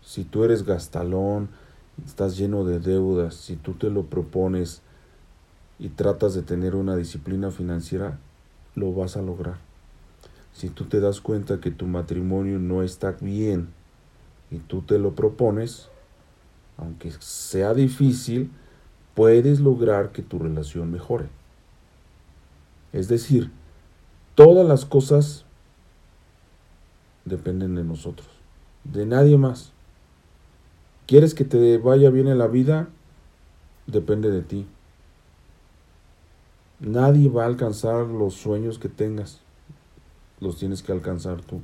Si 0.01 0.24
tú 0.24 0.43
eres 0.43 0.63
gastalón, 0.63 1.49
estás 2.05 2.38
lleno 2.38 2.65
de 2.65 2.80
deudas, 2.80 3.36
si 3.36 3.55
tú 3.55 3.74
te 3.74 3.89
lo 3.89 4.05
propones 4.05 4.82
y 5.80 5.89
tratas 5.89 6.34
de 6.34 6.41
tener 6.41 6.76
una 6.76 6.95
disciplina 6.95 7.51
financiera, 7.51 8.20
lo 8.76 8.93
vas 8.93 9.17
a 9.17 9.22
lograr. 9.22 9.68
Si 10.60 10.70
tú 10.70 10.84
te 10.84 10.99
das 10.99 11.22
cuenta 11.22 11.62
que 11.62 11.72
tu 11.72 11.88
matrimonio 11.88 12.60
no 12.60 12.84
está 12.84 13.12
bien 13.12 13.70
y 14.51 14.57
tú 14.57 14.82
te 14.82 14.99
lo 14.99 15.16
propones, 15.16 15.88
aunque 16.76 17.14
sea 17.20 17.74
difícil, 17.74 18.51
puedes 19.16 19.62
lograr 19.62 20.12
que 20.12 20.22
tu 20.22 20.38
relación 20.38 20.91
mejore. 20.91 21.30
Es 22.91 23.07
decir, 23.07 23.51
todas 24.36 24.68
las 24.68 24.84
cosas 24.84 25.45
dependen 27.24 27.76
de 27.76 27.86
nosotros, 27.86 28.28
de 28.84 29.05
nadie 29.05 29.38
más. 29.38 29.72
¿Quieres 31.07 31.34
que 31.34 31.45
te 31.45 31.78
vaya 31.78 32.10
bien 32.10 32.28
en 32.28 32.38
la 32.38 32.47
vida? 32.47 32.89
Depende 33.88 34.30
de 34.30 34.41
ti. 34.41 34.68
Nadie 36.82 37.30
va 37.30 37.43
a 37.43 37.47
alcanzar 37.47 38.07
los 38.07 38.34
sueños 38.34 38.78
que 38.78 38.89
tengas. 38.89 39.39
Los 40.41 40.57
tienes 40.57 40.83
que 40.83 40.91
alcanzar 40.91 41.41
tú. 41.41 41.61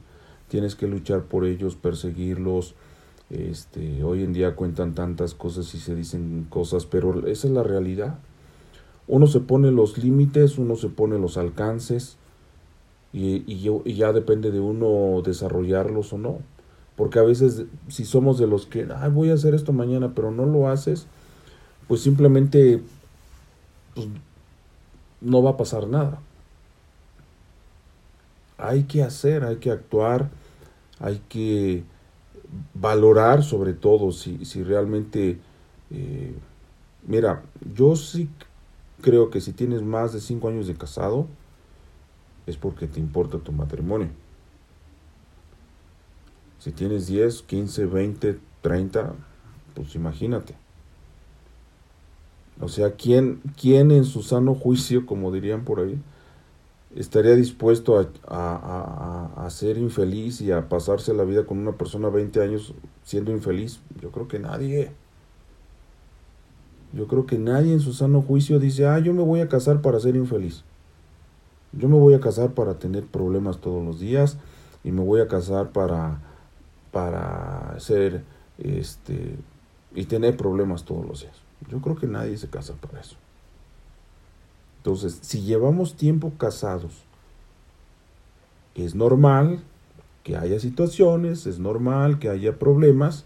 Tienes 0.48 0.76
que 0.76 0.88
luchar 0.88 1.24
por 1.24 1.46
ellos, 1.46 1.76
perseguirlos. 1.76 2.76
Este, 3.30 4.04
hoy 4.04 4.24
en 4.24 4.34
día 4.34 4.56
cuentan 4.56 4.94
tantas 4.94 5.34
cosas 5.34 5.74
y 5.74 5.80
se 5.80 5.96
dicen 5.96 6.46
cosas, 6.50 6.86
pero 6.86 7.28
esa 7.28 7.48
es 7.48 7.54
la 7.54 7.64
realidad. 7.64 8.20
Uno 9.08 9.28
se 9.28 9.40
pone 9.40 9.72
los 9.72 9.98
límites, 9.98 10.58
uno 10.58 10.76
se 10.76 10.90
pone 10.90 11.18
los 11.18 11.38
alcances 11.38 12.18
y, 13.14 13.44
y, 13.48 13.94
ya 13.94 14.12
depende 14.12 14.52
de 14.52 14.60
uno 14.60 15.22
desarrollarlos 15.24 16.14
o 16.14 16.18
no. 16.18 16.40
Porque 16.96 17.20
a 17.20 17.24
veces 17.24 17.66
si 17.88 18.06
somos 18.06 18.38
de 18.38 18.48
los 18.48 18.66
que, 18.66 18.88
Ay, 18.96 19.12
voy 19.12 19.30
a 19.30 19.34
hacer 19.34 19.54
esto 19.54 19.74
mañana, 19.74 20.14
pero 20.16 20.32
no 20.32 20.46
lo 20.46 20.70
haces, 20.70 21.08
pues 21.88 22.02
simplemente 22.02 22.82
pues, 23.94 24.08
no 25.22 25.44
va 25.44 25.52
a 25.52 25.58
pasar 25.58 25.88
nada. 25.88 26.20
Hay 28.58 28.84
que 28.84 29.04
hacer, 29.04 29.44
hay 29.44 29.58
que 29.58 29.72
actuar, 29.72 30.30
hay 31.00 31.22
que 31.30 31.84
valorar 32.74 33.44
sobre 33.44 33.74
todo 33.74 34.12
si, 34.12 34.46
si 34.46 34.64
realmente... 34.64 35.40
Eh, 35.92 36.36
mira, 37.08 37.44
yo 37.76 37.96
sí 37.96 38.30
creo 39.02 39.30
que 39.30 39.42
si 39.42 39.54
tienes 39.54 39.82
más 39.82 40.14
de 40.14 40.22
5 40.22 40.48
años 40.48 40.68
de 40.68 40.76
casado, 40.76 41.28
es 42.46 42.58
porque 42.58 42.88
te 42.88 43.00
importa 43.00 43.38
tu 43.40 43.52
matrimonio. 43.52 44.10
Si 46.60 46.72
tienes 46.72 47.08
10, 47.08 47.44
15, 47.44 47.86
20, 47.86 48.40
30, 48.62 49.14
pues 49.76 49.94
imagínate. 49.96 50.56
O 52.60 52.70
sea, 52.70 52.94
¿quién, 52.94 53.42
¿quién 53.60 53.92
en 53.92 54.06
su 54.06 54.24
sano 54.24 54.56
juicio, 54.56 55.06
como 55.06 55.32
dirían 55.32 55.66
por 55.66 55.80
ahí, 55.80 56.00
estaría 56.96 57.36
dispuesto 57.36 58.00
a, 58.00 58.08
a, 58.28 59.46
a, 59.46 59.50
ser 59.50 59.78
infeliz 59.78 60.40
y 60.42 60.52
a 60.52 60.70
pasarse 60.70 61.14
la 61.14 61.26
vida 61.26 61.46
con 61.46 61.58
una 61.58 61.74
persona 61.74 62.10
20 62.10 62.42
años 62.42 62.74
siendo 63.04 63.32
infeliz? 63.32 63.82
Yo 64.02 64.12
creo 64.12 64.28
que 64.28 64.40
nadie. 64.40 64.92
Yo 66.94 67.08
creo 67.08 67.26
que 67.26 67.38
nadie 67.38 67.74
en 67.74 67.82
su 67.82 67.92
sano 67.92 68.22
juicio 68.22 68.60
dice, 68.60 68.88
ah, 68.88 69.00
yo 69.00 69.14
me 69.14 69.24
voy 69.24 69.42
a 69.42 69.50
casar 69.50 69.82
para 69.82 70.00
ser 70.00 70.16
infeliz. 70.16 70.64
Yo 71.74 71.90
me 71.90 71.98
voy 71.98 72.14
a 72.14 72.22
casar 72.22 72.54
para 72.54 72.80
tener 72.80 73.06
problemas 73.06 73.60
todos 73.60 73.84
los 73.84 74.00
días 74.00 74.38
y 74.86 74.92
me 74.92 75.04
voy 75.04 75.20
a 75.20 75.28
casar 75.28 75.72
para, 75.72 76.22
para 76.92 77.78
ser, 77.80 78.24
este, 78.58 79.36
y 79.94 80.06
tener 80.06 80.38
problemas 80.38 80.86
todos 80.86 81.06
los 81.06 81.22
días. 81.22 81.36
Yo 81.70 81.82
creo 81.82 81.98
que 81.98 82.08
nadie 82.08 82.38
se 82.38 82.50
casa 82.50 82.76
para 82.76 83.02
eso. 83.02 83.18
Entonces, 84.86 85.18
si 85.24 85.42
llevamos 85.42 85.96
tiempo 85.96 86.34
casados, 86.38 86.94
es 88.76 88.94
normal 88.94 89.64
que 90.22 90.38
haya 90.38 90.60
situaciones, 90.60 91.48
es 91.48 91.58
normal 91.58 92.20
que 92.20 92.30
haya 92.30 92.60
problemas, 92.60 93.26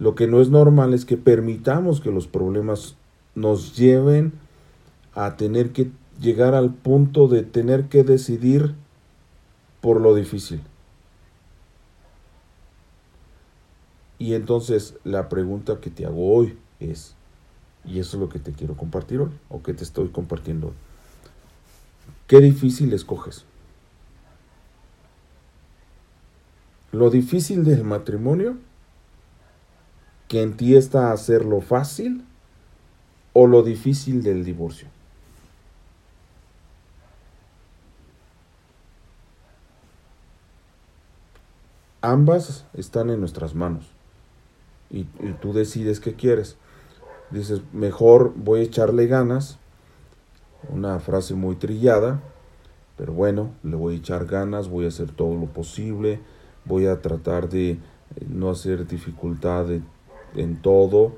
lo 0.00 0.16
que 0.16 0.26
no 0.26 0.40
es 0.40 0.50
normal 0.50 0.92
es 0.92 1.04
que 1.04 1.16
permitamos 1.16 2.00
que 2.00 2.10
los 2.10 2.26
problemas 2.26 2.96
nos 3.36 3.76
lleven 3.76 4.32
a 5.14 5.36
tener 5.36 5.70
que 5.70 5.92
llegar 6.20 6.56
al 6.56 6.74
punto 6.74 7.28
de 7.28 7.44
tener 7.44 7.84
que 7.84 8.02
decidir 8.02 8.74
por 9.80 10.00
lo 10.00 10.16
difícil. 10.16 10.62
Y 14.18 14.34
entonces 14.34 14.96
la 15.04 15.28
pregunta 15.28 15.80
que 15.80 15.90
te 15.90 16.04
hago 16.04 16.34
hoy 16.34 16.58
es, 16.80 17.14
y 17.84 17.98
eso 17.98 18.16
es 18.16 18.20
lo 18.20 18.28
que 18.28 18.38
te 18.38 18.52
quiero 18.52 18.76
compartir 18.76 19.20
hoy, 19.20 19.30
o 19.48 19.62
que 19.62 19.74
te 19.74 19.84
estoy 19.84 20.08
compartiendo 20.08 20.68
hoy, 20.68 20.74
¿qué 22.26 22.40
difícil 22.40 22.92
escoges? 22.92 23.44
Lo 26.92 27.10
difícil 27.10 27.64
del 27.64 27.84
matrimonio 27.84 28.56
que 30.28 30.42
en 30.42 30.56
ti 30.56 30.76
está 30.76 31.12
hacerlo 31.12 31.60
fácil 31.60 32.24
o 33.32 33.46
lo 33.46 33.62
difícil 33.62 34.22
del 34.22 34.44
divorcio. 34.44 34.88
Ambas 42.00 42.64
están 42.74 43.10
en 43.10 43.18
nuestras 43.18 43.54
manos 43.54 43.86
y, 44.90 45.00
y, 45.00 45.34
tú 45.40 45.52
decides 45.52 46.00
qué 46.00 46.14
quieres. 46.14 46.56
Dices, 47.34 47.62
mejor 47.72 48.32
voy 48.36 48.60
a 48.60 48.62
echarle 48.62 49.08
ganas, 49.08 49.58
una 50.72 51.00
frase 51.00 51.34
muy 51.34 51.56
trillada, 51.56 52.22
pero 52.96 53.12
bueno, 53.12 53.50
le 53.64 53.74
voy 53.74 53.94
a 53.94 53.98
echar 53.98 54.26
ganas, 54.26 54.68
voy 54.68 54.84
a 54.84 54.88
hacer 54.88 55.10
todo 55.10 55.34
lo 55.34 55.46
posible, 55.46 56.20
voy 56.64 56.86
a 56.86 57.02
tratar 57.02 57.48
de 57.48 57.70
eh, 57.70 57.78
no 58.28 58.50
hacer 58.50 58.86
dificultad 58.86 59.66
en 60.36 60.62
todo, 60.62 61.14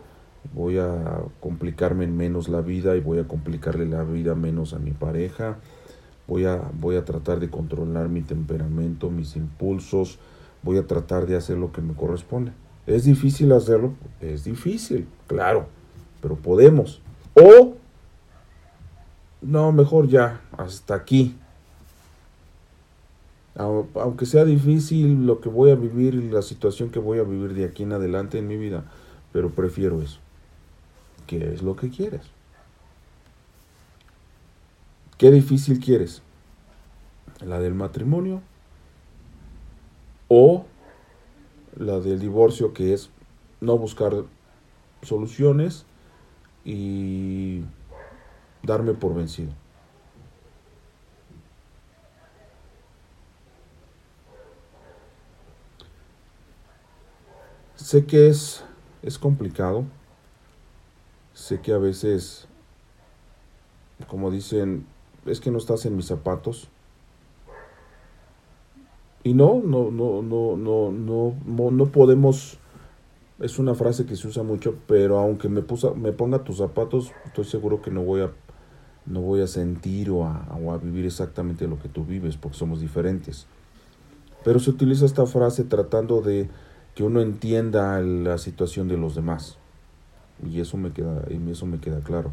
voy 0.55 0.79
a 0.79 1.21
complicarme 1.41 2.07
menos 2.07 2.49
la 2.49 2.63
vida 2.63 2.97
y 2.97 3.01
voy 3.01 3.19
a 3.19 3.29
complicarle 3.29 3.85
la 3.85 4.03
vida 4.03 4.35
menos 4.35 4.73
a 4.73 4.79
mi 4.79 4.93
pareja, 4.93 5.59
voy 6.27 6.47
a, 6.47 6.63
voy 6.81 6.97
a 6.97 7.05
tratar 7.05 7.41
de 7.41 7.51
controlar 7.51 8.09
mi 8.09 8.23
temperamento, 8.23 9.11
mis 9.11 9.37
impulsos, 9.37 10.19
voy 10.63 10.79
a 10.79 10.87
tratar 10.87 11.27
de 11.27 11.37
hacer 11.37 11.59
lo 11.59 11.73
que 11.73 11.83
me 11.83 11.93
corresponde. 11.93 12.53
¿Es 12.87 13.05
difícil 13.05 13.53
hacerlo? 13.53 13.93
Es 14.23 14.45
difícil, 14.45 15.09
claro, 15.27 15.67
pero 16.27 16.35
podemos. 16.35 17.01
O, 17.35 17.77
no, 19.43 19.71
mejor 19.71 20.09
ya, 20.09 20.41
hasta 20.59 20.97
aquí. 20.97 21.37
Aunque 23.55 24.27
sea 24.27 24.45
difícil 24.45 25.25
lo 25.25 25.41
que 25.41 25.49
voy 25.49 25.71
a 25.71 25.77
vivir 25.77 26.15
y 26.15 26.29
la 26.29 26.43
situación 26.43 26.91
que 26.91 26.99
voy 26.99 27.21
a 27.21 27.23
vivir 27.23 27.55
de 27.55 27.65
aquí 27.65 27.85
en 27.85 27.93
adelante 27.93 28.39
en 28.39 28.49
mi 28.49 28.57
vida, 28.57 28.91
pero 29.31 29.51
prefiero 29.51 30.03
eso. 30.03 30.19
¿Qué 31.29 31.55
es 31.55 31.63
lo 31.63 31.77
que 31.77 31.91
quieres? 31.91 32.23
¿Qué 35.19 35.31
difícil 35.31 35.79
quieres? 35.79 36.23
¿La 37.41 37.61
del 37.61 37.75
matrimonio? 37.75 38.43
¿O 40.27 40.67
la 41.77 42.01
del 42.01 42.19
divorcio 42.19 42.75
que 42.75 42.95
es 42.95 43.11
no 43.61 43.79
buscar 43.79 44.25
soluciones 45.03 45.87
y 46.67 47.65
darme 48.63 48.93
por 48.93 49.15
vencido? 49.15 49.53
Sé 57.77 58.05
que 58.05 58.29
es 58.29 58.65
es 59.07 59.19
complicado. 59.19 59.85
Sé 61.33 61.61
que 61.61 61.73
a 61.73 61.79
veces, 61.79 62.49
como 64.09 64.33
dicen, 64.33 64.85
es 65.27 65.39
que 65.41 65.53
no 65.53 65.59
estás 65.59 65.87
en 65.87 65.97
mis 65.97 66.07
zapatos. 66.07 66.69
Y 69.23 69.35
no, 69.35 69.63
no, 69.65 69.91
no, 69.93 70.23
no, 70.23 70.57
no, 70.57 70.91
no, 70.91 71.71
no 71.71 71.87
podemos 71.87 72.59
es 73.41 73.59
una 73.59 73.75
frase 73.75 74.07
que 74.07 74.17
se 74.17 74.29
usa 74.29 74.43
mucho, 74.43 74.77
pero 74.87 75.19
aunque 75.19 75.49
me, 75.49 75.63
pusa, 75.63 75.93
me 75.93 76.13
ponga 76.13 76.45
tus 76.45 76.59
zapatos, 76.59 77.13
estoy 77.27 77.45
seguro 77.45 77.83
que 77.83 77.91
no 77.91 78.03
voy 78.03 78.23
a, 78.23 78.31
no 79.05 79.21
voy 79.21 79.43
a 79.43 79.47
sentir 79.47 80.11
o 80.11 80.25
a, 80.25 80.47
o 80.63 80.73
a 80.73 80.79
vivir 80.79 81.05
exactamente 81.05 81.69
lo 81.69 81.79
que 81.79 81.89
tú 81.89 82.05
vives, 82.05 82.37
porque 82.37 82.57
somos 82.57 82.81
diferentes. 82.81 83.47
Pero 84.45 84.59
se 84.59 84.71
utiliza 84.71 85.05
esta 85.05 85.27
frase 85.27 85.65
tratando 85.65 86.23
de 86.23 86.49
que 86.95 87.03
uno 87.03 87.21
entienda 87.21 88.01
la 88.01 88.39
situación 88.39 88.89
de 88.89 88.97
los 88.97 89.15
demás. 89.15 89.59
Y 90.49 90.61
eso 90.61 90.77
me 90.77 90.93
queda, 90.93 91.25
y 91.31 91.51
eso 91.51 91.67
me 91.67 91.79
queda 91.79 92.01
claro. 92.01 92.33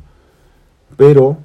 Pero 0.95 1.37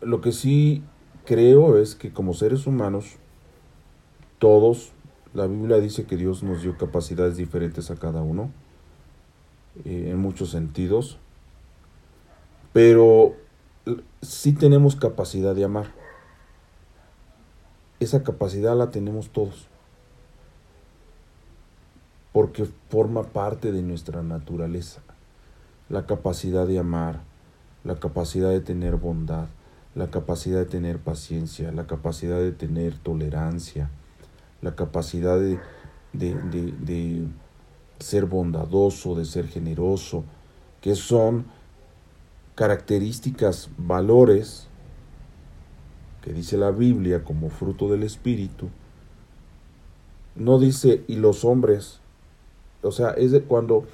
lo 0.00 0.20
que 0.20 0.32
sí 0.32 0.82
creo 1.26 1.76
es 1.76 1.94
que 1.94 2.12
como 2.12 2.32
seres 2.32 2.66
humanos, 2.66 3.16
todos 4.38 4.92
la 5.34 5.46
Biblia 5.46 5.78
dice 5.78 6.04
que 6.04 6.16
Dios 6.16 6.42
nos 6.42 6.62
dio 6.62 6.76
capacidades 6.76 7.36
diferentes 7.36 7.90
a 7.90 7.96
cada 7.96 8.22
uno, 8.22 8.50
eh, 9.84 10.08
en 10.10 10.18
muchos 10.18 10.50
sentidos, 10.50 11.18
pero 12.72 13.34
sí 14.22 14.52
tenemos 14.52 14.96
capacidad 14.96 15.54
de 15.54 15.64
amar. 15.64 15.92
Esa 18.00 18.22
capacidad 18.22 18.76
la 18.76 18.90
tenemos 18.90 19.30
todos, 19.30 19.66
porque 22.32 22.66
forma 22.88 23.24
parte 23.24 23.72
de 23.72 23.82
nuestra 23.82 24.22
naturaleza. 24.22 25.02
La 25.88 26.06
capacidad 26.06 26.66
de 26.66 26.78
amar, 26.78 27.20
la 27.84 27.96
capacidad 27.96 28.50
de 28.50 28.60
tener 28.60 28.96
bondad, 28.96 29.48
la 29.94 30.10
capacidad 30.10 30.58
de 30.58 30.66
tener 30.66 30.98
paciencia, 30.98 31.72
la 31.72 31.86
capacidad 31.86 32.38
de 32.38 32.52
tener 32.52 32.96
tolerancia, 32.98 33.90
la 34.62 34.74
capacidad 34.74 35.38
de, 35.38 35.58
de, 36.12 37.26
ser 37.98 38.26
bondadoso, 38.26 39.14
de 39.14 39.24
ser 39.24 39.48
generoso, 39.48 40.24
que 40.80 40.94
son 40.94 41.46
características, 42.54 43.70
valores 43.76 44.68
que 46.22 46.32
dice 46.32 46.56
la 46.56 46.70
Biblia 46.70 47.24
como 47.24 47.50
fruto 47.50 47.88
del 47.88 48.02
Espíritu. 48.02 48.68
No 50.34 50.58
dice 50.58 51.04
y 51.08 51.16
los 51.16 51.44
hombres, 51.44 52.00
o 52.82 52.92
sea, 52.92 53.10
es 53.10 53.32
de 53.32 53.42
cuando, 53.42 53.84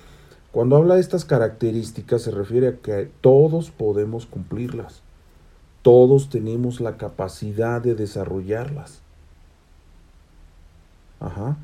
cuando 0.53 0.77
habla 0.77 0.97
de 0.97 1.01
estas 1.01 1.25
características 1.25 2.23
se 2.23 2.31
refiere 2.31 2.69
a 2.69 2.77
que 2.77 3.11
todos 3.21 3.71
podemos 3.71 4.27
cumplirlas, 4.27 5.03
todos 5.83 6.29
tenemos 6.29 6.81
la 6.81 6.97
capacidad 6.97 7.81
de 7.81 7.95
desarrollarlas. 7.95 9.03
Ajá. 11.21 11.57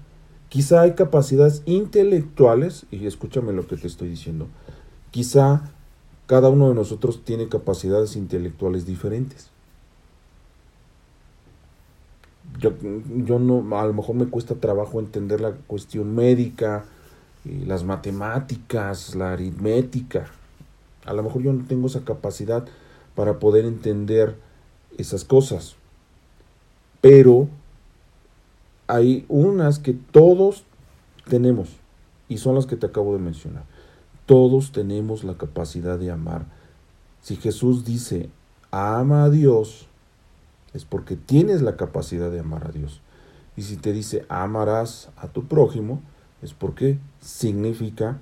Quizá 0.49 0.83
hay 0.83 0.95
capacidades 0.95 1.63
intelectuales, 1.67 2.87
y 2.91 3.07
escúchame 3.07 3.53
lo 3.53 3.67
que 3.67 3.77
te 3.77 3.87
estoy 3.87 4.09
diciendo, 4.09 4.49
quizá 5.11 5.71
cada 6.27 6.49
uno 6.49 6.69
de 6.69 6.75
nosotros 6.75 7.25
tiene 7.25 7.49
capacidades 7.49 8.17
intelectuales 8.17 8.87
diferentes. 8.87 9.49
Yo, 12.59 12.73
yo, 13.25 13.39
no, 13.39 13.79
a 13.79 13.87
lo 13.87 13.93
mejor 13.93 14.17
me 14.17 14.27
cuesta 14.27 14.57
trabajo 14.57 14.99
entender 14.99 15.41
la 15.41 15.53
cuestión 15.53 16.15
médica, 16.15 16.85
y 17.45 17.65
las 17.65 17.85
matemáticas, 17.85 19.15
la 19.15 19.33
aritmética. 19.33 20.27
A 21.07 21.13
lo 21.13 21.23
mejor 21.23 21.43
yo 21.43 21.53
no 21.53 21.65
tengo 21.67 21.87
esa 21.87 22.05
capacidad 22.05 22.67
para 23.15 23.39
poder 23.39 23.65
entender 23.65 24.37
esas 24.99 25.25
cosas. 25.25 25.77
Pero 27.01 27.49
hay 28.91 29.25
unas 29.29 29.79
que 29.79 29.93
todos 29.93 30.65
tenemos 31.29 31.69
y 32.29 32.39
son 32.39 32.57
las 32.57 32.67
que 32.67 32.77
te 32.77 32.87
acabo 32.87 33.13
de 33.13 33.21
mencionar. 33.21 33.65
Todos 34.27 34.73
tenemos 34.73 35.23
la 35.23 35.39
capacidad 35.39 35.99
de 35.99 36.11
amar. 36.11 36.47
Si 37.21 37.37
Jesús 37.37 37.85
dice, 37.85 38.31
ama 38.73 39.25
a 39.25 39.31
Dios, 39.31 39.87
es 40.75 40.85
porque 40.85 41.17
tienes 41.17 41.63
la 41.63 41.77
capacidad 41.77 42.31
de 42.31 42.41
amar 42.41 42.67
a 42.67 42.73
Dios. 42.73 43.01
Y 43.57 43.63
si 43.63 43.77
te 43.77 43.93
dice, 43.93 44.27
amarás 44.29 45.11
a 45.17 45.29
tu 45.29 45.45
prójimo, 45.45 46.01
es 46.43 46.53
porque 46.53 46.99
significa 47.21 48.19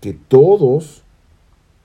que 0.00 0.12
todos 0.12 1.02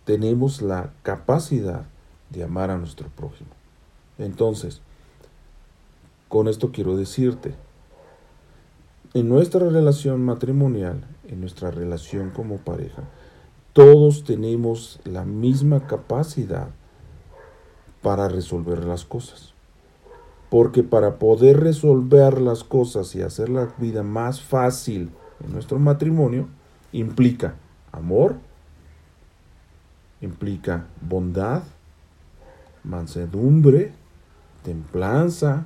tenemos 0.05 0.61
la 0.61 0.91
capacidad 1.01 1.85
de 2.29 2.43
amar 2.43 2.69
a 2.69 2.77
nuestro 2.77 3.09
prójimo. 3.09 3.49
Entonces, 4.19 4.81
con 6.27 6.47
esto 6.47 6.71
quiero 6.71 6.95
decirte, 6.95 7.55
en 9.13 9.29
nuestra 9.29 9.67
relación 9.69 10.23
matrimonial, 10.23 11.03
en 11.27 11.41
nuestra 11.41 11.71
relación 11.71 12.29
como 12.29 12.57
pareja, 12.57 13.03
todos 13.73 14.23
tenemos 14.23 14.99
la 15.03 15.25
misma 15.25 15.87
capacidad 15.87 16.69
para 18.01 18.27
resolver 18.27 18.85
las 18.85 19.05
cosas. 19.05 19.53
Porque 20.49 20.83
para 20.83 21.19
poder 21.19 21.59
resolver 21.59 22.41
las 22.41 22.63
cosas 22.63 23.15
y 23.15 23.21
hacer 23.21 23.49
la 23.49 23.69
vida 23.77 24.03
más 24.03 24.41
fácil 24.41 25.11
en 25.43 25.53
nuestro 25.53 25.77
matrimonio, 25.79 26.47
implica 26.91 27.55
amor, 27.91 28.35
implica 30.21 30.87
bondad, 31.01 31.63
mansedumbre, 32.83 33.93
templanza, 34.63 35.65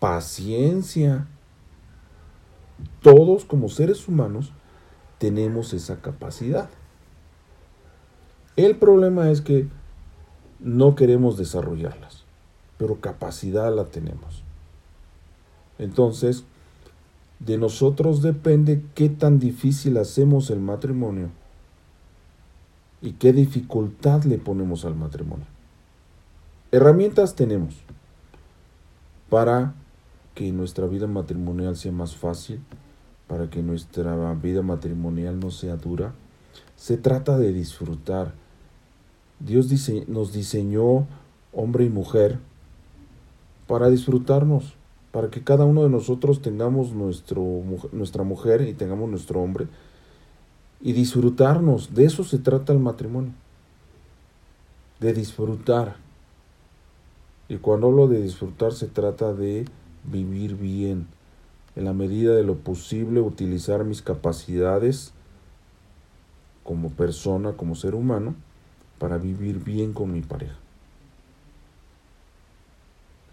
paciencia, 0.00 1.26
todos 3.02 3.44
como 3.44 3.68
seres 3.68 4.08
humanos 4.08 4.52
tenemos 5.18 5.72
esa 5.72 6.00
capacidad. 6.00 6.68
El 8.56 8.76
problema 8.76 9.30
es 9.30 9.40
que 9.40 9.68
no 10.60 10.94
queremos 10.94 11.36
desarrollarlas, 11.36 12.24
pero 12.76 13.00
capacidad 13.00 13.74
la 13.74 13.84
tenemos. 13.84 14.42
Entonces, 15.78 16.44
de 17.38 17.56
nosotros 17.56 18.20
depende 18.22 18.82
qué 18.94 19.08
tan 19.08 19.38
difícil 19.38 19.96
hacemos 19.96 20.50
el 20.50 20.58
matrimonio 20.58 21.30
y 23.00 23.12
qué 23.12 23.32
dificultad 23.32 24.24
le 24.24 24.38
ponemos 24.38 24.84
al 24.84 24.96
matrimonio. 24.96 25.46
Herramientas 26.72 27.36
tenemos 27.36 27.76
para 29.30 29.74
que 30.34 30.50
nuestra 30.52 30.86
vida 30.86 31.06
matrimonial 31.06 31.76
sea 31.76 31.92
más 31.92 32.16
fácil, 32.16 32.60
para 33.28 33.50
que 33.50 33.62
nuestra 33.62 34.34
vida 34.34 34.62
matrimonial 34.62 35.38
no 35.38 35.50
sea 35.50 35.76
dura. 35.76 36.14
Se 36.76 36.96
trata 36.96 37.38
de 37.38 37.52
disfrutar. 37.52 38.32
Dios 39.38 39.68
dice, 39.68 40.04
nos 40.08 40.32
diseñó 40.32 41.06
hombre 41.52 41.84
y 41.84 41.90
mujer 41.90 42.38
para 43.66 43.90
disfrutarnos, 43.90 44.74
para 45.12 45.30
que 45.30 45.44
cada 45.44 45.64
uno 45.64 45.84
de 45.84 45.90
nosotros 45.90 46.40
tengamos 46.42 46.92
nuestro, 46.92 47.42
nuestra 47.92 48.24
mujer 48.24 48.62
y 48.62 48.72
tengamos 48.72 49.08
nuestro 49.10 49.40
hombre 49.40 49.66
y 50.80 50.92
disfrutarnos. 50.92 51.94
De 51.94 52.04
eso 52.06 52.24
se 52.24 52.38
trata 52.38 52.72
el 52.72 52.78
matrimonio, 52.78 53.32
de 55.00 55.12
disfrutar. 55.12 55.96
Y 57.48 57.56
cuando 57.58 57.88
hablo 57.88 58.08
de 58.08 58.22
disfrutar 58.22 58.72
se 58.72 58.86
trata 58.86 59.32
de 59.34 59.66
vivir 60.04 60.56
bien, 60.56 61.06
en 61.78 61.84
la 61.84 61.92
medida 61.92 62.34
de 62.34 62.42
lo 62.42 62.56
posible 62.56 63.20
utilizar 63.20 63.84
mis 63.84 64.02
capacidades 64.02 65.12
como 66.64 66.90
persona, 66.90 67.52
como 67.52 67.76
ser 67.76 67.94
humano, 67.94 68.34
para 68.98 69.16
vivir 69.16 69.62
bien 69.62 69.92
con 69.92 70.12
mi 70.12 70.20
pareja. 70.20 70.56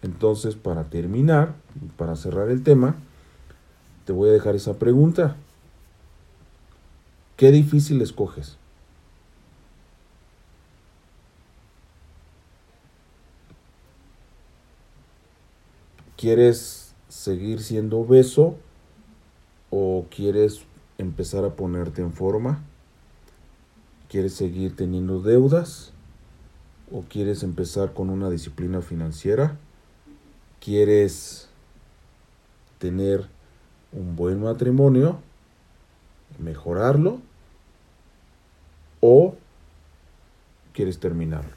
Entonces, 0.03 0.53
para 0.53 0.83
terminar, 0.83 1.55
para 1.97 2.15
cerrar 2.15 2.51
el 2.51 2.61
tema, 2.61 2.95
te 4.05 4.13
voy 4.13 4.29
a 4.29 4.33
dejar 4.33 4.53
esa 4.53 4.75
pregunta. 4.75 5.35
¿Qué 7.37 7.51
difícil 7.51 7.99
escoges? 8.03 8.57
¿Quieres 16.15 16.84
seguir 17.15 17.63
siendo 17.63 17.99
obeso 17.99 18.57
o 19.69 20.05
quieres 20.09 20.65
empezar 20.97 21.45
a 21.45 21.55
ponerte 21.55 22.01
en 22.01 22.11
forma? 22.11 22.61
¿Quieres 24.09 24.33
seguir 24.33 24.75
teniendo 24.75 25.21
deudas? 25.21 25.93
¿O 26.91 27.03
quieres 27.03 27.41
empezar 27.41 27.93
con 27.93 28.09
una 28.09 28.29
disciplina 28.29 28.81
financiera? 28.81 29.57
¿Quieres 30.59 31.47
tener 32.79 33.27
un 33.93 34.17
buen 34.17 34.41
matrimonio? 34.41 35.19
¿Mejorarlo? 36.37 37.21
¿O 38.99 39.35
quieres 40.73 40.99
terminarlo? 40.99 41.55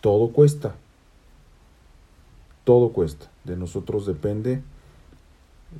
Todo 0.00 0.32
cuesta 0.32 0.74
todo 2.66 2.92
cuesta. 2.92 3.30
De 3.44 3.56
nosotros 3.56 4.06
depende 4.06 4.60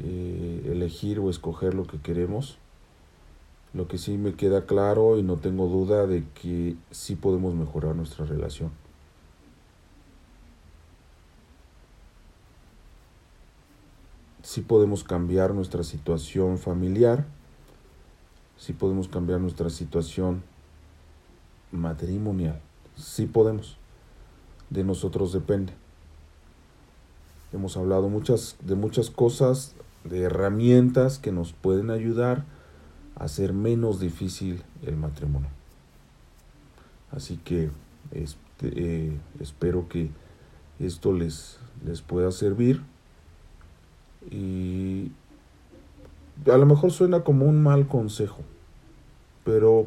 eh, 0.05 0.70
elegir 0.70 1.18
o 1.18 1.28
escoger 1.30 1.74
lo 1.74 1.84
que 1.84 1.99
queremos. 1.99 2.59
Lo 3.74 3.89
que 3.89 3.99
sí 3.99 4.16
me 4.16 4.34
queda 4.34 4.66
claro 4.66 5.18
y 5.18 5.24
no 5.24 5.37
tengo 5.37 5.66
duda 5.66 6.07
de 6.07 6.24
que 6.41 6.76
sí 6.93 7.16
podemos 7.16 7.57
mejorar 7.57 7.97
nuestra 7.97 8.24
relación. 8.24 8.70
Sí 14.45 14.61
podemos 14.61 15.03
cambiar 15.03 15.55
nuestra 15.55 15.82
situación 15.82 16.57
familiar, 16.57 17.26
sí 18.57 18.72
podemos 18.72 19.09
cambiar 19.09 19.41
nuestra 19.41 19.70
situación 19.70 20.45
matrimonial, 21.72 22.61
sí 22.95 23.26
podemos. 23.26 23.76
De 24.70 24.84
nosotros 24.84 25.32
depende. 25.32 25.72
Hemos 27.57 27.76
hablado 27.76 28.09
muchas, 28.09 28.57
de 28.61 28.76
muchas 28.76 29.11
cosas, 29.11 29.74
de 30.04 30.22
herramientas 30.22 31.18
que 31.18 31.32
nos 31.32 31.52
pueden 31.52 31.90
ayudar 31.90 32.44
hacer 33.16 33.52
menos 33.52 33.98
difícil 33.98 34.62
el 34.82 34.96
matrimonio. 34.96 35.48
Así 37.11 37.38
que 37.38 37.70
este, 38.12 38.36
eh, 38.62 39.18
espero 39.40 39.88
que 39.88 40.11
esto 40.78 41.12
les, 41.12 41.59
les 41.84 42.02
pueda 42.02 42.30
servir 42.30 42.82
y 44.30 45.11
a 46.50 46.57
lo 46.59 46.66
mejor 46.66 46.92
suena 46.92 47.24
como 47.24 47.46
un 47.46 47.62
mal 47.62 47.88
consejo, 47.88 48.42
pero 49.44 49.86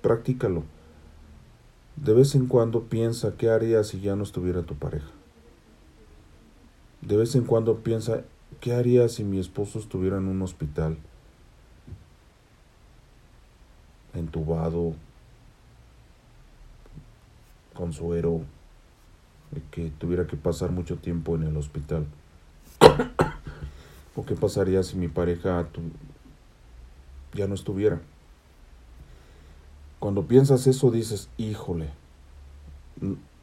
practícalo. 0.00 0.64
De 1.96 2.14
vez 2.14 2.34
en 2.34 2.46
cuando 2.46 2.84
piensa 2.84 3.34
qué 3.36 3.50
harías 3.50 3.88
si 3.88 4.00
ya 4.00 4.16
no 4.16 4.22
estuviera 4.22 4.62
tu 4.62 4.74
pareja. 4.74 5.08
De 7.02 7.16
vez 7.16 7.34
en 7.34 7.44
cuando 7.44 7.78
piensa 7.78 8.22
qué 8.60 8.74
haría 8.74 9.08
si 9.08 9.24
mi 9.24 9.38
esposo 9.38 9.78
estuviera 9.78 10.18
en 10.18 10.28
un 10.28 10.42
hospital 10.42 10.98
entubado, 14.14 14.94
con 17.74 17.92
suero, 17.92 18.42
que 19.70 19.90
tuviera 19.98 20.26
que 20.26 20.36
pasar 20.36 20.70
mucho 20.70 20.96
tiempo 20.96 21.34
en 21.34 21.44
el 21.44 21.56
hospital. 21.56 22.06
¿O 24.16 24.24
qué 24.24 24.34
pasaría 24.34 24.82
si 24.82 24.96
mi 24.96 25.08
pareja 25.08 25.66
ya 27.34 27.46
no 27.46 27.54
estuviera? 27.54 28.00
Cuando 29.98 30.26
piensas 30.26 30.66
eso 30.66 30.90
dices, 30.90 31.28
híjole. 31.36 31.90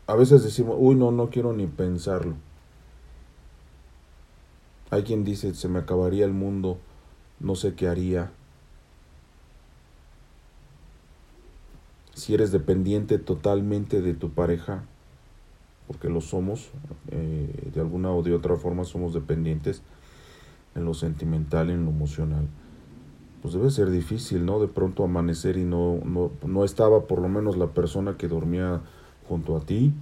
A 0.05 0.16
veces 0.16 0.43
decimos, 0.43 0.76
uy, 0.80 0.95
no, 0.95 1.12
no 1.12 1.30
quiero 1.30 1.53
ni 1.53 1.68
pensarlo. 1.68 2.36
Hay 4.89 5.03
quien 5.03 5.23
dice, 5.23 5.53
se 5.53 5.67
me 5.67 5.79
acabaría 5.79 6.25
el 6.25 6.33
mundo, 6.33 6.77
no 7.39 7.55
sé 7.55 7.75
qué 7.75 7.88
haría. 7.88 8.31
si 12.17 12.33
eres 12.33 12.51
dependiente 12.51 13.19
totalmente 13.19 14.01
de 14.01 14.15
tu 14.15 14.31
pareja, 14.31 14.83
porque 15.85 16.09
lo 16.09 16.19
somos, 16.19 16.71
eh, 17.11 17.69
de 17.73 17.79
alguna 17.79 18.11
o 18.11 18.23
de 18.23 18.33
otra 18.33 18.55
forma 18.55 18.85
somos 18.85 19.13
dependientes 19.13 19.83
en 20.73 20.83
lo 20.83 20.95
sentimental, 20.95 21.69
en 21.69 21.85
lo 21.85 21.91
emocional, 21.91 22.47
pues 23.43 23.53
debe 23.53 23.69
ser 23.69 23.91
difícil, 23.91 24.45
¿no? 24.45 24.59
De 24.59 24.67
pronto 24.67 25.03
amanecer 25.03 25.57
y 25.57 25.63
no, 25.63 25.99
no, 26.03 26.31
no 26.43 26.65
estaba 26.65 27.05
por 27.05 27.21
lo 27.21 27.29
menos 27.29 27.55
la 27.55 27.67
persona 27.67 28.17
que 28.17 28.27
dormía 28.27 28.81
junto 29.29 29.55
a 29.55 29.59
ti, 29.59 29.93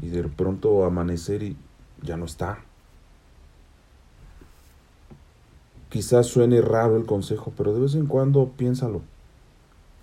y 0.00 0.08
de 0.08 0.22
pronto 0.28 0.84
amanecer 0.84 1.42
y 1.42 1.56
ya 2.00 2.16
no 2.16 2.26
está. 2.26 2.60
Quizás 5.90 6.26
suene 6.26 6.60
raro 6.60 6.96
el 6.96 7.04
consejo, 7.04 7.52
pero 7.56 7.74
de 7.74 7.80
vez 7.80 7.94
en 7.94 8.06
cuando 8.06 8.48
piénsalo. 8.56 9.02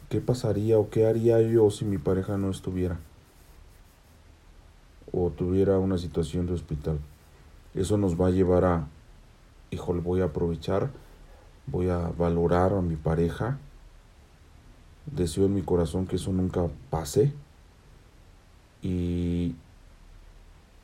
¿Qué 0.10 0.22
pasaría 0.22 0.78
o 0.78 0.90
qué 0.90 1.08
haría 1.08 1.42
yo 1.42 1.70
si 1.70 1.86
mi 1.86 1.98
pareja 1.98 2.38
no 2.38 2.50
estuviera? 2.50 3.00
O 5.12 5.30
tuviera 5.30 5.80
una 5.80 5.98
situación 5.98 6.46
de 6.46 6.54
hospital. 6.54 7.00
Eso 7.74 7.98
nos 7.98 8.20
va 8.20 8.28
a 8.28 8.32
llevar 8.32 8.66
a, 8.66 8.88
híjole, 9.72 10.02
voy 10.02 10.22
a 10.22 10.26
aprovechar, 10.26 10.92
voy 11.66 11.90
a 11.90 12.10
valorar 12.18 12.74
a 12.74 12.82
mi 12.82 12.96
pareja. 12.96 13.58
Deseo 15.06 15.46
en 15.46 15.56
mi 15.56 15.62
corazón 15.62 16.06
que 16.06 16.18
eso 16.18 16.32
nunca 16.32 16.68
pase. 16.90 17.34
Y 18.82 19.56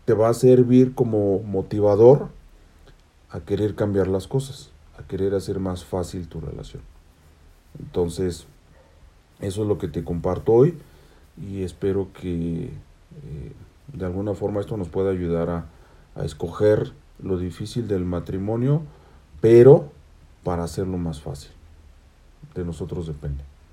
te 0.06 0.14
va 0.14 0.30
a 0.30 0.34
servir 0.34 0.96
como 0.96 1.40
motivador 1.40 2.30
a 3.30 3.40
querer 3.40 3.76
cambiar 3.76 4.08
las 4.08 4.28
cosas, 4.28 4.73
a 4.98 5.04
querer 5.04 5.34
hacer 5.34 5.60
más 5.60 5.84
fácil 5.84 6.28
tu 6.28 6.40
relación. 6.40 6.84
Entonces, 7.80 8.46
eso 9.40 9.62
es 9.62 9.68
lo 9.68 9.78
que 9.78 9.88
te 9.88 10.04
comparto 10.04 10.54
hoy 10.54 10.78
y 11.42 11.64
espero 11.64 12.10
que 12.14 12.66
eh, 12.66 13.52
de 13.92 14.06
alguna 14.06 14.34
forma 14.34 14.60
esto 14.62 14.78
nos 14.78 14.90
pueda 14.90 15.12
ayudar 15.12 15.50
a, 15.50 15.66
a 16.16 16.26
escoger 16.26 16.94
lo 17.22 17.38
difícil 17.38 17.88
del 17.88 18.06
matrimonio, 18.06 18.84
pero 19.42 19.92
para 20.44 20.64
hacerlo 20.64 20.98
más 20.98 21.22
fácil. 21.22 21.52
De 22.54 22.64
nosotros 22.64 23.08
depende. 23.08 23.44